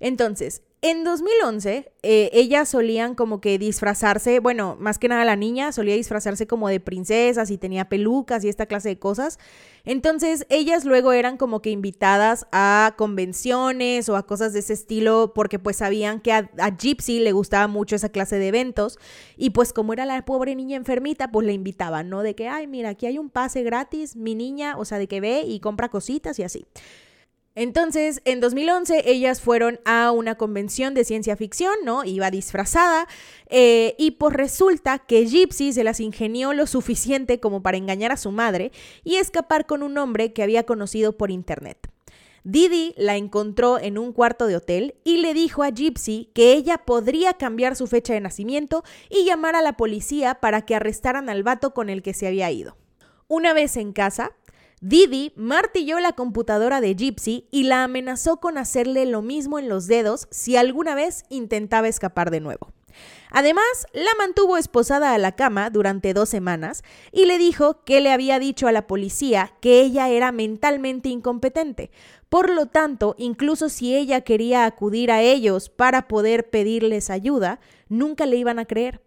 Entonces, 0.00 0.62
en 0.90 1.02
2011, 1.02 1.90
eh, 2.02 2.30
ellas 2.32 2.68
solían 2.68 3.16
como 3.16 3.40
que 3.40 3.58
disfrazarse, 3.58 4.38
bueno, 4.38 4.76
más 4.78 4.98
que 4.98 5.08
nada 5.08 5.24
la 5.24 5.34
niña 5.34 5.72
solía 5.72 5.96
disfrazarse 5.96 6.46
como 6.46 6.68
de 6.68 6.78
princesas 6.78 7.50
y 7.50 7.58
tenía 7.58 7.88
pelucas 7.88 8.44
y 8.44 8.48
esta 8.48 8.66
clase 8.66 8.90
de 8.90 8.98
cosas. 8.98 9.40
Entonces, 9.84 10.46
ellas 10.48 10.84
luego 10.84 11.12
eran 11.12 11.38
como 11.38 11.60
que 11.60 11.70
invitadas 11.70 12.46
a 12.52 12.94
convenciones 12.96 14.08
o 14.08 14.14
a 14.14 14.26
cosas 14.26 14.52
de 14.52 14.60
ese 14.60 14.74
estilo 14.74 15.32
porque 15.34 15.58
pues 15.58 15.76
sabían 15.76 16.20
que 16.20 16.32
a, 16.32 16.50
a 16.58 16.76
Gypsy 16.76 17.18
le 17.18 17.32
gustaba 17.32 17.66
mucho 17.66 17.96
esa 17.96 18.10
clase 18.10 18.38
de 18.38 18.46
eventos 18.46 18.98
y 19.36 19.50
pues 19.50 19.72
como 19.72 19.92
era 19.92 20.04
la 20.06 20.24
pobre 20.24 20.54
niña 20.54 20.76
enfermita, 20.76 21.32
pues 21.32 21.46
le 21.46 21.52
invitaban, 21.52 22.08
¿no? 22.08 22.22
De 22.22 22.36
que, 22.36 22.46
ay, 22.46 22.68
mira, 22.68 22.90
aquí 22.90 23.06
hay 23.06 23.18
un 23.18 23.28
pase 23.28 23.64
gratis, 23.64 24.14
mi 24.14 24.36
niña, 24.36 24.76
o 24.78 24.84
sea, 24.84 24.98
de 24.98 25.08
que 25.08 25.20
ve 25.20 25.42
y 25.42 25.58
compra 25.58 25.88
cositas 25.88 26.38
y 26.38 26.44
así. 26.44 26.64
Entonces, 27.56 28.20
en 28.26 28.40
2011 28.40 29.10
ellas 29.10 29.40
fueron 29.40 29.80
a 29.86 30.10
una 30.10 30.34
convención 30.34 30.92
de 30.92 31.06
ciencia 31.06 31.38
ficción, 31.38 31.74
¿no? 31.84 32.04
Iba 32.04 32.30
disfrazada 32.30 33.08
eh, 33.48 33.94
y 33.98 34.12
pues 34.12 34.34
resulta 34.34 34.98
que 34.98 35.24
Gypsy 35.24 35.72
se 35.72 35.82
las 35.82 35.98
ingenió 36.00 36.52
lo 36.52 36.66
suficiente 36.66 37.40
como 37.40 37.62
para 37.62 37.78
engañar 37.78 38.12
a 38.12 38.18
su 38.18 38.30
madre 38.30 38.72
y 39.04 39.16
escapar 39.16 39.64
con 39.64 39.82
un 39.82 39.96
hombre 39.96 40.34
que 40.34 40.42
había 40.42 40.64
conocido 40.64 41.16
por 41.16 41.30
internet. 41.30 41.90
Didi 42.44 42.92
la 42.98 43.16
encontró 43.16 43.78
en 43.80 43.96
un 43.96 44.12
cuarto 44.12 44.46
de 44.46 44.56
hotel 44.56 44.96
y 45.02 45.16
le 45.16 45.32
dijo 45.32 45.62
a 45.62 45.70
Gypsy 45.70 46.30
que 46.34 46.52
ella 46.52 46.84
podría 46.84 47.32
cambiar 47.32 47.74
su 47.74 47.86
fecha 47.86 48.12
de 48.12 48.20
nacimiento 48.20 48.84
y 49.08 49.24
llamar 49.24 49.56
a 49.56 49.62
la 49.62 49.78
policía 49.78 50.40
para 50.40 50.66
que 50.66 50.74
arrestaran 50.74 51.30
al 51.30 51.42
vato 51.42 51.72
con 51.72 51.88
el 51.88 52.02
que 52.02 52.12
se 52.12 52.26
había 52.26 52.50
ido. 52.50 52.76
Una 53.28 53.54
vez 53.54 53.78
en 53.78 53.92
casa, 53.94 54.32
Didi 54.88 55.32
martilló 55.34 55.98
la 55.98 56.12
computadora 56.12 56.80
de 56.80 56.94
Gypsy 56.94 57.48
y 57.50 57.64
la 57.64 57.82
amenazó 57.82 58.36
con 58.36 58.56
hacerle 58.56 59.04
lo 59.04 59.20
mismo 59.20 59.58
en 59.58 59.68
los 59.68 59.88
dedos 59.88 60.28
si 60.30 60.56
alguna 60.56 60.94
vez 60.94 61.24
intentaba 61.28 61.88
escapar 61.88 62.30
de 62.30 62.38
nuevo. 62.38 62.72
Además, 63.32 63.64
la 63.92 64.12
mantuvo 64.16 64.56
esposada 64.56 65.12
a 65.12 65.18
la 65.18 65.32
cama 65.32 65.70
durante 65.70 66.14
dos 66.14 66.28
semanas 66.28 66.84
y 67.10 67.24
le 67.24 67.36
dijo 67.36 67.82
que 67.82 68.00
le 68.00 68.12
había 68.12 68.38
dicho 68.38 68.68
a 68.68 68.72
la 68.72 68.86
policía 68.86 69.54
que 69.60 69.80
ella 69.80 70.08
era 70.08 70.30
mentalmente 70.30 71.08
incompetente. 71.08 71.90
Por 72.28 72.48
lo 72.50 72.66
tanto, 72.66 73.16
incluso 73.18 73.68
si 73.68 73.96
ella 73.96 74.20
quería 74.20 74.66
acudir 74.66 75.10
a 75.10 75.20
ellos 75.20 75.68
para 75.68 76.06
poder 76.06 76.48
pedirles 76.48 77.10
ayuda, 77.10 77.58
nunca 77.88 78.24
le 78.24 78.36
iban 78.36 78.60
a 78.60 78.66
creer. 78.66 79.02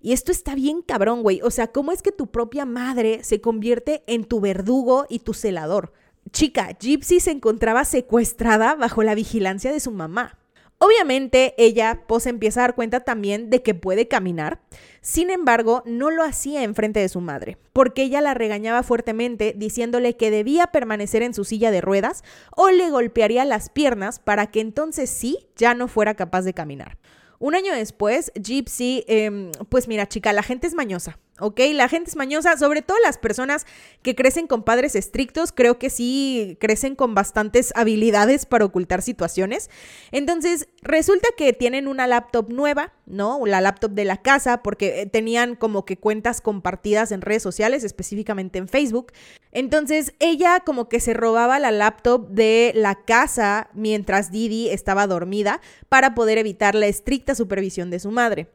Y 0.00 0.12
esto 0.12 0.32
está 0.32 0.54
bien 0.54 0.82
cabrón, 0.82 1.22
güey. 1.22 1.40
O 1.42 1.50
sea, 1.50 1.68
¿cómo 1.68 1.92
es 1.92 2.02
que 2.02 2.12
tu 2.12 2.28
propia 2.28 2.64
madre 2.64 3.24
se 3.24 3.40
convierte 3.40 4.02
en 4.06 4.24
tu 4.24 4.40
verdugo 4.40 5.06
y 5.08 5.20
tu 5.20 5.34
celador? 5.34 5.92
Chica, 6.30 6.76
Gypsy 6.78 7.20
se 7.20 7.30
encontraba 7.30 7.84
secuestrada 7.84 8.74
bajo 8.74 9.02
la 9.02 9.14
vigilancia 9.14 9.72
de 9.72 9.80
su 9.80 9.90
mamá. 9.90 10.38
Obviamente 10.84 11.54
ella 11.58 12.02
pues 12.08 12.26
empieza 12.26 12.58
a 12.58 12.64
dar 12.64 12.74
cuenta 12.74 12.98
también 12.98 13.50
de 13.50 13.62
que 13.62 13.72
puede 13.72 14.08
caminar, 14.08 14.58
sin 15.00 15.30
embargo 15.30 15.84
no 15.86 16.10
lo 16.10 16.24
hacía 16.24 16.64
enfrente 16.64 16.98
de 16.98 17.08
su 17.08 17.20
madre, 17.20 17.56
porque 17.72 18.02
ella 18.02 18.20
la 18.20 18.34
regañaba 18.34 18.82
fuertemente 18.82 19.54
diciéndole 19.56 20.16
que 20.16 20.32
debía 20.32 20.66
permanecer 20.66 21.22
en 21.22 21.34
su 21.34 21.44
silla 21.44 21.70
de 21.70 21.82
ruedas 21.82 22.24
o 22.56 22.70
le 22.70 22.90
golpearía 22.90 23.44
las 23.44 23.68
piernas 23.68 24.18
para 24.18 24.48
que 24.48 24.58
entonces 24.58 25.08
sí 25.08 25.46
ya 25.54 25.74
no 25.74 25.86
fuera 25.86 26.14
capaz 26.14 26.42
de 26.42 26.52
caminar. 26.52 26.98
Un 27.42 27.56
año 27.56 27.74
después, 27.74 28.30
Gypsy, 28.36 29.02
em, 29.08 29.50
pues 29.68 29.88
mira, 29.88 30.06
chica, 30.06 30.32
la 30.32 30.44
gente 30.44 30.68
es 30.68 30.74
mañosa. 30.74 31.18
¿Ok? 31.42 31.60
La 31.72 31.88
gente 31.88 32.10
es 32.10 32.16
mañosa, 32.16 32.56
sobre 32.56 32.82
todo 32.82 32.96
las 33.04 33.18
personas 33.18 33.66
que 34.02 34.14
crecen 34.14 34.46
con 34.46 34.62
padres 34.62 34.94
estrictos, 34.94 35.52
creo 35.52 35.78
que 35.78 35.90
sí 35.90 36.56
crecen 36.60 36.94
con 36.94 37.14
bastantes 37.14 37.72
habilidades 37.74 38.46
para 38.46 38.64
ocultar 38.64 39.02
situaciones. 39.02 39.68
Entonces, 40.12 40.68
resulta 40.82 41.28
que 41.36 41.52
tienen 41.52 41.88
una 41.88 42.06
laptop 42.06 42.50
nueva, 42.50 42.92
¿no? 43.06 43.44
La 43.44 43.60
laptop 43.60 43.90
de 43.92 44.04
la 44.04 44.22
casa, 44.22 44.62
porque 44.62 45.02
eh, 45.02 45.06
tenían 45.06 45.56
como 45.56 45.84
que 45.84 45.98
cuentas 45.98 46.40
compartidas 46.40 47.12
en 47.12 47.20
redes 47.20 47.42
sociales, 47.42 47.84
específicamente 47.84 48.58
en 48.58 48.68
Facebook. 48.68 49.12
Entonces, 49.50 50.14
ella 50.20 50.60
como 50.60 50.88
que 50.88 51.00
se 51.00 51.12
robaba 51.12 51.58
la 51.58 51.72
laptop 51.72 52.28
de 52.28 52.72
la 52.74 52.94
casa 52.94 53.68
mientras 53.74 54.30
Didi 54.30 54.68
estaba 54.68 55.06
dormida 55.06 55.60
para 55.88 56.14
poder 56.14 56.38
evitar 56.38 56.74
la 56.74 56.86
estricta 56.86 57.34
supervisión 57.34 57.90
de 57.90 57.98
su 57.98 58.10
madre 58.10 58.48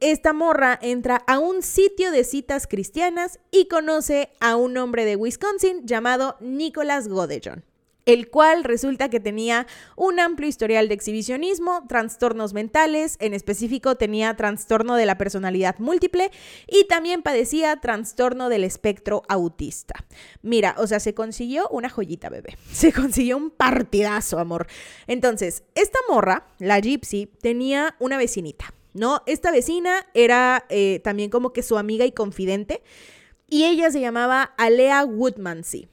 esta 0.00 0.32
morra 0.32 0.78
entra 0.80 1.16
a 1.26 1.38
un 1.38 1.62
sitio 1.62 2.10
de 2.10 2.24
citas 2.24 2.66
cristianas 2.66 3.40
y 3.50 3.68
conoce 3.68 4.30
a 4.40 4.56
un 4.56 4.76
hombre 4.76 5.04
de 5.04 5.16
Wisconsin 5.16 5.86
llamado 5.86 6.36
Nicholas 6.40 7.08
Godejon 7.08 7.64
el 8.08 8.30
cual 8.30 8.64
resulta 8.64 9.10
que 9.10 9.20
tenía 9.20 9.66
un 9.94 10.18
amplio 10.18 10.48
historial 10.48 10.88
de 10.88 10.94
exhibicionismo, 10.94 11.84
trastornos 11.88 12.54
mentales, 12.54 13.18
en 13.20 13.34
específico 13.34 13.96
tenía 13.96 14.34
trastorno 14.34 14.96
de 14.96 15.04
la 15.04 15.18
personalidad 15.18 15.78
múltiple 15.78 16.30
y 16.66 16.86
también 16.86 17.20
padecía 17.20 17.76
trastorno 17.76 18.48
del 18.48 18.64
espectro 18.64 19.24
autista. 19.28 20.06
Mira, 20.40 20.74
o 20.78 20.86
sea, 20.86 21.00
se 21.00 21.12
consiguió 21.12 21.68
una 21.68 21.90
joyita, 21.90 22.30
bebé. 22.30 22.56
Se 22.72 22.94
consiguió 22.94 23.36
un 23.36 23.50
partidazo, 23.50 24.38
amor. 24.38 24.68
Entonces, 25.06 25.64
esta 25.74 25.98
morra, 26.08 26.46
la 26.58 26.80
Gypsy, 26.80 27.26
tenía 27.42 27.94
una 27.98 28.16
vecinita 28.16 28.72
¿no? 28.98 29.22
Esta 29.26 29.50
vecina 29.50 30.06
era 30.14 30.66
eh, 30.68 31.00
también 31.02 31.30
como 31.30 31.52
que 31.52 31.62
su 31.62 31.78
amiga 31.78 32.04
y 32.04 32.12
confidente 32.12 32.82
y 33.48 33.64
ella 33.64 33.90
se 33.90 34.00
llamaba 34.00 34.42
Alea 34.58 35.04
Woodmansey, 35.04 35.88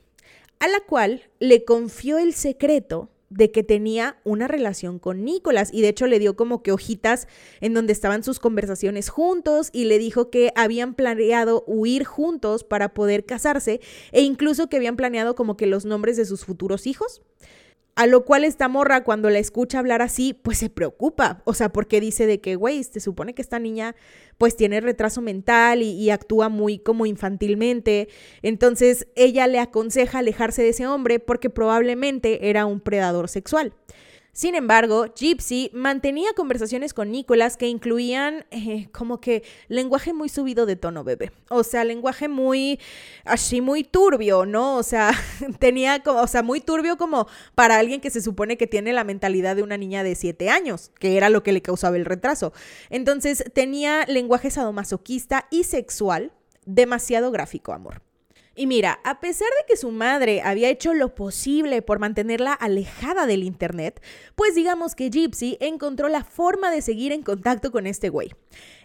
a 0.59 0.67
la 0.67 0.81
cual 0.81 1.23
le 1.39 1.63
confió 1.63 2.17
el 2.17 2.33
secreto 2.33 3.09
de 3.29 3.51
que 3.51 3.63
tenía 3.63 4.17
una 4.23 4.47
relación 4.47 4.99
con 4.99 5.23
Nicolás 5.23 5.69
y 5.73 5.81
de 5.81 5.89
hecho 5.89 6.07
le 6.07 6.19
dio 6.19 6.35
como 6.35 6.61
que 6.61 6.71
hojitas 6.71 7.27
en 7.59 7.73
donde 7.73 7.93
estaban 7.93 8.23
sus 8.23 8.39
conversaciones 8.39 9.09
juntos 9.09 9.69
y 9.73 9.85
le 9.85 9.97
dijo 9.97 10.29
que 10.29 10.51
habían 10.55 10.93
planeado 10.93 11.63
huir 11.65 12.05
juntos 12.05 12.63
para 12.63 12.93
poder 12.93 13.25
casarse 13.25 13.81
e 14.11 14.21
incluso 14.21 14.69
que 14.69 14.77
habían 14.77 14.95
planeado 14.95 15.35
como 15.35 15.57
que 15.57 15.65
los 15.65 15.85
nombres 15.85 16.17
de 16.17 16.25
sus 16.25 16.45
futuros 16.45 16.87
hijos. 16.87 17.21
A 17.95 18.07
lo 18.07 18.25
cual 18.25 18.43
esta 18.43 18.67
morra 18.67 19.05
cuando 19.05 19.29
la 19.29 19.39
escucha 19.39 19.79
hablar 19.79 20.01
así, 20.01 20.33
pues 20.33 20.57
se 20.57 20.69
preocupa. 20.69 21.41
O 21.45 21.53
sea, 21.53 21.69
porque 21.69 22.01
dice 22.01 22.27
de 22.27 22.41
que, 22.41 22.55
güey, 22.55 22.83
se 22.83 22.99
supone 22.99 23.33
que 23.33 23.41
esta 23.41 23.57
niña 23.57 23.95
pues 24.37 24.57
tiene 24.57 24.81
retraso 24.81 25.21
mental 25.21 25.81
y, 25.81 25.91
y, 25.91 26.09
actúa 26.09 26.49
muy 26.49 26.77
como 26.77 27.05
infantilmente. 27.05 28.09
Entonces 28.41 29.07
ella 29.15 29.47
le 29.47 29.59
aconseja 29.59 30.19
alejarse 30.19 30.61
de 30.61 30.69
ese 30.69 30.87
hombre 30.87 31.19
porque 31.19 31.49
probablemente 31.49 32.49
era 32.49 32.65
un 32.65 32.81
predador 32.81 33.29
sexual. 33.29 33.73
Sin 34.35 34.53
embargo, 34.53 35.05
Gypsy 35.15 35.71
mantenía 35.71 36.33
conversaciones 36.35 36.93
con 36.93 37.09
Nicolás 37.09 37.55
que 37.55 37.69
incluían 37.69 38.45
eh, 38.51 38.89
como 38.91 39.21
que 39.21 39.43
lenguaje 39.69 40.11
muy 40.11 40.27
subido 40.27 40.65
de 40.65 40.75
tono, 40.75 41.05
bebé. 41.05 41.31
O 41.49 41.63
sea, 41.63 41.85
lenguaje 41.85 42.27
muy, 42.27 42.77
así, 43.23 43.61
muy 43.61 43.85
turbio, 43.85 44.45
¿no? 44.45 44.75
O 44.75 44.83
sea, 44.83 45.11
tenía 45.59 46.03
como, 46.03 46.19
o 46.19 46.27
sea, 46.27 46.43
muy 46.43 46.59
turbio 46.59 46.97
como 46.97 47.29
para 47.55 47.79
alguien 47.79 48.01
que 48.01 48.09
se 48.09 48.21
supone 48.21 48.57
que 48.57 48.67
tiene 48.67 48.91
la 48.91 49.05
mentalidad 49.05 49.55
de 49.55 49.63
una 49.63 49.77
niña 49.77 50.03
de 50.03 50.15
7 50.15 50.49
años, 50.49 50.91
que 50.99 51.15
era 51.15 51.29
lo 51.29 51.41
que 51.41 51.53
le 51.53 51.61
causaba 51.61 51.95
el 51.95 52.03
retraso. 52.03 52.51
Entonces, 52.89 53.41
tenía 53.53 54.03
lenguaje 54.05 54.51
sadomasoquista 54.51 55.47
y 55.49 55.63
sexual 55.63 56.33
demasiado 56.65 57.31
gráfico, 57.31 57.71
amor. 57.71 58.04
Y 58.57 58.67
mira, 58.67 59.01
a 59.03 59.19
pesar 59.19 59.49
de 59.49 59.65
que 59.67 59.75
su 59.75 59.91
madre 59.91 60.41
había 60.41 60.69
hecho 60.69 60.93
lo 60.93 61.13
posible 61.13 61.81
por 61.81 61.99
mantenerla 61.99 62.53
alejada 62.53 63.25
del 63.25 63.43
Internet, 63.43 64.01
pues 64.35 64.55
digamos 64.55 64.95
que 64.95 65.09
Gypsy 65.09 65.57
encontró 65.59 66.07
la 66.07 66.23
forma 66.23 66.71
de 66.71 66.81
seguir 66.81 67.11
en 67.11 67.21
contacto 67.21 67.71
con 67.71 67.85
este 67.85 68.07
güey. 68.07 68.31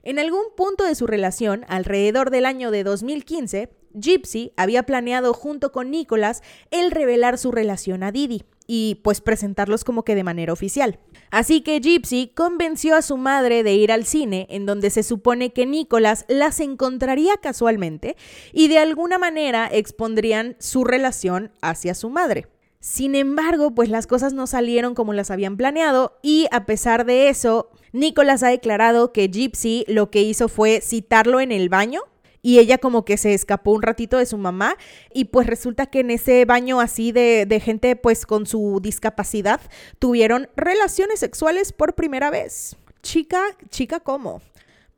En 0.02 0.18
algún 0.18 0.42
punto 0.56 0.82
de 0.84 0.96
su 0.96 1.06
relación, 1.06 1.64
alrededor 1.68 2.30
del 2.30 2.46
año 2.46 2.72
de 2.72 2.82
2015, 2.82 3.70
Gypsy 3.94 4.52
había 4.56 4.84
planeado 4.84 5.34
junto 5.34 5.70
con 5.70 5.90
Nicholas 5.90 6.42
el 6.72 6.90
revelar 6.90 7.38
su 7.38 7.52
relación 7.52 8.02
a 8.02 8.10
Didi 8.10 8.42
y 8.66 9.00
pues 9.02 9.20
presentarlos 9.20 9.84
como 9.84 10.04
que 10.04 10.14
de 10.14 10.24
manera 10.24 10.52
oficial. 10.52 10.98
Así 11.30 11.60
que 11.60 11.80
Gypsy 11.80 12.32
convenció 12.34 12.96
a 12.96 13.02
su 13.02 13.16
madre 13.16 13.62
de 13.62 13.74
ir 13.74 13.92
al 13.92 14.04
cine, 14.04 14.46
en 14.50 14.66
donde 14.66 14.90
se 14.90 15.02
supone 15.02 15.52
que 15.52 15.66
Nicholas 15.66 16.24
las 16.28 16.58
encontraría 16.60 17.36
casualmente 17.36 18.16
y 18.52 18.68
de 18.68 18.78
alguna 18.78 19.18
manera 19.18 19.68
expondrían 19.70 20.56
su 20.58 20.84
relación 20.84 21.52
hacia 21.62 21.94
su 21.94 22.10
madre. 22.10 22.48
Sin 22.80 23.14
embargo, 23.14 23.74
pues 23.74 23.90
las 23.90 24.06
cosas 24.06 24.32
no 24.32 24.46
salieron 24.46 24.94
como 24.94 25.12
las 25.12 25.30
habían 25.30 25.56
planeado 25.56 26.18
y 26.22 26.46
a 26.50 26.64
pesar 26.64 27.04
de 27.04 27.28
eso, 27.28 27.70
Nicholas 27.92 28.42
ha 28.42 28.48
declarado 28.48 29.12
que 29.12 29.28
Gypsy 29.28 29.84
lo 29.86 30.10
que 30.10 30.22
hizo 30.22 30.48
fue 30.48 30.80
citarlo 30.80 31.40
en 31.40 31.52
el 31.52 31.68
baño 31.68 32.00
y 32.42 32.58
ella 32.58 32.78
como 32.78 33.04
que 33.04 33.16
se 33.16 33.34
escapó 33.34 33.72
un 33.72 33.82
ratito 33.82 34.18
de 34.18 34.26
su 34.26 34.38
mamá 34.38 34.76
y 35.12 35.26
pues 35.26 35.46
resulta 35.46 35.86
que 35.86 36.00
en 36.00 36.10
ese 36.10 36.44
baño 36.44 36.80
así 36.80 37.12
de, 37.12 37.60
gente 37.62 37.96
pues 37.96 38.26
con 38.26 38.46
su 38.46 38.80
discapacidad 38.82 39.60
tuvieron 39.98 40.48
relaciones 40.56 41.20
sexuales 41.20 41.72
por 41.72 41.94
primera 41.94 42.30
vez. 42.30 42.76
Chica, 43.02 43.42
chica, 43.70 44.00
¿cómo? 44.00 44.40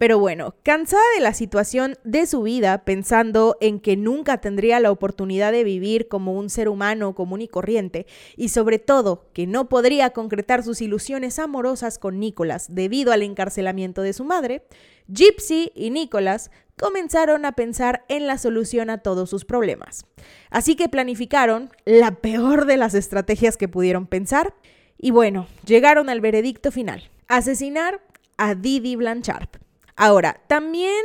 Pero 0.02 0.18
bueno, 0.18 0.56
cansada 0.64 1.02
de 1.14 1.22
la 1.22 1.32
situación 1.32 1.96
de 2.02 2.26
su 2.26 2.42
vida, 2.42 2.84
pensando 2.84 3.56
en 3.60 3.78
que 3.78 3.96
nunca 3.96 4.38
tendría 4.38 4.80
la 4.80 4.90
oportunidad 4.90 5.52
de 5.52 5.62
vivir 5.62 6.08
como 6.08 6.32
un 6.32 6.50
ser 6.50 6.68
humano 6.68 7.14
común 7.14 7.40
y 7.40 7.46
corriente, 7.46 8.06
y 8.36 8.48
sobre 8.48 8.80
todo 8.80 9.26
que 9.32 9.46
no 9.46 9.68
podría 9.68 10.10
concretar 10.10 10.64
sus 10.64 10.82
ilusiones 10.82 11.38
amorosas 11.38 12.00
con 12.00 12.18
Nicholas 12.18 12.66
debido 12.74 13.12
al 13.12 13.22
encarcelamiento 13.22 14.02
de 14.02 14.12
su 14.12 14.24
madre, 14.24 14.64
Gypsy 15.06 15.70
y 15.76 15.90
Nicholas 15.90 16.50
comenzaron 16.82 17.44
a 17.44 17.52
pensar 17.52 18.04
en 18.08 18.26
la 18.26 18.38
solución 18.38 18.90
a 18.90 18.98
todos 18.98 19.30
sus 19.30 19.44
problemas. 19.44 20.04
Así 20.50 20.74
que 20.74 20.88
planificaron 20.88 21.70
la 21.84 22.16
peor 22.16 22.66
de 22.66 22.76
las 22.76 22.94
estrategias 22.94 23.56
que 23.56 23.68
pudieron 23.68 24.08
pensar, 24.08 24.52
y 24.98 25.12
bueno, 25.12 25.46
llegaron 25.64 26.08
al 26.08 26.20
veredicto 26.20 26.72
final, 26.72 27.08
asesinar 27.28 28.00
a 28.36 28.56
Didi 28.56 28.96
Blanchard. 28.96 29.48
Ahora, 29.94 30.40
también, 30.48 31.04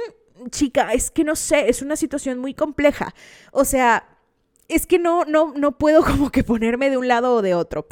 chica, 0.49 0.93
es 0.93 1.11
que 1.11 1.23
no 1.23 1.35
sé, 1.35 1.69
es 1.69 1.83
una 1.83 1.95
situación 1.95 2.39
muy 2.39 2.55
compleja. 2.55 3.13
O 3.51 3.63
sea, 3.63 4.17
es 4.67 4.87
que 4.87 4.97
no, 4.97 5.25
no, 5.25 5.53
no 5.55 5.77
puedo 5.77 6.03
como 6.05 6.31
que 6.31 6.43
ponerme 6.43 6.89
de 6.89 6.97
un 6.97 7.07
lado 7.07 7.35
o 7.35 7.43
de 7.43 7.53
otro. 7.53 7.85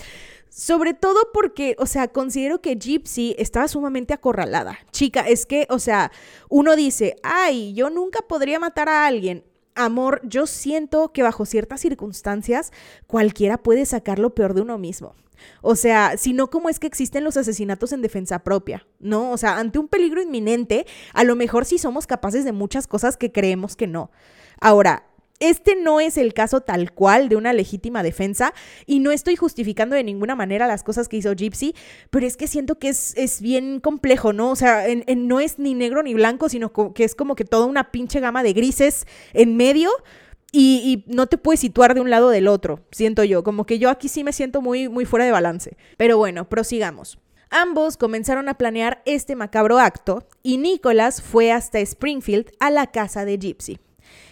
Sobre 0.57 0.93
todo 0.93 1.31
porque, 1.33 1.75
o 1.79 1.85
sea, 1.85 2.07
considero 2.07 2.61
que 2.61 2.77
Gypsy 2.77 3.35
estaba 3.37 3.67
sumamente 3.67 4.13
acorralada. 4.13 4.79
Chica, 4.93 5.19
es 5.19 5.45
que, 5.45 5.67
o 5.69 5.79
sea, 5.79 6.13
uno 6.47 6.77
dice, 6.77 7.17
ay, 7.23 7.73
yo 7.73 7.89
nunca 7.89 8.21
podría 8.21 8.57
matar 8.57 8.87
a 8.87 9.05
alguien. 9.05 9.43
Amor, 9.75 10.21
yo 10.23 10.47
siento 10.47 11.11
que 11.11 11.23
bajo 11.23 11.45
ciertas 11.45 11.81
circunstancias 11.81 12.71
cualquiera 13.05 13.57
puede 13.57 13.85
sacar 13.85 14.17
lo 14.17 14.33
peor 14.33 14.53
de 14.53 14.61
uno 14.61 14.77
mismo. 14.77 15.13
O 15.61 15.75
sea, 15.75 16.15
si 16.17 16.31
no, 16.31 16.49
¿cómo 16.49 16.69
es 16.69 16.79
que 16.79 16.87
existen 16.87 17.25
los 17.25 17.35
asesinatos 17.35 17.91
en 17.91 18.01
defensa 18.01 18.39
propia? 18.39 18.87
¿No? 18.99 19.31
O 19.31 19.37
sea, 19.37 19.57
ante 19.57 19.77
un 19.77 19.89
peligro 19.89 20.21
inminente, 20.21 20.85
a 21.13 21.25
lo 21.25 21.35
mejor 21.35 21.65
sí 21.65 21.77
somos 21.77 22.07
capaces 22.07 22.45
de 22.45 22.53
muchas 22.53 22.87
cosas 22.87 23.17
que 23.17 23.33
creemos 23.33 23.75
que 23.75 23.87
no. 23.87 24.09
Ahora, 24.61 25.05
este 25.39 25.75
no 25.75 25.99
es 25.99 26.17
el 26.17 26.33
caso 26.33 26.61
tal 26.61 26.91
cual 26.91 27.29
de 27.29 27.35
una 27.35 27.53
legítima 27.53 28.03
defensa 28.03 28.53
y 28.85 28.99
no 28.99 29.11
estoy 29.11 29.35
justificando 29.35 29.95
de 29.95 30.03
ninguna 30.03 30.35
manera 30.35 30.67
las 30.67 30.83
cosas 30.83 31.07
que 31.07 31.17
hizo 31.17 31.33
Gypsy, 31.33 31.75
pero 32.09 32.25
es 32.25 32.37
que 32.37 32.47
siento 32.47 32.79
que 32.79 32.89
es, 32.89 33.13
es 33.17 33.41
bien 33.41 33.79
complejo, 33.79 34.33
¿no? 34.33 34.51
O 34.51 34.55
sea, 34.55 34.85
no 35.15 35.39
es 35.39 35.59
ni 35.59 35.73
negro 35.73 36.03
ni 36.03 36.13
blanco, 36.13 36.49
sino 36.49 36.71
que 36.93 37.03
es 37.03 37.15
como 37.15 37.35
que 37.35 37.45
toda 37.45 37.65
una 37.65 37.91
pinche 37.91 38.19
gama 38.19 38.43
de 38.43 38.53
grises 38.53 39.05
en 39.33 39.57
medio 39.57 39.89
y, 40.57 41.03
no 41.07 41.27
te 41.27 41.37
puedes 41.37 41.59
situar 41.59 41.95
de 41.95 42.01
un 42.01 42.09
lado 42.09 42.29
del 42.29 42.47
otro, 42.47 42.79
siento 42.91 43.23
yo, 43.25 43.43
como 43.43 43.65
que 43.65 43.77
yo 43.77 43.89
aquí 43.89 44.07
sí 44.07 44.23
me 44.23 44.31
siento 44.31 44.61
muy, 44.61 44.87
muy 44.87 45.05
fuera 45.05 45.25
de 45.25 45.31
balance. 45.31 45.75
Pero 45.97 46.17
bueno, 46.17 46.47
prosigamos. 46.47 47.19
Ambos 47.49 47.97
comenzaron 47.97 48.47
a 48.47 48.57
planear 48.57 49.01
este 49.05 49.35
macabro 49.35 49.79
acto 49.79 50.27
y 50.43 50.57
Nicholas 50.57 51.21
fue 51.21 51.51
hasta 51.51 51.79
Springfield 51.79 52.51
a 52.59 52.71
la 52.71 52.87
casa 52.87 53.25
de 53.25 53.37
Gypsy. 53.37 53.79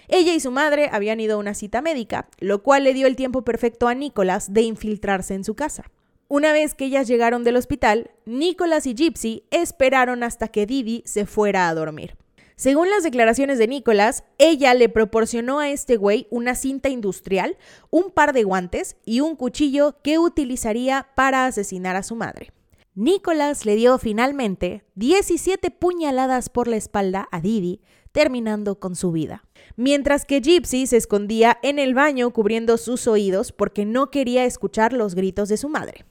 Ella 0.07 0.33
y 0.33 0.39
su 0.39 0.51
madre 0.51 0.89
habían 0.91 1.19
ido 1.19 1.35
a 1.35 1.39
una 1.39 1.53
cita 1.53 1.81
médica, 1.81 2.27
lo 2.39 2.63
cual 2.63 2.83
le 2.83 2.93
dio 2.93 3.07
el 3.07 3.15
tiempo 3.15 3.43
perfecto 3.43 3.87
a 3.87 3.95
Nicholas 3.95 4.53
de 4.53 4.61
infiltrarse 4.61 5.33
en 5.33 5.43
su 5.43 5.55
casa. 5.55 5.89
Una 6.27 6.51
vez 6.53 6.73
que 6.73 6.85
ellas 6.85 7.07
llegaron 7.07 7.43
del 7.43 7.57
hospital, 7.57 8.11
Nicholas 8.25 8.87
y 8.87 8.95
Gypsy 8.95 9.43
esperaron 9.51 10.23
hasta 10.23 10.47
que 10.47 10.65
Didi 10.65 11.03
se 11.05 11.25
fuera 11.25 11.69
a 11.69 11.73
dormir. 11.75 12.15
Según 12.55 12.89
las 12.89 13.03
declaraciones 13.03 13.57
de 13.57 13.67
Nicolás, 13.67 14.23
ella 14.37 14.73
le 14.73 14.87
proporcionó 14.87 15.59
a 15.59 15.69
este 15.69 15.97
güey 15.97 16.27
una 16.29 16.55
cinta 16.55 16.89
industrial, 16.89 17.57
un 17.89 18.11
par 18.11 18.33
de 18.33 18.43
guantes 18.43 18.95
y 19.05 19.21
un 19.21 19.35
cuchillo 19.35 19.97
que 20.01 20.19
utilizaría 20.19 21.07
para 21.15 21.45
asesinar 21.45 21.95
a 21.95 22.03
su 22.03 22.15
madre. 22.15 22.51
Nicolás 22.95 23.65
le 23.65 23.75
dio 23.75 23.97
finalmente 23.97 24.85
17 24.95 25.71
puñaladas 25.71 26.49
por 26.49 26.67
la 26.67 26.75
espalda 26.75 27.27
a 27.31 27.41
Didi, 27.41 27.81
terminando 28.11 28.79
con 28.79 28.95
su 28.95 29.11
vida. 29.11 29.43
Mientras 29.75 30.25
que 30.25 30.41
Gypsy 30.41 30.87
se 30.87 30.97
escondía 30.97 31.57
en 31.63 31.79
el 31.79 31.93
baño 31.93 32.31
cubriendo 32.31 32.77
sus 32.77 33.07
oídos 33.07 33.51
porque 33.51 33.85
no 33.85 34.11
quería 34.11 34.45
escuchar 34.45 34.93
los 34.93 35.15
gritos 35.15 35.49
de 35.49 35.57
su 35.57 35.69
madre. 35.69 36.05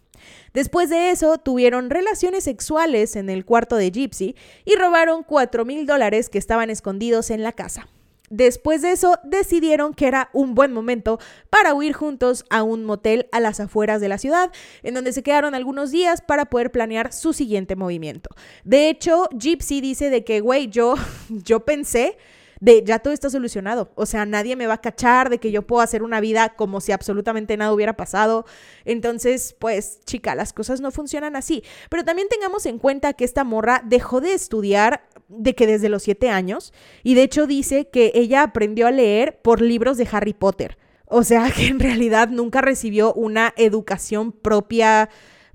Después 0.54 0.90
de 0.90 1.10
eso, 1.10 1.38
tuvieron 1.38 1.90
relaciones 1.90 2.44
sexuales 2.44 3.16
en 3.16 3.30
el 3.30 3.44
cuarto 3.44 3.76
de 3.76 3.90
Gypsy 3.90 4.36
y 4.64 4.76
robaron 4.76 5.22
4 5.22 5.64
mil 5.64 5.86
dólares 5.86 6.28
que 6.28 6.38
estaban 6.38 6.70
escondidos 6.70 7.30
en 7.30 7.42
la 7.42 7.52
casa. 7.52 7.88
Después 8.34 8.80
de 8.80 8.92
eso, 8.92 9.18
decidieron 9.24 9.92
que 9.92 10.06
era 10.06 10.30
un 10.32 10.54
buen 10.54 10.72
momento 10.72 11.18
para 11.50 11.74
huir 11.74 11.92
juntos 11.92 12.46
a 12.48 12.62
un 12.62 12.82
motel 12.86 13.28
a 13.30 13.40
las 13.40 13.60
afueras 13.60 14.00
de 14.00 14.08
la 14.08 14.16
ciudad, 14.16 14.50
en 14.82 14.94
donde 14.94 15.12
se 15.12 15.22
quedaron 15.22 15.54
algunos 15.54 15.90
días 15.90 16.22
para 16.22 16.46
poder 16.46 16.72
planear 16.72 17.12
su 17.12 17.34
siguiente 17.34 17.76
movimiento. 17.76 18.30
De 18.64 18.88
hecho, 18.88 19.28
Gypsy 19.38 19.82
dice 19.82 20.08
de 20.08 20.24
que, 20.24 20.40
güey, 20.40 20.68
yo, 20.68 20.94
yo 21.28 21.60
pensé 21.66 22.16
de 22.62 22.84
ya 22.84 23.00
todo 23.00 23.12
está 23.12 23.28
solucionado. 23.28 23.90
O 23.96 24.06
sea, 24.06 24.24
nadie 24.24 24.54
me 24.54 24.68
va 24.68 24.74
a 24.74 24.80
cachar 24.80 25.30
de 25.30 25.38
que 25.38 25.50
yo 25.50 25.62
puedo 25.62 25.82
hacer 25.82 26.04
una 26.04 26.20
vida 26.20 26.50
como 26.54 26.80
si 26.80 26.92
absolutamente 26.92 27.56
nada 27.56 27.72
hubiera 27.72 27.96
pasado. 27.96 28.46
Entonces, 28.84 29.56
pues, 29.58 29.98
chica, 30.04 30.36
las 30.36 30.52
cosas 30.52 30.80
no 30.80 30.92
funcionan 30.92 31.34
así. 31.34 31.64
Pero 31.90 32.04
también 32.04 32.28
tengamos 32.28 32.64
en 32.66 32.78
cuenta 32.78 33.14
que 33.14 33.24
esta 33.24 33.42
morra 33.42 33.82
dejó 33.84 34.20
de 34.20 34.34
estudiar 34.34 35.02
de 35.26 35.56
que 35.56 35.66
desde 35.66 35.88
los 35.88 36.04
siete 36.04 36.28
años 36.28 36.72
y 37.02 37.14
de 37.14 37.22
hecho 37.22 37.46
dice 37.48 37.88
que 37.88 38.12
ella 38.14 38.42
aprendió 38.42 38.86
a 38.86 38.90
leer 38.92 39.40
por 39.42 39.60
libros 39.60 39.96
de 39.96 40.06
Harry 40.12 40.32
Potter. 40.32 40.78
O 41.06 41.24
sea, 41.24 41.50
que 41.56 41.66
en 41.66 41.80
realidad 41.80 42.28
nunca 42.28 42.60
recibió 42.60 43.12
una 43.12 43.54
educación 43.56 44.30
propia, 44.30 45.10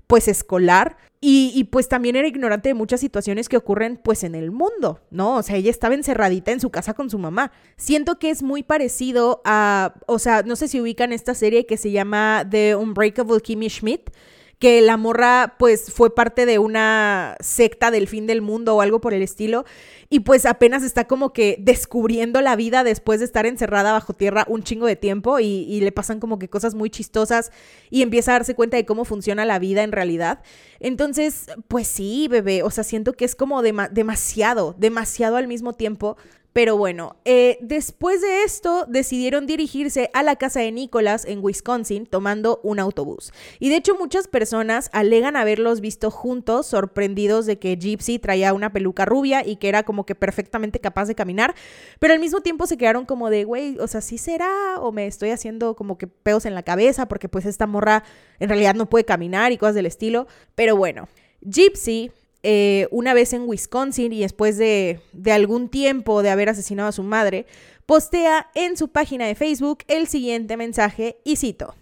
pues 0.08 0.26
escolar 0.26 0.96
y, 1.20 1.64
pues 1.64 1.88
también 1.88 2.14
era 2.14 2.28
ignorante 2.28 2.68
de 2.68 2.74
muchas 2.74 3.00
situaciones 3.00 3.48
que 3.48 3.56
ocurren 3.56 3.96
pues 3.96 4.22
en 4.22 4.36
el 4.36 4.52
mundo, 4.52 5.00
¿no? 5.10 5.36
O 5.36 5.42
sea, 5.42 5.56
ella 5.56 5.70
estaba 5.70 5.94
encerradita 5.94 6.52
en 6.52 6.60
su 6.60 6.70
casa 6.70 6.94
con 6.94 7.10
su 7.10 7.18
mamá. 7.18 7.50
Siento 7.76 8.20
que 8.20 8.30
es 8.30 8.42
muy 8.42 8.62
parecido 8.62 9.42
a, 9.44 9.94
o 10.06 10.20
sea, 10.20 10.44
no 10.44 10.54
sé 10.54 10.68
si 10.68 10.80
ubican 10.80 11.12
esta 11.12 11.34
serie 11.34 11.66
que 11.66 11.76
se 11.76 11.90
llama 11.90 12.46
The 12.48 12.76
Unbreakable 12.76 13.40
Kimmy 13.40 13.68
Schmidt 13.68 14.10
que 14.58 14.80
la 14.80 14.96
morra 14.96 15.54
pues 15.58 15.92
fue 15.92 16.14
parte 16.14 16.44
de 16.44 16.58
una 16.58 17.36
secta 17.40 17.90
del 17.90 18.08
fin 18.08 18.26
del 18.26 18.42
mundo 18.42 18.74
o 18.74 18.80
algo 18.80 19.00
por 19.00 19.14
el 19.14 19.22
estilo 19.22 19.64
y 20.10 20.20
pues 20.20 20.46
apenas 20.46 20.82
está 20.82 21.06
como 21.06 21.32
que 21.32 21.56
descubriendo 21.60 22.40
la 22.40 22.56
vida 22.56 22.82
después 22.82 23.20
de 23.20 23.26
estar 23.26 23.46
encerrada 23.46 23.92
bajo 23.92 24.14
tierra 24.14 24.46
un 24.48 24.64
chingo 24.64 24.86
de 24.86 24.96
tiempo 24.96 25.38
y, 25.38 25.78
le 25.78 25.92
pasan 25.92 26.18
como 26.18 26.40
que 26.40 26.48
cosas 26.48 26.74
muy 26.74 26.90
chistosas 26.90 27.52
y 27.88 28.02
empieza 28.02 28.32
a 28.32 28.34
darse 28.34 28.56
cuenta 28.56 28.76
de 28.76 28.84
cómo 28.84 29.04
funciona 29.04 29.44
la 29.44 29.60
vida 29.60 29.84
en 29.84 29.92
realidad. 29.92 30.42
Entonces, 30.80 31.46
pues 31.68 31.86
sí, 31.86 32.26
bebé, 32.28 32.64
o 32.64 32.70
sea, 32.70 32.82
siento 32.82 33.12
que 33.12 33.24
es 33.24 33.36
como 33.36 33.62
demasiado, 33.62 34.74
demasiado 34.76 35.36
al 35.36 35.46
mismo 35.46 35.72
tiempo 35.74 36.16
pero 36.52 36.76
bueno, 36.76 37.16
eh, 37.24 37.58
después 37.60 38.20
de 38.20 38.42
esto 38.42 38.84
decidieron 38.88 39.46
dirigirse 39.46 40.10
a 40.12 40.22
la 40.22 40.36
casa 40.36 40.60
de 40.60 40.72
Nicholas 40.72 41.24
en 41.24 41.38
Wisconsin 41.42 42.06
tomando 42.06 42.60
un 42.62 42.80
autobús. 42.80 43.32
Y 43.60 43.68
de 43.68 43.76
hecho 43.76 43.96
muchas 43.96 44.26
personas 44.28 44.90
alegan 44.92 45.36
haberlos 45.36 45.80
visto 45.80 46.10
juntos, 46.10 46.66
sorprendidos 46.66 47.46
de 47.46 47.58
que 47.58 47.76
Gypsy 47.76 48.18
traía 48.18 48.54
una 48.54 48.72
peluca 48.72 49.04
rubia 49.04 49.46
y 49.46 49.56
que 49.56 49.68
era 49.68 49.82
como 49.84 50.04
que 50.04 50.14
perfectamente 50.14 50.80
capaz 50.80 51.06
de 51.06 51.14
caminar, 51.14 51.54
pero 51.98 52.14
al 52.14 52.20
mismo 52.20 52.40
tiempo 52.40 52.66
se 52.66 52.76
quedaron 52.76 53.04
como 53.04 53.30
de, 53.30 53.44
güey, 53.44 53.78
o 53.78 53.86
sea, 53.86 54.00
¿sí 54.00 54.18
será? 54.18 54.78
O 54.80 54.90
me 54.90 55.06
estoy 55.06 55.30
haciendo 55.30 55.76
como 55.76 55.98
que 55.98 56.06
peos 56.06 56.46
en 56.46 56.54
la 56.54 56.62
cabeza 56.62 57.06
porque 57.06 57.28
pues 57.28 57.46
esta 57.46 57.66
morra 57.66 58.04
en 58.40 58.48
realidad 58.48 58.74
no 58.74 58.88
puede 58.88 59.04
caminar 59.04 59.52
y 59.52 59.58
cosas 59.58 59.74
del 59.74 59.86
estilo. 59.86 60.26
Pero 60.54 60.76
bueno, 60.76 61.08
Gypsy 61.42 62.10
eh, 62.42 62.86
una 62.90 63.14
vez 63.14 63.32
en 63.32 63.48
Wisconsin 63.48 64.12
y 64.12 64.20
después 64.20 64.58
de, 64.58 65.00
de 65.12 65.32
algún 65.32 65.68
tiempo 65.68 66.22
de 66.22 66.30
haber 66.30 66.48
asesinado 66.48 66.88
a 66.88 66.92
su 66.92 67.02
madre, 67.02 67.46
postea 67.86 68.50
en 68.54 68.76
su 68.76 68.88
página 68.88 69.26
de 69.26 69.34
Facebook 69.34 69.78
el 69.88 70.06
siguiente 70.06 70.56
mensaje 70.56 71.18
y 71.24 71.36
cito, 71.36 71.74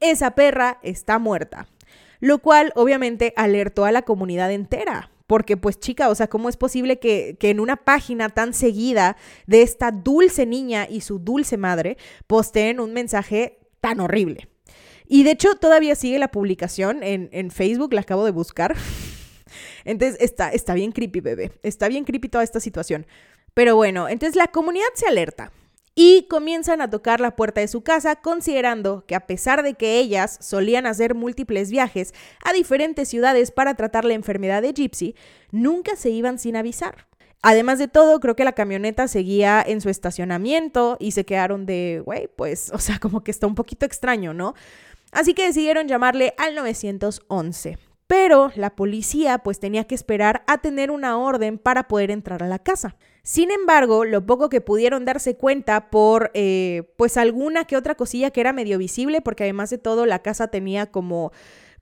esa 0.00 0.30
perra 0.32 0.78
está 0.82 1.18
muerta, 1.18 1.68
lo 2.20 2.38
cual 2.38 2.72
obviamente 2.76 3.34
alertó 3.36 3.84
a 3.84 3.92
la 3.92 4.02
comunidad 4.02 4.50
entera. 4.52 5.10
Porque 5.26 5.56
pues 5.56 5.78
chica, 5.78 6.08
o 6.08 6.14
sea, 6.16 6.26
¿cómo 6.26 6.48
es 6.48 6.56
posible 6.56 6.98
que, 6.98 7.36
que, 7.38 7.50
en 7.50 7.60
una 7.60 7.76
página 7.76 8.30
tan 8.30 8.52
seguida 8.52 9.16
de 9.46 9.62
esta 9.62 9.92
dulce 9.92 10.44
niña 10.44 10.88
y 10.90 11.02
su 11.02 11.20
dulce 11.20 11.56
madre 11.56 11.98
posteen 12.26 12.80
un 12.80 12.92
mensaje 12.92 13.58
tan 13.80 14.00
horrible? 14.00 14.48
Y 15.06 15.22
de 15.22 15.32
hecho 15.32 15.54
todavía 15.54 15.94
sigue 15.94 16.18
la 16.18 16.32
publicación 16.32 17.04
en, 17.04 17.28
en 17.32 17.52
Facebook, 17.52 17.92
la 17.92 18.00
acabo 18.00 18.24
de 18.24 18.32
buscar. 18.32 18.76
Entonces 19.84 20.18
está, 20.20 20.50
está 20.50 20.74
bien 20.74 20.92
creepy, 20.92 21.20
bebé. 21.20 21.52
Está 21.62 21.88
bien 21.88 22.04
creepy 22.04 22.28
toda 22.28 22.44
esta 22.44 22.60
situación. 22.60 23.06
Pero 23.54 23.76
bueno, 23.76 24.08
entonces 24.08 24.36
la 24.36 24.48
comunidad 24.48 24.88
se 24.94 25.06
alerta 25.06 25.52
y 25.94 26.26
comienzan 26.28 26.80
a 26.80 26.88
tocar 26.88 27.20
la 27.20 27.36
puerta 27.36 27.60
de 27.60 27.68
su 27.68 27.82
casa 27.82 28.16
considerando 28.16 29.04
que 29.06 29.14
a 29.14 29.26
pesar 29.26 29.62
de 29.62 29.74
que 29.74 29.98
ellas 29.98 30.38
solían 30.40 30.86
hacer 30.86 31.14
múltiples 31.14 31.70
viajes 31.70 32.14
a 32.44 32.52
diferentes 32.52 33.08
ciudades 33.08 33.50
para 33.50 33.74
tratar 33.74 34.04
la 34.04 34.14
enfermedad 34.14 34.62
de 34.62 34.72
Gypsy, 34.72 35.14
nunca 35.50 35.96
se 35.96 36.10
iban 36.10 36.38
sin 36.38 36.56
avisar. 36.56 37.06
Además 37.42 37.78
de 37.78 37.88
todo, 37.88 38.20
creo 38.20 38.36
que 38.36 38.44
la 38.44 38.52
camioneta 38.52 39.08
seguía 39.08 39.64
en 39.66 39.80
su 39.80 39.88
estacionamiento 39.88 40.96
y 41.00 41.12
se 41.12 41.24
quedaron 41.24 41.64
de, 41.66 42.02
güey, 42.04 42.28
pues, 42.28 42.70
o 42.72 42.78
sea, 42.78 42.98
como 42.98 43.24
que 43.24 43.30
está 43.30 43.46
un 43.46 43.54
poquito 43.54 43.86
extraño, 43.86 44.34
¿no? 44.34 44.54
Así 45.10 45.34
que 45.34 45.46
decidieron 45.46 45.88
llamarle 45.88 46.34
al 46.38 46.54
911. 46.54 47.78
Pero 48.10 48.50
la 48.56 48.74
policía 48.74 49.38
pues 49.38 49.60
tenía 49.60 49.84
que 49.84 49.94
esperar 49.94 50.42
a 50.48 50.58
tener 50.58 50.90
una 50.90 51.16
orden 51.16 51.58
para 51.58 51.86
poder 51.86 52.10
entrar 52.10 52.42
a 52.42 52.48
la 52.48 52.58
casa. 52.58 52.96
Sin 53.22 53.52
embargo, 53.52 54.04
lo 54.04 54.26
poco 54.26 54.48
que 54.48 54.60
pudieron 54.60 55.04
darse 55.04 55.36
cuenta 55.36 55.90
por 55.90 56.32
eh, 56.34 56.92
pues 56.96 57.16
alguna 57.16 57.66
que 57.66 57.76
otra 57.76 57.94
cosilla 57.94 58.32
que 58.32 58.40
era 58.40 58.52
medio 58.52 58.78
visible, 58.78 59.20
porque 59.20 59.44
además 59.44 59.70
de 59.70 59.78
todo 59.78 60.06
la 60.06 60.22
casa 60.22 60.48
tenía 60.48 60.86
como 60.86 61.30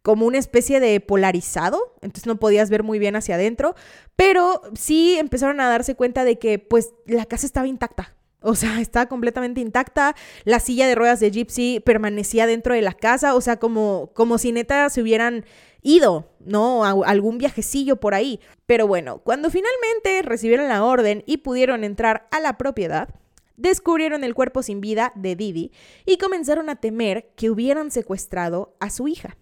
como 0.03 0.26
una 0.26 0.37
especie 0.37 0.81
de 0.81 1.01
polarizado, 1.01 1.95
entonces 2.03 2.26
no 2.26 2.37
podías 2.37 2.68
ver 2.68 2.83
muy 2.83 2.99
bien 2.99 3.16
hacia 3.16 3.37
adentro, 3.37 3.74
pero 4.14 4.61
sí 4.74 5.16
empezaron 5.18 5.61
a 5.61 5.70
darse 5.70 5.95
cuenta 5.95 6.24
de 6.24 6.39
que 6.39 6.59
pues 6.59 6.93
la 7.07 7.24
casa 7.24 7.47
estaba 7.47 7.66
intacta, 7.66 8.14
o 8.41 8.55
sea, 8.55 8.81
estaba 8.81 9.07
completamente 9.07 9.61
intacta. 9.61 10.14
La 10.45 10.61
silla 10.61 10.87
de 10.87 10.95
ruedas 10.95 11.20
de 11.20 11.31
Gypsy 11.31 11.81
permanecía 11.81 12.47
dentro 12.47 12.74
de 12.74 12.83
la 12.83 12.93
casa. 12.93 13.35
O 13.35 13.41
sea, 13.41 13.59
como, 13.59 14.11
como 14.14 14.39
si 14.39 14.53
neta 14.53 14.89
se 14.91 15.03
hubieran 15.03 15.45
ido, 15.89 16.28
¿no? 16.41 16.84
Algún 16.84 17.39
viajecillo 17.39 17.97
por 17.97 18.14
ahí. 18.14 18.41
Pero 18.66 18.86
bueno, 18.86 19.18
cuando 19.18 19.51
finalmente 19.51 20.22
recibieron 20.22 20.68
la 20.68 20.84
orden 20.84 21.24
y 21.26 21.39
pudieron 21.39 21.82
entrar 21.82 22.28
a 22.30 22.41
la 22.41 22.59
propiedad, 22.59 23.09
descubrieron 23.57 24.22
el 24.22 24.34
cuerpo 24.34 24.62
sin 24.62 24.80
vida 24.80 25.12
de 25.14 25.34
Didi 25.34 25.72
y 26.05 26.18
comenzaron 26.18 26.68
a 26.68 26.76
temer 26.76 27.30
que 27.36 27.51
hubieran 27.51 27.91
secuestrado 27.91 28.76
a 28.80 28.91
su 28.91 29.09
hija 29.09 29.36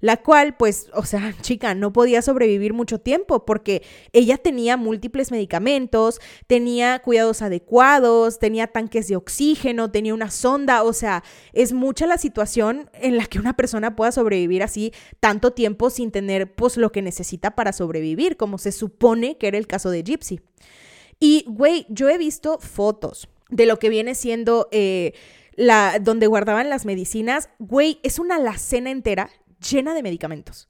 la 0.00 0.18
cual, 0.18 0.56
pues, 0.56 0.88
o 0.94 1.04
sea, 1.04 1.34
chica, 1.42 1.74
no 1.74 1.92
podía 1.92 2.22
sobrevivir 2.22 2.72
mucho 2.72 3.00
tiempo 3.00 3.44
porque 3.44 3.82
ella 4.12 4.38
tenía 4.38 4.76
múltiples 4.76 5.30
medicamentos, 5.30 6.20
tenía 6.46 6.98
cuidados 7.00 7.42
adecuados, 7.42 8.38
tenía 8.38 8.66
tanques 8.68 9.08
de 9.08 9.16
oxígeno, 9.16 9.90
tenía 9.90 10.14
una 10.14 10.30
sonda, 10.30 10.82
o 10.82 10.92
sea, 10.92 11.22
es 11.52 11.72
mucha 11.72 12.06
la 12.06 12.18
situación 12.18 12.90
en 12.94 13.16
la 13.16 13.26
que 13.26 13.38
una 13.38 13.56
persona 13.56 13.96
pueda 13.96 14.12
sobrevivir 14.12 14.62
así 14.62 14.92
tanto 15.20 15.52
tiempo 15.52 15.90
sin 15.90 16.10
tener, 16.10 16.54
pues, 16.54 16.76
lo 16.76 16.92
que 16.92 17.02
necesita 17.02 17.54
para 17.54 17.72
sobrevivir, 17.72 18.36
como 18.36 18.58
se 18.58 18.72
supone 18.72 19.38
que 19.38 19.48
era 19.48 19.58
el 19.58 19.66
caso 19.66 19.90
de 19.90 20.02
Gypsy. 20.02 20.40
Y, 21.18 21.44
güey, 21.48 21.86
yo 21.88 22.08
he 22.08 22.18
visto 22.18 22.58
fotos 22.58 23.28
de 23.48 23.66
lo 23.66 23.78
que 23.78 23.88
viene 23.88 24.14
siendo... 24.14 24.68
Eh, 24.70 25.14
la, 25.58 25.98
donde 25.98 26.26
guardaban 26.26 26.68
las 26.68 26.84
medicinas, 26.84 27.48
güey, 27.58 27.98
es 28.02 28.18
una 28.18 28.36
alacena 28.36 28.90
entera 28.90 29.30
llena 29.60 29.94
de 29.94 30.02
medicamentos. 30.02 30.68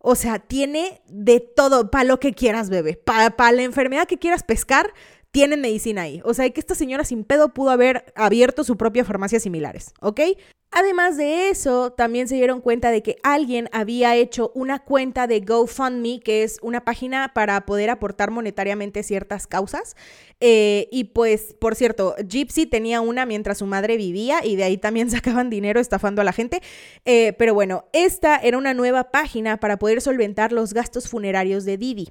O 0.00 0.14
sea, 0.14 0.38
tiene 0.38 1.02
de 1.08 1.40
todo, 1.40 1.90
para 1.90 2.04
lo 2.04 2.20
que 2.20 2.32
quieras, 2.32 2.70
bebé. 2.70 2.96
Para 2.96 3.52
la 3.52 3.62
enfermedad 3.62 4.06
que 4.06 4.18
quieras 4.18 4.44
pescar, 4.44 4.92
tienen 5.32 5.60
medicina 5.60 6.02
ahí. 6.02 6.20
O 6.24 6.32
sea, 6.32 6.48
que 6.48 6.60
esta 6.60 6.74
señora 6.74 7.04
sin 7.04 7.24
pedo 7.24 7.52
pudo 7.52 7.70
haber 7.70 8.12
abierto 8.14 8.64
su 8.64 8.76
propia 8.76 9.04
farmacia 9.04 9.40
similares, 9.40 9.92
¿ok? 10.00 10.20
Además 10.72 11.16
de 11.16 11.48
eso, 11.48 11.92
también 11.92 12.28
se 12.28 12.34
dieron 12.34 12.60
cuenta 12.60 12.90
de 12.90 13.02
que 13.02 13.16
alguien 13.22 13.68
había 13.72 14.14
hecho 14.16 14.50
una 14.54 14.80
cuenta 14.80 15.26
de 15.26 15.40
GoFundMe, 15.40 16.20
que 16.20 16.42
es 16.42 16.58
una 16.60 16.84
página 16.84 17.32
para 17.32 17.64
poder 17.64 17.88
aportar 17.88 18.30
monetariamente 18.30 19.02
ciertas 19.02 19.46
causas. 19.46 19.96
Eh, 20.40 20.88
y 20.90 21.04
pues, 21.04 21.54
por 21.58 21.76
cierto, 21.76 22.14
Gypsy 22.28 22.66
tenía 22.66 23.00
una 23.00 23.24
mientras 23.24 23.58
su 23.58 23.66
madre 23.66 23.96
vivía 23.96 24.44
y 24.44 24.56
de 24.56 24.64
ahí 24.64 24.76
también 24.76 25.08
sacaban 25.10 25.50
dinero 25.50 25.80
estafando 25.80 26.20
a 26.20 26.24
la 26.24 26.32
gente. 26.32 26.60
Eh, 27.04 27.32
pero 27.38 27.54
bueno, 27.54 27.86
esta 27.92 28.36
era 28.36 28.58
una 28.58 28.74
nueva 28.74 29.10
página 29.10 29.58
para 29.58 29.78
poder 29.78 30.00
solventar 30.02 30.52
los 30.52 30.74
gastos 30.74 31.08
funerarios 31.08 31.64
de 31.64 31.78
Didi. 31.78 32.10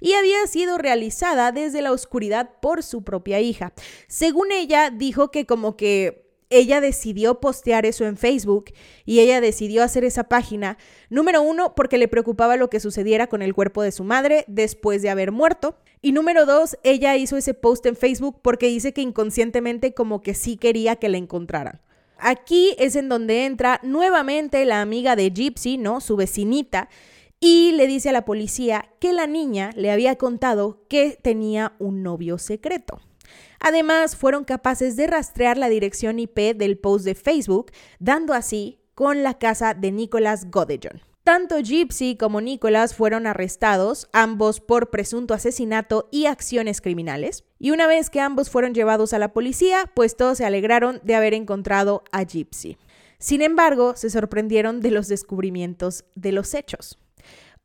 Y 0.00 0.14
había 0.14 0.46
sido 0.46 0.78
realizada 0.78 1.52
desde 1.52 1.82
la 1.82 1.92
oscuridad 1.92 2.50
por 2.62 2.82
su 2.82 3.04
propia 3.04 3.40
hija. 3.40 3.74
Según 4.06 4.52
ella, 4.52 4.90
dijo 4.90 5.30
que 5.30 5.44
como 5.44 5.76
que 5.76 6.25
ella 6.50 6.80
decidió 6.80 7.40
postear 7.40 7.86
eso 7.86 8.04
en 8.04 8.16
Facebook 8.16 8.66
y 9.04 9.20
ella 9.20 9.40
decidió 9.40 9.82
hacer 9.82 10.04
esa 10.04 10.24
página, 10.24 10.78
número 11.10 11.42
uno, 11.42 11.74
porque 11.74 11.98
le 11.98 12.08
preocupaba 12.08 12.56
lo 12.56 12.70
que 12.70 12.80
sucediera 12.80 13.26
con 13.26 13.42
el 13.42 13.54
cuerpo 13.54 13.82
de 13.82 13.92
su 13.92 14.04
madre 14.04 14.44
después 14.46 15.02
de 15.02 15.10
haber 15.10 15.32
muerto. 15.32 15.76
Y 16.02 16.12
número 16.12 16.46
dos, 16.46 16.78
ella 16.84 17.16
hizo 17.16 17.36
ese 17.36 17.54
post 17.54 17.84
en 17.86 17.96
Facebook 17.96 18.40
porque 18.42 18.66
dice 18.66 18.92
que 18.92 19.00
inconscientemente 19.00 19.94
como 19.94 20.22
que 20.22 20.34
sí 20.34 20.56
quería 20.56 20.96
que 20.96 21.08
la 21.08 21.18
encontraran. 21.18 21.80
Aquí 22.18 22.74
es 22.78 22.96
en 22.96 23.08
donde 23.08 23.44
entra 23.44 23.80
nuevamente 23.82 24.64
la 24.64 24.80
amiga 24.80 25.16
de 25.16 25.30
Gypsy, 25.30 25.76
¿no? 25.76 26.00
Su 26.00 26.16
vecinita, 26.16 26.88
y 27.40 27.72
le 27.72 27.86
dice 27.86 28.08
a 28.08 28.12
la 28.12 28.24
policía 28.24 28.88
que 28.98 29.12
la 29.12 29.26
niña 29.26 29.70
le 29.76 29.90
había 29.90 30.16
contado 30.16 30.80
que 30.88 31.18
tenía 31.20 31.74
un 31.78 32.02
novio 32.02 32.38
secreto. 32.38 33.00
Además, 33.60 34.16
fueron 34.16 34.44
capaces 34.44 34.96
de 34.96 35.06
rastrear 35.06 35.58
la 35.58 35.68
dirección 35.68 36.18
IP 36.18 36.56
del 36.56 36.78
post 36.78 37.04
de 37.04 37.14
Facebook, 37.14 37.72
dando 37.98 38.34
así 38.34 38.80
con 38.94 39.22
la 39.22 39.38
casa 39.38 39.74
de 39.74 39.92
Nicholas 39.92 40.50
Godejon. 40.50 41.02
Tanto 41.26 41.58
Gypsy 41.58 42.16
como 42.16 42.40
Nicholas 42.40 42.94
fueron 42.94 43.26
arrestados, 43.26 44.08
ambos 44.12 44.60
por 44.60 44.90
presunto 44.90 45.34
asesinato 45.34 46.08
y 46.12 46.26
acciones 46.26 46.80
criminales. 46.80 47.42
Y 47.58 47.72
una 47.72 47.88
vez 47.88 48.10
que 48.10 48.20
ambos 48.20 48.48
fueron 48.48 48.74
llevados 48.74 49.12
a 49.12 49.18
la 49.18 49.32
policía, 49.32 49.90
pues 49.92 50.16
todos 50.16 50.38
se 50.38 50.44
alegraron 50.44 51.00
de 51.02 51.16
haber 51.16 51.34
encontrado 51.34 52.04
a 52.12 52.22
Gypsy. 52.22 52.78
Sin 53.18 53.42
embargo, 53.42 53.96
se 53.96 54.08
sorprendieron 54.08 54.80
de 54.80 54.92
los 54.92 55.08
descubrimientos 55.08 56.04
de 56.14 56.30
los 56.30 56.54
hechos. 56.54 56.98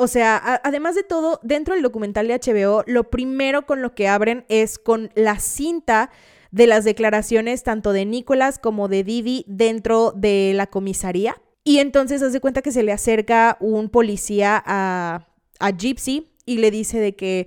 O 0.01 0.07
sea, 0.07 0.59
además 0.63 0.95
de 0.95 1.03
todo, 1.03 1.39
dentro 1.43 1.75
del 1.75 1.83
documental 1.83 2.27
de 2.27 2.33
HBO, 2.33 2.83
lo 2.87 3.11
primero 3.11 3.67
con 3.67 3.83
lo 3.83 3.93
que 3.93 4.07
abren 4.07 4.45
es 4.49 4.79
con 4.79 5.11
la 5.13 5.37
cinta 5.37 6.09
de 6.49 6.65
las 6.65 6.85
declaraciones 6.85 7.61
tanto 7.61 7.93
de 7.93 8.07
Nicolás 8.07 8.57
como 8.57 8.87
de 8.87 9.03
Didi 9.03 9.45
dentro 9.47 10.11
de 10.11 10.53
la 10.55 10.65
comisaría. 10.65 11.39
Y 11.63 11.77
entonces 11.77 12.23
hace 12.23 12.39
cuenta 12.39 12.63
que 12.63 12.71
se 12.71 12.81
le 12.81 12.91
acerca 12.91 13.57
un 13.59 13.89
policía 13.89 14.59
a, 14.65 15.27
a 15.59 15.69
Gypsy 15.69 16.31
y 16.47 16.57
le 16.57 16.71
dice 16.71 16.99
de 16.99 17.15
que, 17.15 17.45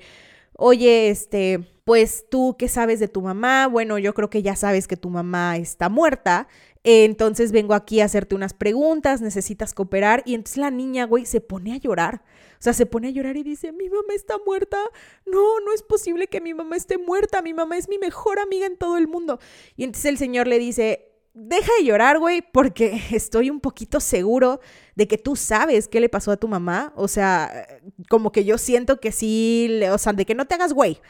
oye, 0.56 1.08
este, 1.08 1.58
pues 1.82 2.26
tú 2.30 2.54
qué 2.56 2.68
sabes 2.68 3.00
de 3.00 3.08
tu 3.08 3.20
mamá, 3.20 3.66
bueno, 3.66 3.98
yo 3.98 4.14
creo 4.14 4.30
que 4.30 4.44
ya 4.44 4.54
sabes 4.54 4.86
que 4.86 4.96
tu 4.96 5.10
mamá 5.10 5.56
está 5.56 5.88
muerta, 5.88 6.46
entonces 6.84 7.50
vengo 7.50 7.72
aquí 7.72 8.00
a 8.00 8.04
hacerte 8.04 8.34
unas 8.34 8.52
preguntas, 8.52 9.22
necesitas 9.22 9.72
cooperar. 9.72 10.22
Y 10.26 10.34
entonces 10.34 10.58
la 10.58 10.70
niña, 10.70 11.06
güey, 11.06 11.24
se 11.24 11.40
pone 11.40 11.72
a 11.72 11.78
llorar. 11.78 12.22
O 12.58 12.62
sea, 12.64 12.72
se 12.72 12.86
pone 12.86 13.08
a 13.08 13.10
llorar 13.10 13.36
y 13.36 13.42
dice, 13.42 13.72
mi 13.72 13.88
mamá 13.88 14.14
está 14.14 14.36
muerta. 14.44 14.78
No, 15.26 15.60
no 15.60 15.72
es 15.72 15.82
posible 15.82 16.26
que 16.28 16.40
mi 16.40 16.54
mamá 16.54 16.76
esté 16.76 16.98
muerta. 16.98 17.42
Mi 17.42 17.54
mamá 17.54 17.76
es 17.76 17.88
mi 17.88 17.98
mejor 17.98 18.38
amiga 18.38 18.66
en 18.66 18.76
todo 18.76 18.96
el 18.96 19.08
mundo. 19.08 19.38
Y 19.76 19.84
entonces 19.84 20.10
el 20.10 20.18
señor 20.18 20.46
le 20.46 20.58
dice, 20.58 21.14
deja 21.34 21.72
de 21.78 21.84
llorar, 21.84 22.18
güey, 22.18 22.42
porque 22.42 23.00
estoy 23.10 23.50
un 23.50 23.60
poquito 23.60 24.00
seguro 24.00 24.60
de 24.94 25.06
que 25.06 25.18
tú 25.18 25.36
sabes 25.36 25.88
qué 25.88 26.00
le 26.00 26.08
pasó 26.08 26.30
a 26.30 26.36
tu 26.36 26.48
mamá. 26.48 26.92
O 26.96 27.08
sea, 27.08 27.66
como 28.08 28.32
que 28.32 28.44
yo 28.44 28.56
siento 28.56 29.00
que 29.00 29.12
sí, 29.12 29.80
o 29.92 29.98
sea, 29.98 30.12
de 30.12 30.24
que 30.24 30.34
no 30.34 30.46
te 30.46 30.54
hagas 30.54 30.72
güey. 30.72 31.00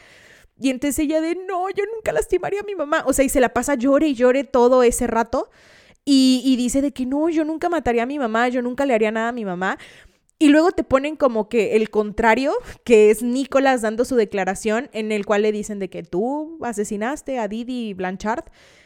Y 0.58 0.70
entonces 0.70 0.98
ella 1.00 1.20
de, 1.20 1.34
no, 1.34 1.68
yo 1.70 1.84
nunca 1.94 2.12
lastimaría 2.12 2.60
a 2.60 2.64
mi 2.64 2.74
mamá. 2.74 3.04
O 3.06 3.12
sea, 3.12 3.24
y 3.24 3.28
se 3.28 3.40
la 3.40 3.52
pasa 3.52 3.74
llore 3.74 4.08
y 4.08 4.14
llore 4.14 4.44
todo 4.44 4.82
ese 4.82 5.06
rato. 5.06 5.50
Y, 6.04 6.42
y 6.44 6.56
dice 6.56 6.82
de 6.82 6.92
que 6.92 7.06
no, 7.06 7.30
yo 7.30 7.44
nunca 7.44 7.68
mataría 7.68 8.02
a 8.02 8.06
mi 8.06 8.18
mamá, 8.18 8.48
yo 8.48 8.60
nunca 8.60 8.84
le 8.84 8.94
haría 8.94 9.10
nada 9.10 9.30
a 9.30 9.32
mi 9.32 9.44
mamá. 9.44 9.78
Y 10.38 10.48
luego 10.48 10.72
te 10.72 10.84
ponen 10.84 11.16
como 11.16 11.48
que 11.48 11.76
el 11.76 11.90
contrario, 11.90 12.52
que 12.84 13.10
es 13.10 13.22
Nicolás 13.22 13.82
dando 13.82 14.04
su 14.04 14.16
declaración 14.16 14.90
en 14.92 15.12
el 15.12 15.24
cual 15.26 15.42
le 15.42 15.52
dicen 15.52 15.78
de 15.78 15.88
que 15.88 16.02
tú 16.02 16.58
asesinaste 16.62 17.38
a 17.38 17.48
Didi 17.48 17.94
Blanchard. 17.94 18.44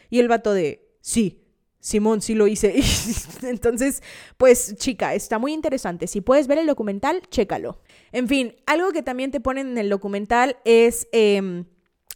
Y 0.09 0.19
el 0.19 0.27
vato 0.27 0.53
de, 0.53 0.87
sí, 1.01 1.43
Simón, 1.79 2.21
sí 2.21 2.35
lo 2.35 2.47
hice. 2.47 2.75
Entonces, 3.43 4.03
pues 4.37 4.75
chica, 4.75 5.15
está 5.15 5.39
muy 5.39 5.53
interesante. 5.53 6.07
Si 6.07 6.21
puedes 6.21 6.47
ver 6.47 6.59
el 6.59 6.67
documental, 6.67 7.21
chécalo. 7.29 7.81
En 8.11 8.27
fin, 8.27 8.55
algo 8.65 8.91
que 8.91 9.01
también 9.01 9.31
te 9.31 9.39
ponen 9.39 9.69
en 9.69 9.77
el 9.77 9.89
documental 9.89 10.57
es 10.65 11.07
em, 11.11 11.65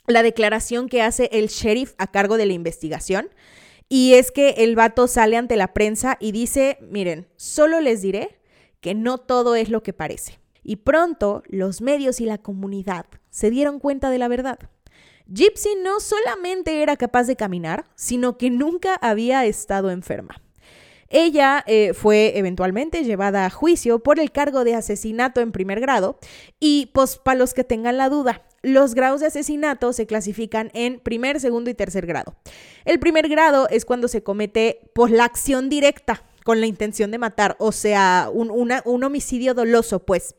la 0.06 0.22
declaración 0.22 0.90
que 0.90 1.02
hace 1.02 1.30
el 1.32 1.48
sheriff 1.48 1.94
a 1.98 2.12
cargo 2.12 2.38
de 2.38 2.46
la 2.46 2.54
investigación. 2.54 3.30
Y 3.90 4.14
es 4.14 4.32
que 4.32 4.50
el 4.58 4.76
vato 4.76 5.08
sale 5.08 5.38
ante 5.38 5.56
la 5.56 5.74
prensa 5.74 6.18
y 6.20 6.32
dice, 6.32 6.78
miren, 6.82 7.28
solo 7.36 7.80
les 7.80 8.02
diré 8.02 8.40
que 8.84 8.94
no 8.94 9.18
todo 9.18 9.56
es 9.56 9.70
lo 9.70 9.82
que 9.82 9.94
parece. 9.94 10.40
Y 10.62 10.76
pronto 10.76 11.42
los 11.48 11.82
medios 11.82 12.20
y 12.20 12.26
la 12.26 12.38
comunidad 12.38 13.06
se 13.32 13.50
dieron 13.50 13.80
cuenta 13.80 14.10
de 14.10 14.18
la 14.18 14.28
verdad. 14.28 14.60
Gypsy 15.34 15.70
no 15.82 16.02
solamente 16.02 16.84
era 16.84 16.98
capaz 16.98 17.24
de 17.24 17.38
caminar, 17.38 17.86
sino 17.96 18.38
que 18.38 18.50
nunca 18.50 18.96
había 18.96 19.46
estado 19.46 19.90
enferma. 19.90 20.36
Ella 21.08 21.64
eh, 21.66 21.94
fue 21.94 22.38
eventualmente 22.38 23.06
llevada 23.06 23.46
a 23.46 23.50
juicio 23.50 24.00
por 24.00 24.20
el 24.20 24.32
cargo 24.32 24.66
de 24.66 24.76
asesinato 24.76 25.40
en 25.40 25.54
primer 25.54 25.80
grado 25.80 26.20
y, 26.60 26.92
pues, 26.94 27.18
para 27.18 27.40
los 27.40 27.54
que 27.54 27.64
tengan 27.64 27.98
la 27.98 28.10
duda, 28.10 28.42
los 28.64 28.96
grados 28.96 29.22
de 29.22 29.28
asesinato 29.28 29.94
se 29.94 30.08
clasifican 30.08 30.72
en 30.74 31.00
primer, 31.00 31.40
segundo 31.40 31.70
y 31.70 31.74
tercer 31.74 32.06
grado. 32.06 32.36
El 32.84 33.00
primer 33.00 33.30
grado 33.30 33.70
es 33.70 33.86
cuando 33.86 34.10
se 34.10 34.24
comete 34.24 34.92
por 34.94 35.10
la 35.10 35.24
acción 35.24 35.70
directa 35.70 36.24
con 36.44 36.60
la 36.60 36.68
intención 36.68 37.12
de 37.12 37.18
matar, 37.18 37.56
o 37.60 37.72
sea, 37.72 38.30
un, 38.32 38.52
un 38.52 39.04
homicidio 39.04 39.54
doloso, 39.54 40.00
pues. 40.00 40.36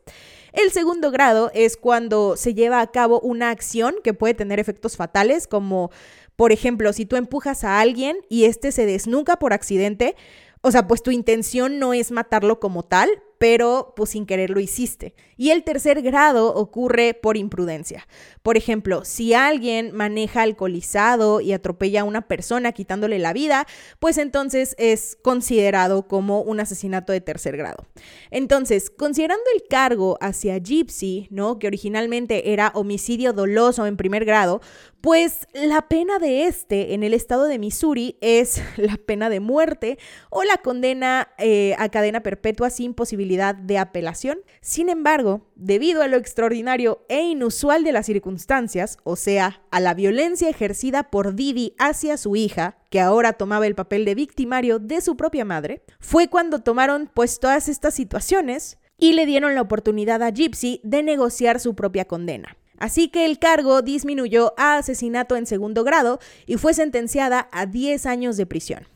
El 0.53 0.71
segundo 0.71 1.11
grado 1.11 1.51
es 1.53 1.75
cuando 1.75 2.37
se 2.37 2.53
lleva 2.53 2.79
a 2.79 2.89
cabo 2.89 3.19
una 3.19 3.49
acción 3.49 3.95
que 4.03 4.13
puede 4.13 4.33
tener 4.33 4.57
efectos 4.57 4.95
fatales, 4.95 5.47
como 5.47 5.91
por 6.35 6.51
ejemplo, 6.51 6.91
si 6.93 7.05
tú 7.05 7.15
empujas 7.15 7.63
a 7.63 7.79
alguien 7.79 8.17
y 8.29 8.45
este 8.45 8.71
se 8.71 8.85
desnuca 8.85 9.37
por 9.37 9.53
accidente, 9.53 10.15
o 10.61 10.71
sea, 10.71 10.87
pues 10.87 11.01
tu 11.03 11.11
intención 11.11 11.79
no 11.79 11.93
es 11.93 12.11
matarlo 12.11 12.59
como 12.59 12.83
tal, 12.83 13.09
pero 13.37 13.93
pues 13.95 14.11
sin 14.11 14.25
querer 14.25 14.49
lo 14.49 14.59
hiciste. 14.59 15.13
Y 15.37 15.49
el 15.49 15.63
tercer 15.63 16.01
grado 16.01 16.53
ocurre 16.53 17.13
por 17.13 17.37
imprudencia. 17.37 18.07
Por 18.41 18.57
ejemplo, 18.57 19.03
si 19.03 19.33
alguien 19.33 19.91
maneja 19.93 20.41
alcoholizado 20.41 21.41
y 21.41 21.51
atropella 21.51 22.01
a 22.01 22.05
una 22.05 22.27
persona 22.27 22.71
quitándole 22.71 23.19
la 23.19 23.33
vida, 23.33 23.67
pues 23.99 24.17
entonces 24.17 24.75
es 24.77 25.17
considerado 25.21 26.07
como 26.07 26.41
un 26.41 26.59
asesinato 26.59 27.11
de 27.11 27.21
tercer 27.21 27.57
grado. 27.57 27.85
Entonces, 28.31 28.89
considerando 28.89 29.43
el 29.55 29.63
cargo 29.67 30.17
hacia 30.21 30.57
Gypsy, 30.57 31.27
¿no? 31.31 31.59
Que 31.59 31.67
originalmente 31.67 32.53
era 32.53 32.71
homicidio 32.75 33.33
doloso 33.33 33.85
en 33.85 33.97
primer 33.97 34.25
grado, 34.25 34.61
pues 35.05 35.47
la 35.53 35.83
pena 35.83 36.17
de 36.17 36.47
este 36.47 36.95
en 36.95 37.03
el 37.03 37.13
estado 37.13 37.43
de 37.43 37.59
Missouri 37.59 38.17
es 38.21 38.59
la 38.77 38.97
pena 38.97 39.29
de 39.29 39.39
muerte 39.39 39.99
o 40.31 40.43
la 40.43 40.57
condena 40.57 41.29
eh, 41.37 41.75
a 41.77 41.89
cadena 41.89 42.21
perpetua 42.21 42.71
sin 42.71 42.95
posibilidad 42.95 43.53
de 43.53 43.77
apelación. 43.77 44.39
Sin 44.61 44.89
embargo, 44.89 45.45
debido 45.53 46.01
a 46.01 46.07
lo 46.07 46.17
extraordinario 46.17 47.05
e 47.07 47.21
inusual 47.21 47.83
de 47.83 47.91
las 47.91 48.07
circunstancias, 48.07 48.97
o 49.03 49.15
sea, 49.15 49.61
a 49.69 49.79
la 49.79 49.93
violencia 49.93 50.49
ejercida 50.49 51.11
por 51.11 51.35
Didi 51.35 51.75
hacia 51.77 52.17
su 52.17 52.35
hija, 52.35 52.79
que 52.89 52.99
ahora 52.99 53.33
tomaba 53.33 53.67
el 53.67 53.75
papel 53.75 54.05
de 54.05 54.15
victimario 54.15 54.79
de 54.79 55.01
su 55.01 55.15
propia 55.15 55.45
madre, 55.45 55.83
fue 55.99 56.29
cuando 56.29 56.63
tomaron 56.63 57.11
pues 57.13 57.39
todas 57.39 57.69
estas 57.69 57.93
situaciones 57.93 58.79
y 58.97 59.13
le 59.13 59.27
dieron 59.27 59.53
la 59.53 59.61
oportunidad 59.61 60.23
a 60.23 60.31
Gypsy 60.31 60.81
de 60.83 61.03
negociar 61.03 61.59
su 61.59 61.75
propia 61.75 62.05
condena. 62.05 62.57
Así 62.77 63.07
que 63.07 63.25
el 63.25 63.39
cargo 63.39 63.81
disminuyó 63.81 64.53
a 64.57 64.77
asesinato 64.77 65.35
en 65.35 65.45
segundo 65.45 65.83
grado 65.83 66.19
y 66.45 66.57
fue 66.57 66.73
sentenciada 66.73 67.49
a 67.51 67.65
10 67.65 68.05
años 68.05 68.37
de 68.37 68.45
prisión. 68.45 68.87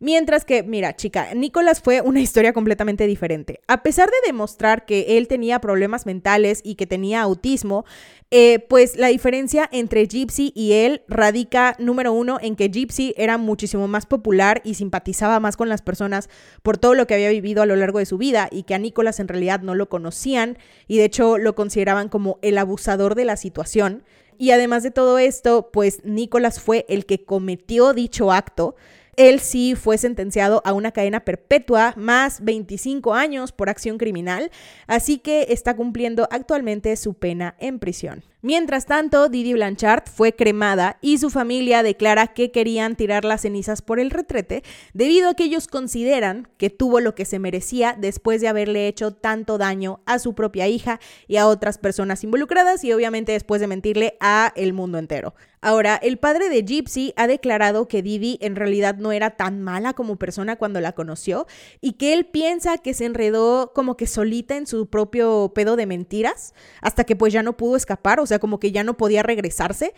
Mientras 0.00 0.44
que, 0.44 0.62
mira, 0.62 0.94
chica, 0.94 1.34
Nicolás 1.34 1.80
fue 1.80 2.00
una 2.00 2.20
historia 2.20 2.52
completamente 2.52 3.04
diferente. 3.08 3.60
A 3.66 3.82
pesar 3.82 4.08
de 4.08 4.28
demostrar 4.28 4.86
que 4.86 5.18
él 5.18 5.26
tenía 5.26 5.60
problemas 5.60 6.06
mentales 6.06 6.60
y 6.62 6.76
que 6.76 6.86
tenía 6.86 7.22
autismo, 7.22 7.84
eh, 8.30 8.60
pues 8.68 8.96
la 8.96 9.08
diferencia 9.08 9.68
entre 9.72 10.06
Gypsy 10.06 10.52
y 10.54 10.74
él 10.74 11.02
radica, 11.08 11.74
número 11.80 12.12
uno, 12.12 12.38
en 12.40 12.54
que 12.54 12.68
Gypsy 12.68 13.12
era 13.16 13.38
muchísimo 13.38 13.88
más 13.88 14.06
popular 14.06 14.60
y 14.64 14.74
simpatizaba 14.74 15.40
más 15.40 15.56
con 15.56 15.68
las 15.68 15.82
personas 15.82 16.28
por 16.62 16.78
todo 16.78 16.94
lo 16.94 17.08
que 17.08 17.14
había 17.14 17.30
vivido 17.30 17.62
a 17.62 17.66
lo 17.66 17.74
largo 17.74 17.98
de 17.98 18.06
su 18.06 18.18
vida 18.18 18.48
y 18.52 18.62
que 18.62 18.74
a 18.74 18.78
Nicolás 18.78 19.18
en 19.18 19.26
realidad 19.26 19.62
no 19.62 19.74
lo 19.74 19.88
conocían 19.88 20.58
y 20.86 20.98
de 20.98 21.06
hecho 21.06 21.38
lo 21.38 21.56
consideraban 21.56 22.08
como 22.08 22.38
el 22.42 22.58
abusador 22.58 23.16
de 23.16 23.24
la 23.24 23.36
situación. 23.36 24.04
Y 24.40 24.52
además 24.52 24.84
de 24.84 24.92
todo 24.92 25.18
esto, 25.18 25.70
pues 25.72 26.04
Nicolás 26.04 26.60
fue 26.60 26.86
el 26.88 27.04
que 27.04 27.24
cometió 27.24 27.92
dicho 27.94 28.30
acto 28.30 28.76
él 29.18 29.40
sí 29.40 29.74
fue 29.74 29.98
sentenciado 29.98 30.62
a 30.64 30.72
una 30.72 30.92
cadena 30.92 31.20
perpetua 31.20 31.92
más 31.96 32.42
25 32.42 33.14
años 33.14 33.50
por 33.50 33.68
acción 33.68 33.98
criminal, 33.98 34.50
así 34.86 35.18
que 35.18 35.46
está 35.50 35.74
cumpliendo 35.74 36.28
actualmente 36.30 36.96
su 36.96 37.14
pena 37.14 37.56
en 37.58 37.80
prisión. 37.80 38.22
Mientras 38.40 38.86
tanto, 38.86 39.28
Didi 39.28 39.54
Blanchard 39.54 40.04
fue 40.08 40.32
cremada 40.32 40.98
y 41.00 41.18
su 41.18 41.28
familia 41.28 41.82
declara 41.82 42.28
que 42.28 42.52
querían 42.52 42.94
tirar 42.94 43.24
las 43.24 43.40
cenizas 43.40 43.82
por 43.82 43.98
el 43.98 44.12
retrete 44.12 44.62
debido 44.94 45.30
a 45.30 45.34
que 45.34 45.42
ellos 45.42 45.66
consideran 45.66 46.46
que 46.56 46.70
tuvo 46.70 47.00
lo 47.00 47.16
que 47.16 47.24
se 47.24 47.40
merecía 47.40 47.96
después 47.98 48.40
de 48.40 48.46
haberle 48.46 48.86
hecho 48.86 49.12
tanto 49.12 49.58
daño 49.58 50.02
a 50.06 50.20
su 50.20 50.36
propia 50.36 50.68
hija 50.68 51.00
y 51.26 51.36
a 51.36 51.48
otras 51.48 51.78
personas 51.78 52.22
involucradas 52.22 52.84
y 52.84 52.92
obviamente 52.92 53.32
después 53.32 53.60
de 53.60 53.66
mentirle 53.66 54.16
a 54.20 54.52
el 54.54 54.72
mundo 54.72 54.98
entero. 54.98 55.34
Ahora, 55.60 55.96
el 55.96 56.18
padre 56.18 56.48
de 56.48 56.62
Gypsy 56.62 57.12
ha 57.16 57.26
declarado 57.26 57.88
que 57.88 58.00
Didi 58.00 58.38
en 58.40 58.54
realidad 58.54 58.96
no 58.96 59.10
era 59.10 59.30
tan 59.30 59.60
mala 59.60 59.92
como 59.92 60.14
persona 60.14 60.54
cuando 60.54 60.80
la 60.80 60.92
conoció 60.92 61.48
y 61.80 61.94
que 61.94 62.14
él 62.14 62.26
piensa 62.26 62.78
que 62.78 62.94
se 62.94 63.06
enredó 63.06 63.72
como 63.74 63.96
que 63.96 64.06
solita 64.06 64.56
en 64.56 64.68
su 64.68 64.88
propio 64.88 65.50
pedo 65.56 65.74
de 65.74 65.86
mentiras 65.86 66.54
hasta 66.80 67.02
que 67.02 67.16
pues 67.16 67.32
ya 67.32 67.42
no 67.42 67.56
pudo 67.56 67.76
escapar 67.76 68.20
sea, 68.28 68.38
como 68.38 68.60
que 68.60 68.70
ya 68.70 68.84
no 68.84 68.96
podía 68.96 69.22
regresarse. 69.22 69.92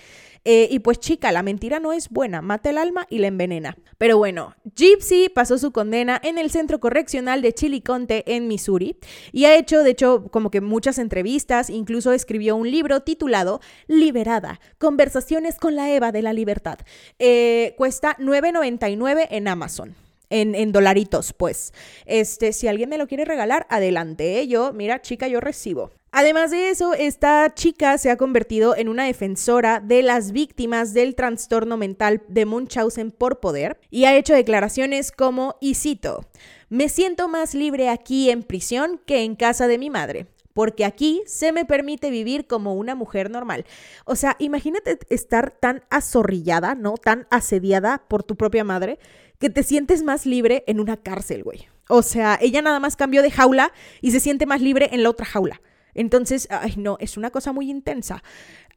Eh, 0.45 0.68
y 0.70 0.78
pues 0.78 0.99
chica, 0.99 1.33
la 1.33 1.43
mentira 1.43 1.81
no 1.81 1.93
es 1.93 2.09
buena, 2.09 2.41
mata 2.41 2.70
el 2.70 2.78
alma 2.78 3.07
y 3.11 3.18
la 3.18 3.26
envenena. 3.26 3.76
Pero 3.99 4.16
bueno, 4.16 4.55
Gypsy 4.74 5.28
pasó 5.28 5.59
su 5.59 5.70
condena 5.70 6.18
en 6.22 6.39
el 6.39 6.51
Centro 6.51 6.81
Correccional 6.81 7.43
de 7.43 7.53
Chiliconte 7.53 8.35
en 8.35 8.49
Missouri 8.49 8.97
y 9.33 9.45
ha 9.45 9.57
hecho, 9.57 9.83
de 9.83 9.91
hecho, 9.91 10.28
como 10.31 10.51
que 10.51 10.62
muchas 10.62 10.99
entrevistas, 10.99 11.68
incluso 11.68 12.12
escribió 12.12 12.57
un 12.57 12.70
libro 12.70 13.01
titulado 13.01 13.61
Liberada, 13.87 14.61
Conversaciones 14.78 15.57
con 15.57 15.76
la 15.76 15.91
Eva 15.91 16.11
de 16.11 16.22
la 16.22 16.33
Libertad. 16.33 16.78
Eh, 17.18 17.74
cuesta 17.76 18.16
9.99 18.18 19.26
en 19.31 19.49
Amazon 19.49 20.10
en, 20.31 20.72
dolaritos, 20.72 21.33
pues. 21.33 21.72
Este, 22.07 22.53
si 22.53 22.68
alguien 22.68 22.89
me 22.89 22.99
lo 22.99 23.07
quiere 23.07 23.24
regalar, 23.24 23.66
adelante. 23.68 24.41
¿eh? 24.41 24.49
Yo, 24.49 24.72
mira, 24.72 25.03
chica, 25.03 25.28
yo 25.28 25.41
recibo. 25.41 25.91
Además 26.12 26.51
de 26.51 26.70
eso, 26.70 26.95
esta 26.95 27.55
chica 27.55 27.97
se 27.99 28.11
ha 28.11 28.16
convertido 28.16 28.74
en 28.76 28.89
una 28.89 29.05
defensora 29.05 29.78
de 29.78 30.03
las 30.03 30.33
víctimas 30.33 30.93
del 30.93 31.14
trastorno 31.14 31.76
mental 31.76 32.22
de 32.26 32.47
Munchausen 32.47 33.12
por 33.12 33.39
poder 33.39 33.78
y 33.91 34.07
ha 34.07 34.16
hecho 34.16 34.35
declaraciones 34.35 35.12
como, 35.12 35.57
y 35.61 35.74
cito, 35.74 36.24
me 36.68 36.89
siento 36.89 37.28
más 37.28 37.55
libre 37.55 37.89
aquí 37.89 38.31
en 38.31 38.43
prisión 38.43 39.01
que 39.07 39.22
en 39.22 39.37
casa 39.37 39.68
de 39.68 39.78
mi 39.78 39.91
madre 39.91 40.26
porque 40.53 40.85
aquí 40.85 41.22
se 41.26 41.53
me 41.53 41.64
permite 41.64 42.11
vivir 42.11 42.47
como 42.47 42.74
una 42.74 42.95
mujer 42.95 43.31
normal. 43.31 43.64
O 44.05 44.16
sea, 44.16 44.37
imagínate 44.39 44.99
estar 45.09 45.53
tan 45.53 45.85
azorrillada, 45.91 46.74
¿no? 46.74 46.95
Tan 46.95 47.26
asediada 47.31 48.03
por 48.09 48.24
tu 48.24 48.37
propia 48.37 48.64
madre, 48.64 48.99
que 49.41 49.51
te 49.51 49.62
sientes 49.62 50.05
más 50.05 50.26
libre 50.26 50.62
en 50.66 50.78
una 50.78 50.99
cárcel, 50.99 51.43
güey. 51.43 51.66
O 51.88 52.03
sea, 52.03 52.38
ella 52.41 52.62
nada 52.62 52.78
más 52.78 52.95
cambió 52.95 53.22
de 53.22 53.30
jaula 53.30 53.72
y 54.01 54.12
se 54.12 54.20
siente 54.20 54.47
más 54.47 54.61
libre 54.61 54.91
en 54.93 55.03
la 55.03 55.11
otra 55.11 55.26
jaula. 55.26 55.61
Entonces, 55.95 56.47
ay, 56.51 56.74
no, 56.76 56.97
es 57.01 57.16
una 57.16 57.30
cosa 57.30 57.53
muy 57.53 57.68
intensa. 57.68 58.22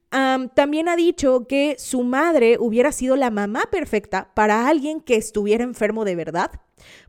también 0.10 0.90
ha 0.90 0.96
dicho 0.96 1.48
que 1.48 1.76
su 1.78 2.04
madre 2.04 2.58
hubiera 2.60 2.92
sido 2.92 3.16
la 3.16 3.30
mamá 3.30 3.68
perfecta 3.72 4.32
para 4.34 4.68
alguien 4.68 5.02
que 5.02 5.16
estuviera 5.16 5.64
enfermo 5.64 6.06
de 6.06 6.16
verdad, 6.16 6.52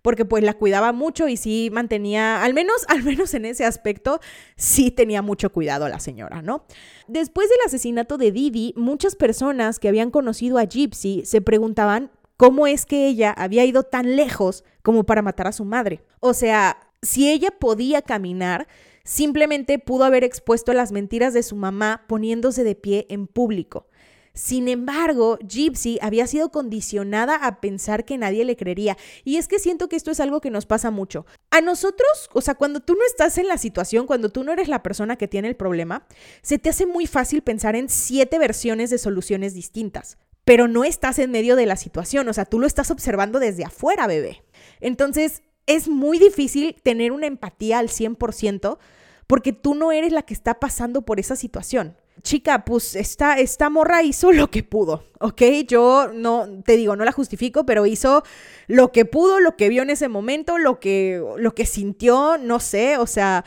porque 0.03 0.25
pues 0.25 0.43
la 0.43 0.55
cuidaba 0.55 0.93
mucho 0.93 1.29
y 1.29 1.37
sí 1.37 1.71
mantenía, 1.73 2.43
al 2.43 2.55
menos, 2.55 2.85
al 2.89 3.03
menos 3.05 3.35
en 3.35 3.45
ese 3.45 3.65
aspecto, 3.65 4.21
sí 4.57 4.91
tenía 4.91 5.23
mucho 5.23 5.53
cuidado 5.53 5.89
la 5.89 6.01
señora, 6.01 6.43
¿no? 6.43 6.65
Después 7.07 7.49
del 7.49 7.59
asesinato 7.67 8.19
de 8.19 8.33
Didi, 8.33 8.75
muchas 8.77 9.15
personas 9.15 9.79
que 9.79 9.89
habían 9.89 10.11
conocido 10.11 10.59
a 10.59 10.65
Gypsy 10.65 11.25
se 11.25 11.41
preguntaban 11.41 12.11
cómo 12.37 12.67
es 12.67 12.87
que 12.87 13.07
ella 13.07 13.33
había 13.33 13.65
ido 13.65 13.83
tan 13.83 14.17
lejos 14.17 14.65
como 14.83 15.05
para 15.05 15.23
matar 15.23 15.47
a 15.47 15.53
su 15.53 15.65
madre. 15.65 16.03
O 16.21 16.35
sea, 16.35 16.79
si 17.03 17.31
ella 17.31 17.51
podía 17.51 18.03
caminar, 18.03 18.67
Simplemente 19.05 19.79
pudo 19.79 20.05
haber 20.05 20.25
expuesto 20.25 20.73
las 20.73 20.91
mentiras 20.91 21.35
de 21.35 21.43
su 21.43 21.57
mamá 21.57 22.05
poniéndose 22.09 22.65
de 22.65 22.75
pie 22.75 23.07
en 23.11 23.27
público. 23.27 23.87
Sin 24.33 24.67
embargo, 24.67 25.39
Gypsy 25.47 25.99
había 26.01 26.27
sido 26.27 26.51
condicionada 26.51 27.37
a 27.37 27.61
pensar 27.61 28.05
que 28.05 28.19
nadie 28.19 28.45
le 28.45 28.57
creería. 28.57 28.97
Y 29.23 29.37
es 29.37 29.47
que 29.47 29.61
siento 29.61 29.89
que 29.89 29.95
esto 29.95 30.11
es 30.11 30.19
algo 30.21 30.41
que 30.41 30.51
nos 30.51 30.67
pasa 30.67 30.91
mucho. 30.91 31.27
A 31.51 31.61
nosotros, 31.61 32.31
o 32.33 32.41
sea, 32.41 32.55
cuando 32.55 32.81
tú 32.81 32.95
no 32.95 33.05
estás 33.07 33.39
en 33.39 33.47
la 33.47 33.59
situación, 33.59 34.07
cuando 34.07 34.31
tú 34.31 34.43
no 34.43 34.53
eres 34.53 34.69
la 34.69 34.83
persona 34.83 35.17
que 35.17 35.29
tiene 35.29 35.49
el 35.49 35.55
problema, 35.55 36.07
se 36.43 36.59
te 36.59 36.71
hace 36.71 36.87
muy 36.87 37.07
fácil 37.07 37.43
pensar 37.43 37.77
en 37.77 37.89
siete 37.89 38.39
versiones 38.39 38.91
de 38.91 38.99
soluciones 38.99 39.55
distintas. 39.55 40.17
Pero 40.45 40.69
no 40.69 40.85
estás 40.85 41.19
en 41.19 41.31
medio 41.31 41.57
de 41.57 41.67
la 41.67 41.77
situación, 41.77 42.29
o 42.29 42.33
sea, 42.33 42.45
tú 42.45 42.59
lo 42.59 42.67
estás 42.67 42.91
observando 42.91 43.39
desde 43.39 43.65
afuera, 43.65 44.07
bebé. 44.07 44.43
Entonces, 44.81 45.43
es 45.67 45.89
muy 45.89 46.19
difícil 46.19 46.77
tener 46.83 47.13
una 47.13 47.27
empatía 47.27 47.79
al 47.79 47.89
100% 47.89 48.79
porque 49.27 49.53
tú 49.53 49.75
no 49.75 49.93
eres 49.93 50.13
la 50.13 50.23
que 50.23 50.35
está 50.35 50.61
pasando 50.61 51.03
por 51.03 51.19
esa 51.19 51.37
situación. 51.37 51.97
Chica, 52.23 52.65
pues 52.65 52.95
esta, 52.95 53.39
esta 53.39 53.69
morra 53.69 54.03
hizo 54.03 54.33
lo 54.33 54.51
que 54.51 54.63
pudo, 54.63 55.05
¿ok? 55.21 55.43
Yo 55.67 56.11
no, 56.15 56.63
te 56.65 56.77
digo, 56.77 56.97
no 56.97 57.05
la 57.05 57.13
justifico, 57.13 57.67
pero 57.67 57.87
hizo 57.87 58.23
lo 58.67 58.93
que 58.93 59.05
pudo, 59.05 59.41
lo 59.41 59.57
que 59.57 59.69
vio 59.69 59.83
en 59.83 59.91
ese 59.91 60.09
momento, 60.09 60.59
lo 60.59 60.79
que, 60.79 61.23
lo 61.37 61.55
que 61.55 61.67
sintió, 61.67 62.39
no 62.39 62.61
sé, 62.61 62.99
o 62.99 63.07
sea, 63.07 63.45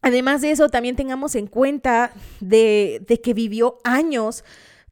además 0.00 0.40
de 0.40 0.52
eso, 0.52 0.68
también 0.68 0.96
tengamos 0.96 1.34
en 1.34 1.46
cuenta 1.46 2.12
de, 2.40 3.02
de 3.06 3.20
que 3.20 3.34
vivió 3.34 3.78
años 3.84 4.42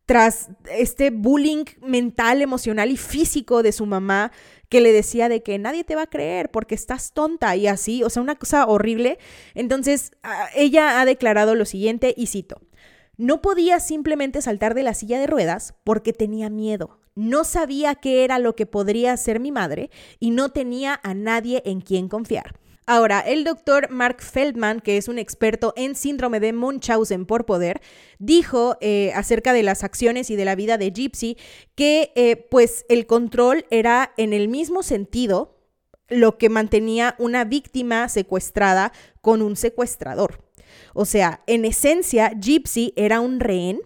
tras 0.07 0.51
este 0.71 1.11
bullying 1.11 1.65
mental, 1.83 2.41
emocional 2.41 2.91
y 2.91 2.97
físico 2.97 3.63
de 3.65 3.73
su 3.73 3.87
mamá, 3.87 4.33
que 4.69 4.81
le 4.81 4.93
decía 4.93 5.29
de 5.29 5.43
que 5.43 5.59
nadie 5.59 5.85
te 5.85 5.97
va 5.97 6.03
a 6.03 6.07
creer 6.07 6.51
porque 6.51 6.75
estás 6.75 7.13
tonta 7.13 7.55
y 7.57 7.67
así, 7.67 8.03
o 8.03 8.11
sea, 8.11 8.23
una 8.23 8.37
cosa 8.37 8.67
horrible. 8.67 9.19
Entonces, 9.55 10.13
ella 10.55 11.01
ha 11.01 11.05
declarado 11.05 11.55
lo 11.57 11.65
siguiente 11.65 12.15
y 12.17 12.29
cito, 12.29 12.61
no 13.17 13.43
podía 13.43 13.81
simplemente 13.81 14.43
saltar 14.43 14.75
de 14.75 14.85
la 14.85 14.95
silla 14.95 15.19
de 15.19 15.27
ruedas 15.27 15.75
porque 15.85 16.13
tenía 16.13 16.51
miedo. 16.51 17.01
No 17.15 17.45
sabía 17.45 17.95
qué 17.95 18.25
era 18.25 18.39
lo 18.39 18.55
que 18.55 18.67
podría 18.67 19.13
hacer 19.13 19.41
mi 19.41 19.51
madre 19.51 19.91
y 20.21 20.31
no 20.31 20.51
tenía 20.51 21.01
a 21.03 21.15
nadie 21.15 21.63
en 21.65 21.81
quien 21.81 22.09
confiar. 22.09 22.61
Ahora, 22.89 23.19
el 23.19 23.43
doctor 23.43 23.91
Mark 23.91 24.23
Feldman, 24.23 24.81
que 24.81 24.97
es 24.97 25.09
un 25.09 25.19
experto 25.19 25.73
en 25.77 25.97
síndrome 25.97 26.39
de 26.39 26.53
Munchausen 26.53 27.27
por 27.27 27.45
poder, 27.45 27.81
dijo 28.21 28.77
eh, 28.81 29.11
acerca 29.17 29.53
de 29.53 29.65
las 29.65 29.83
acciones 29.83 30.31
y 30.31 30.37
de 30.37 30.45
la 30.45 30.55
vida 30.55 30.79
de 30.79 30.93
Gypsy 30.93 31.37
que 31.75 32.13
eh, 32.15 32.37
pues 32.49 32.87
el 32.89 33.07
control 33.07 33.67
era 33.71 34.13
en 34.17 34.33
el 34.33 34.47
mismo 34.47 34.85
sentido 34.85 35.57
lo 36.09 36.39
que 36.39 36.49
mantenía 36.49 37.17
una 37.19 37.45
víctima 37.45 38.09
secuestrada 38.09 38.93
con 39.21 39.43
un 39.43 39.57
secuestrador. 39.57 40.45
O 40.95 41.07
sea, 41.07 41.43
en 41.49 41.65
esencia, 41.65 42.39
Gypsy 42.41 42.93
era 42.95 43.21
un 43.21 43.41
rehén 43.41 43.81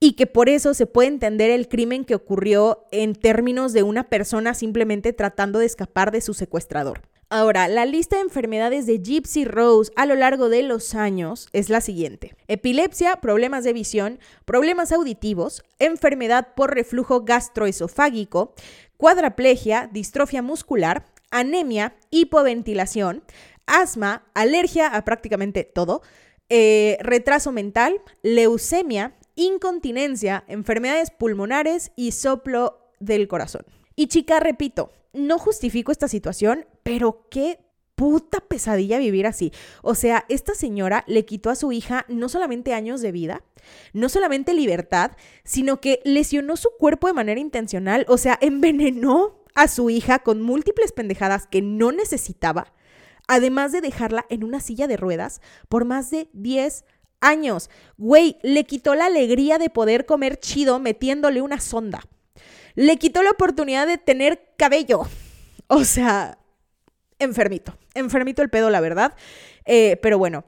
y 0.00 0.14
que 0.14 0.26
por 0.26 0.48
eso 0.48 0.74
se 0.74 0.86
puede 0.86 1.06
entender 1.06 1.50
el 1.50 1.68
crimen 1.68 2.04
que 2.04 2.16
ocurrió 2.16 2.84
en 2.90 3.14
términos 3.14 3.72
de 3.72 3.84
una 3.84 4.08
persona 4.08 4.54
simplemente 4.54 5.12
tratando 5.12 5.60
de 5.60 5.66
escapar 5.66 6.10
de 6.10 6.20
su 6.20 6.34
secuestrador. 6.34 7.13
Ahora, 7.30 7.68
la 7.68 7.86
lista 7.86 8.16
de 8.16 8.22
enfermedades 8.22 8.86
de 8.86 8.98
Gypsy 8.98 9.44
Rose 9.44 9.92
a 9.96 10.06
lo 10.06 10.14
largo 10.14 10.48
de 10.48 10.62
los 10.62 10.94
años 10.94 11.48
es 11.52 11.70
la 11.70 11.80
siguiente. 11.80 12.36
Epilepsia, 12.48 13.16
problemas 13.16 13.64
de 13.64 13.72
visión, 13.72 14.18
problemas 14.44 14.92
auditivos, 14.92 15.62
enfermedad 15.78 16.48
por 16.54 16.74
reflujo 16.74 17.24
gastroesofágico, 17.24 18.54
cuadraplegia, 18.96 19.88
distrofia 19.92 20.42
muscular, 20.42 21.06
anemia, 21.30 21.96
hipoventilación, 22.10 23.24
asma, 23.66 24.24
alergia 24.34 24.88
a 24.88 25.04
prácticamente 25.04 25.64
todo, 25.64 26.02
eh, 26.50 26.98
retraso 27.00 27.52
mental, 27.52 28.00
leucemia, 28.22 29.14
incontinencia, 29.34 30.44
enfermedades 30.46 31.10
pulmonares 31.10 31.90
y 31.96 32.12
soplo 32.12 32.78
del 33.00 33.26
corazón. 33.28 33.64
Y 33.96 34.08
chica, 34.08 34.40
repito, 34.40 34.92
no 35.12 35.38
justifico 35.38 35.90
esta 35.90 36.08
situación, 36.08 36.66
pero 36.84 37.26
qué 37.30 37.58
puta 37.96 38.40
pesadilla 38.40 38.98
vivir 38.98 39.26
así. 39.26 39.52
O 39.82 39.94
sea, 39.94 40.24
esta 40.28 40.54
señora 40.54 41.04
le 41.06 41.24
quitó 41.24 41.50
a 41.50 41.56
su 41.56 41.72
hija 41.72 42.04
no 42.08 42.28
solamente 42.28 42.74
años 42.74 43.00
de 43.00 43.12
vida, 43.12 43.42
no 43.92 44.08
solamente 44.08 44.54
libertad, 44.54 45.12
sino 45.44 45.80
que 45.80 46.00
lesionó 46.04 46.56
su 46.56 46.70
cuerpo 46.78 47.06
de 47.06 47.12
manera 47.12 47.40
intencional, 47.40 48.04
o 48.08 48.18
sea, 48.18 48.38
envenenó 48.40 49.44
a 49.54 49.68
su 49.68 49.90
hija 49.90 50.20
con 50.20 50.42
múltiples 50.42 50.92
pendejadas 50.92 51.46
que 51.46 51.62
no 51.62 51.92
necesitaba, 51.92 52.72
además 53.28 53.72
de 53.72 53.80
dejarla 53.80 54.26
en 54.28 54.44
una 54.44 54.60
silla 54.60 54.86
de 54.86 54.96
ruedas 54.96 55.40
por 55.68 55.84
más 55.84 56.10
de 56.10 56.28
10 56.32 56.84
años. 57.20 57.70
Güey, 57.96 58.36
le 58.42 58.64
quitó 58.64 58.94
la 58.94 59.06
alegría 59.06 59.58
de 59.58 59.70
poder 59.70 60.04
comer 60.04 60.38
chido 60.38 60.78
metiéndole 60.78 61.40
una 61.40 61.60
sonda. 61.60 62.02
Le 62.74 62.96
quitó 62.96 63.22
la 63.22 63.30
oportunidad 63.30 63.86
de 63.86 63.98
tener 63.98 64.54
cabello. 64.58 65.02
O 65.68 65.84
sea, 65.84 66.38
enfermito. 67.18 67.76
Enfermito 67.94 68.42
el 68.42 68.50
pedo, 68.50 68.70
la 68.70 68.80
verdad. 68.80 69.14
Eh, 69.64 69.98
pero 70.02 70.18
bueno, 70.18 70.44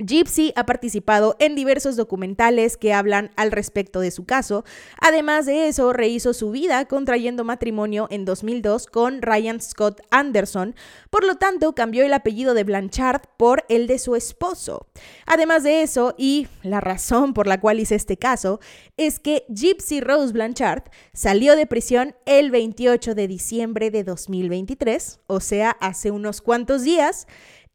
Gypsy 0.00 0.52
ha 0.56 0.66
participado 0.66 1.36
en 1.38 1.54
diversos 1.54 1.96
documentales 1.96 2.76
que 2.76 2.92
hablan 2.94 3.30
al 3.36 3.52
respecto 3.52 4.00
de 4.00 4.10
su 4.10 4.24
caso. 4.24 4.64
Además 5.00 5.46
de 5.46 5.68
eso, 5.68 5.92
rehizo 5.92 6.32
su 6.32 6.50
vida 6.50 6.86
contrayendo 6.86 7.44
matrimonio 7.44 8.08
en 8.10 8.24
2002 8.24 8.86
con 8.86 9.22
Ryan 9.22 9.60
Scott 9.60 10.00
Anderson, 10.10 10.74
por 11.10 11.24
lo 11.24 11.36
tanto 11.36 11.74
cambió 11.74 12.04
el 12.04 12.14
apellido 12.14 12.54
de 12.54 12.64
Blanchard 12.64 13.22
por 13.36 13.64
el 13.68 13.86
de 13.86 13.98
su 13.98 14.16
esposo. 14.16 14.86
Además 15.26 15.62
de 15.62 15.82
eso, 15.82 16.14
y 16.16 16.48
la 16.62 16.80
razón 16.80 17.34
por 17.34 17.46
la 17.46 17.60
cual 17.60 17.80
hice 17.80 17.94
este 17.94 18.16
caso, 18.16 18.60
es 18.96 19.20
que 19.20 19.44
Gypsy 19.48 20.00
Rose 20.00 20.32
Blanchard 20.32 20.84
salió 21.12 21.56
de 21.56 21.66
prisión 21.66 22.14
el 22.26 22.50
28 22.50 23.14
de 23.14 23.28
diciembre 23.28 23.90
de 23.90 24.04
2023, 24.04 25.20
o 25.26 25.40
sea, 25.40 25.70
hace 25.80 26.10
unos 26.10 26.40
cuantos 26.40 26.82
días, 26.82 27.26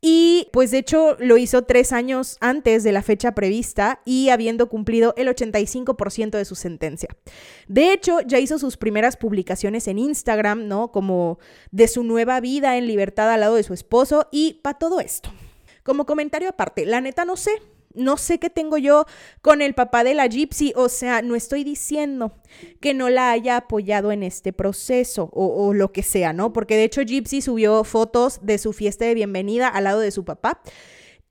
y 0.07 0.49
pues 0.53 0.69
de 0.69 0.77
hecho 0.77 1.17
lo 1.17 1.35
hizo 1.35 1.63
tres 1.63 1.91
años 1.91 2.37
antes 2.39 2.83
de 2.83 2.91
la 2.91 3.01
fecha 3.01 3.33
prevista 3.33 4.01
y 4.05 4.29
habiendo 4.29 4.69
cumplido 4.69 5.15
el 5.17 5.27
85% 5.29 6.29
de 6.29 6.45
su 6.45 6.53
sentencia. 6.53 7.09
De 7.67 7.91
hecho, 7.91 8.19
ya 8.21 8.37
hizo 8.37 8.59
sus 8.59 8.77
primeras 8.77 9.17
publicaciones 9.17 9.87
en 9.87 9.97
Instagram, 9.97 10.67
¿no? 10.67 10.91
Como 10.91 11.39
de 11.71 11.87
su 11.87 12.03
nueva 12.03 12.39
vida 12.39 12.77
en 12.77 12.85
libertad 12.85 13.31
al 13.31 13.39
lado 13.39 13.55
de 13.55 13.63
su 13.63 13.73
esposo 13.73 14.27
y 14.31 14.59
para 14.61 14.77
todo 14.77 14.99
esto. 14.99 15.31
Como 15.81 16.05
comentario 16.05 16.49
aparte, 16.49 16.85
la 16.85 17.01
neta 17.01 17.25
no 17.25 17.35
sé, 17.35 17.53
no 17.95 18.17
sé 18.17 18.39
qué 18.39 18.49
tengo 18.49 18.77
yo 18.77 19.05
con 19.41 19.61
el 19.61 19.73
papá 19.73 20.03
de 20.03 20.13
la 20.13 20.27
Gypsy, 20.27 20.73
o 20.75 20.89
sea, 20.89 21.21
no 21.21 21.35
estoy 21.35 21.63
diciendo 21.63 22.33
que 22.79 22.93
no 22.93 23.09
la 23.09 23.31
haya 23.31 23.57
apoyado 23.57 24.11
en 24.11 24.23
este 24.23 24.53
proceso 24.53 25.29
o, 25.33 25.73
lo 25.73 25.91
que 25.91 26.03
sea, 26.03 26.33
¿no? 26.33 26.53
Porque 26.53 26.75
de 26.75 26.85
hecho 26.85 27.01
Gypsy 27.01 27.41
subió 27.41 27.83
fotos 27.83 28.39
de 28.41 28.57
su 28.57 28.73
fiesta 28.73 29.05
de 29.05 29.13
bienvenida 29.13 29.67
al 29.67 29.85
lado 29.85 29.99
de 29.99 30.11
su 30.11 30.25
papá. 30.25 30.61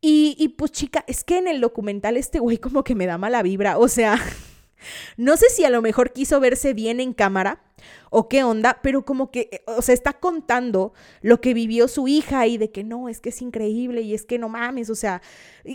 Y, 0.01 0.37
y 0.39 0.49
pues 0.49 0.71
chica, 0.73 1.05
es 1.07 1.25
que 1.25 1.39
en 1.39 1.49
el 1.49 1.61
documental 1.61 2.17
este 2.17 2.39
güey 2.39 2.59
como 2.59 2.85
que 2.85 2.95
me 2.95 3.07
da 3.07 3.17
mala 3.17 3.43
vibra, 3.43 3.79
o 3.79 3.89
sea, 3.89 4.21
no 5.17 5.37
sé 5.37 5.47
si 5.51 5.65
a 5.65 5.71
lo 5.71 5.81
mejor 5.81 6.13
quiso 6.13 6.41
verse 6.41 6.75
bien 6.75 7.01
en 7.01 7.15
cámara 7.15 7.63
o 8.11 8.29
qué 8.29 8.45
onda, 8.45 8.79
pero 8.83 9.05
como 9.05 9.31
que, 9.31 9.49
eh, 9.51 9.63
o 9.67 9.83
sea, 9.83 9.93
está 9.93 10.13
contando 10.13 10.93
lo 11.21 11.41
que 11.41 11.53
vivió 11.53 11.89
su 11.89 12.07
hija 12.07 12.47
y 12.47 12.59
de 12.59 12.71
que 12.71 12.85
no, 12.85 13.09
es 13.09 13.21
que 13.21 13.31
es 13.31 13.43
increíble 13.43 14.03
y 14.03 14.15
es 14.15 14.25
que 14.25 14.39
no 14.39 14.49
mames, 14.49 14.89
o 14.91 14.95
sea, 14.95 15.21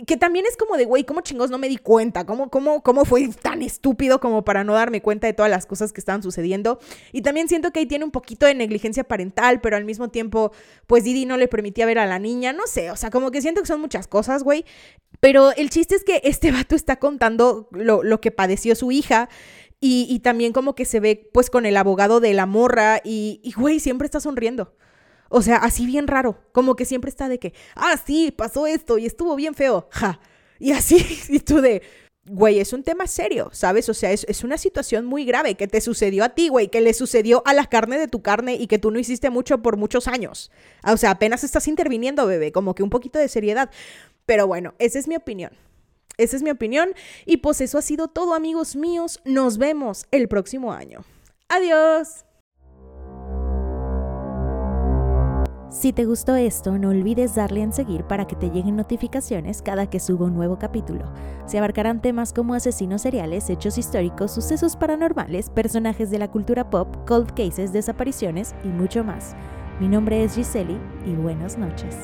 que 0.06 0.16
también 0.16 0.46
es 0.48 0.56
como 0.56 0.76
de, 0.76 0.84
güey, 0.84 1.04
¿cómo 1.04 1.20
chingos 1.20 1.50
no 1.50 1.58
me 1.58 1.68
di 1.68 1.76
cuenta? 1.76 2.24
¿Cómo, 2.24 2.48
cómo, 2.48 2.82
¿Cómo 2.82 3.04
fue 3.04 3.28
tan 3.28 3.60
estúpido 3.60 4.20
como 4.20 4.44
para 4.44 4.64
no 4.64 4.72
darme 4.72 5.02
cuenta 5.02 5.26
de 5.26 5.32
todas 5.32 5.50
las 5.50 5.66
cosas 5.66 5.92
que 5.92 6.00
estaban 6.00 6.22
sucediendo? 6.22 6.78
Y 7.12 7.22
también 7.22 7.48
siento 7.48 7.72
que 7.72 7.80
ahí 7.80 7.86
tiene 7.86 8.04
un 8.04 8.10
poquito 8.10 8.46
de 8.46 8.54
negligencia 8.54 9.04
parental, 9.04 9.60
pero 9.60 9.76
al 9.76 9.84
mismo 9.84 10.08
tiempo, 10.08 10.52
pues 10.86 11.04
Didi 11.04 11.26
no 11.26 11.36
le 11.36 11.48
permitía 11.48 11.86
ver 11.86 11.98
a 11.98 12.06
la 12.06 12.18
niña, 12.18 12.52
no 12.52 12.66
sé, 12.66 12.90
o 12.90 12.96
sea, 12.96 13.10
como 13.10 13.30
que 13.30 13.42
siento 13.42 13.60
que 13.60 13.66
son 13.66 13.80
muchas 13.80 14.06
cosas, 14.06 14.42
güey. 14.42 14.64
Pero 15.18 15.52
el 15.52 15.68
chiste 15.68 15.94
es 15.94 16.04
que 16.04 16.20
este 16.24 16.50
vato 16.52 16.74
está 16.74 16.96
contando 16.96 17.68
lo, 17.72 18.02
lo 18.02 18.20
que 18.20 18.30
padeció 18.30 18.74
su 18.74 18.90
hija 18.92 19.28
y, 19.82 20.18
también 20.20 20.52
como 20.52 20.74
que 20.74 20.84
se 20.84 21.00
ve 21.00 21.30
pues 21.32 21.48
con 21.48 21.64
el 21.64 21.76
abogado 21.78 22.20
de 22.20 22.34
la 22.34 22.44
morra 22.44 23.00
y, 23.02 23.40
güey, 23.56 23.80
siempre 23.80 24.04
está 24.04 24.20
sonriendo. 24.20 24.74
O 25.30 25.40
sea, 25.40 25.56
así 25.56 25.86
bien 25.86 26.06
raro, 26.06 26.38
como 26.52 26.76
que 26.76 26.84
siempre 26.84 27.08
está 27.08 27.28
de 27.28 27.38
que, 27.38 27.54
ah, 27.76 27.94
sí, 28.04 28.30
pasó 28.30 28.66
esto 28.66 28.98
y 28.98 29.06
estuvo 29.06 29.36
bien 29.36 29.54
feo, 29.54 29.88
ja. 29.90 30.20
Y 30.58 30.72
así, 30.72 31.06
y 31.30 31.40
tú 31.40 31.62
de, 31.62 31.82
güey, 32.26 32.60
es 32.60 32.74
un 32.74 32.82
tema 32.82 33.06
serio, 33.06 33.48
¿sabes? 33.52 33.88
O 33.88 33.94
sea, 33.94 34.12
es, 34.12 34.24
es, 34.28 34.44
una 34.44 34.58
situación 34.58 35.06
muy 35.06 35.24
grave 35.24 35.54
que 35.54 35.66
te 35.66 35.80
sucedió 35.80 36.24
a 36.24 36.30
ti, 36.30 36.48
güey, 36.48 36.68
que 36.68 36.82
le 36.82 36.92
sucedió 36.92 37.42
a 37.46 37.54
la 37.54 37.64
carne 37.66 37.98
de 37.98 38.08
tu 38.08 38.20
carne 38.22 38.56
y 38.56 38.66
que 38.66 38.78
tú 38.78 38.90
no 38.90 38.98
hiciste 38.98 39.30
mucho 39.30 39.62
por 39.62 39.78
muchos 39.78 40.08
años. 40.08 40.50
O 40.84 40.96
sea, 40.98 41.12
apenas 41.12 41.42
estás 41.44 41.68
interviniendo, 41.68 42.26
bebé, 42.26 42.52
como 42.52 42.74
que 42.74 42.82
un 42.82 42.90
poquito 42.90 43.18
de 43.18 43.28
seriedad. 43.28 43.70
Pero 44.26 44.46
bueno, 44.46 44.74
esa 44.78 44.98
es 44.98 45.08
mi 45.08 45.16
opinión. 45.16 45.52
Esa 46.16 46.36
es 46.36 46.42
mi 46.42 46.50
opinión 46.50 46.90
y 47.26 47.38
pues 47.38 47.60
eso 47.60 47.78
ha 47.78 47.82
sido 47.82 48.08
todo 48.08 48.34
amigos 48.34 48.76
míos. 48.76 49.20
Nos 49.24 49.58
vemos 49.58 50.06
el 50.10 50.28
próximo 50.28 50.72
año. 50.72 51.04
Adiós. 51.48 52.24
Si 55.70 55.92
te 55.92 56.04
gustó 56.04 56.34
esto, 56.34 56.78
no 56.78 56.88
olvides 56.88 57.36
darle 57.36 57.62
en 57.62 57.72
seguir 57.72 58.02
para 58.02 58.26
que 58.26 58.34
te 58.34 58.50
lleguen 58.50 58.74
notificaciones 58.74 59.62
cada 59.62 59.88
que 59.88 60.00
suba 60.00 60.26
un 60.26 60.34
nuevo 60.34 60.58
capítulo. 60.58 61.12
Se 61.46 61.58
abarcarán 61.58 62.02
temas 62.02 62.32
como 62.32 62.54
asesinos 62.54 63.02
seriales, 63.02 63.48
hechos 63.48 63.78
históricos, 63.78 64.32
sucesos 64.32 64.74
paranormales, 64.74 65.48
personajes 65.48 66.10
de 66.10 66.18
la 66.18 66.28
cultura 66.28 66.70
pop, 66.70 66.88
cold 67.06 67.34
cases, 67.34 67.72
desapariciones 67.72 68.52
y 68.64 68.68
mucho 68.68 69.04
más. 69.04 69.36
Mi 69.78 69.86
nombre 69.86 70.24
es 70.24 70.34
Giseli 70.34 70.76
y 71.06 71.12
buenas 71.12 71.56
noches. 71.56 71.96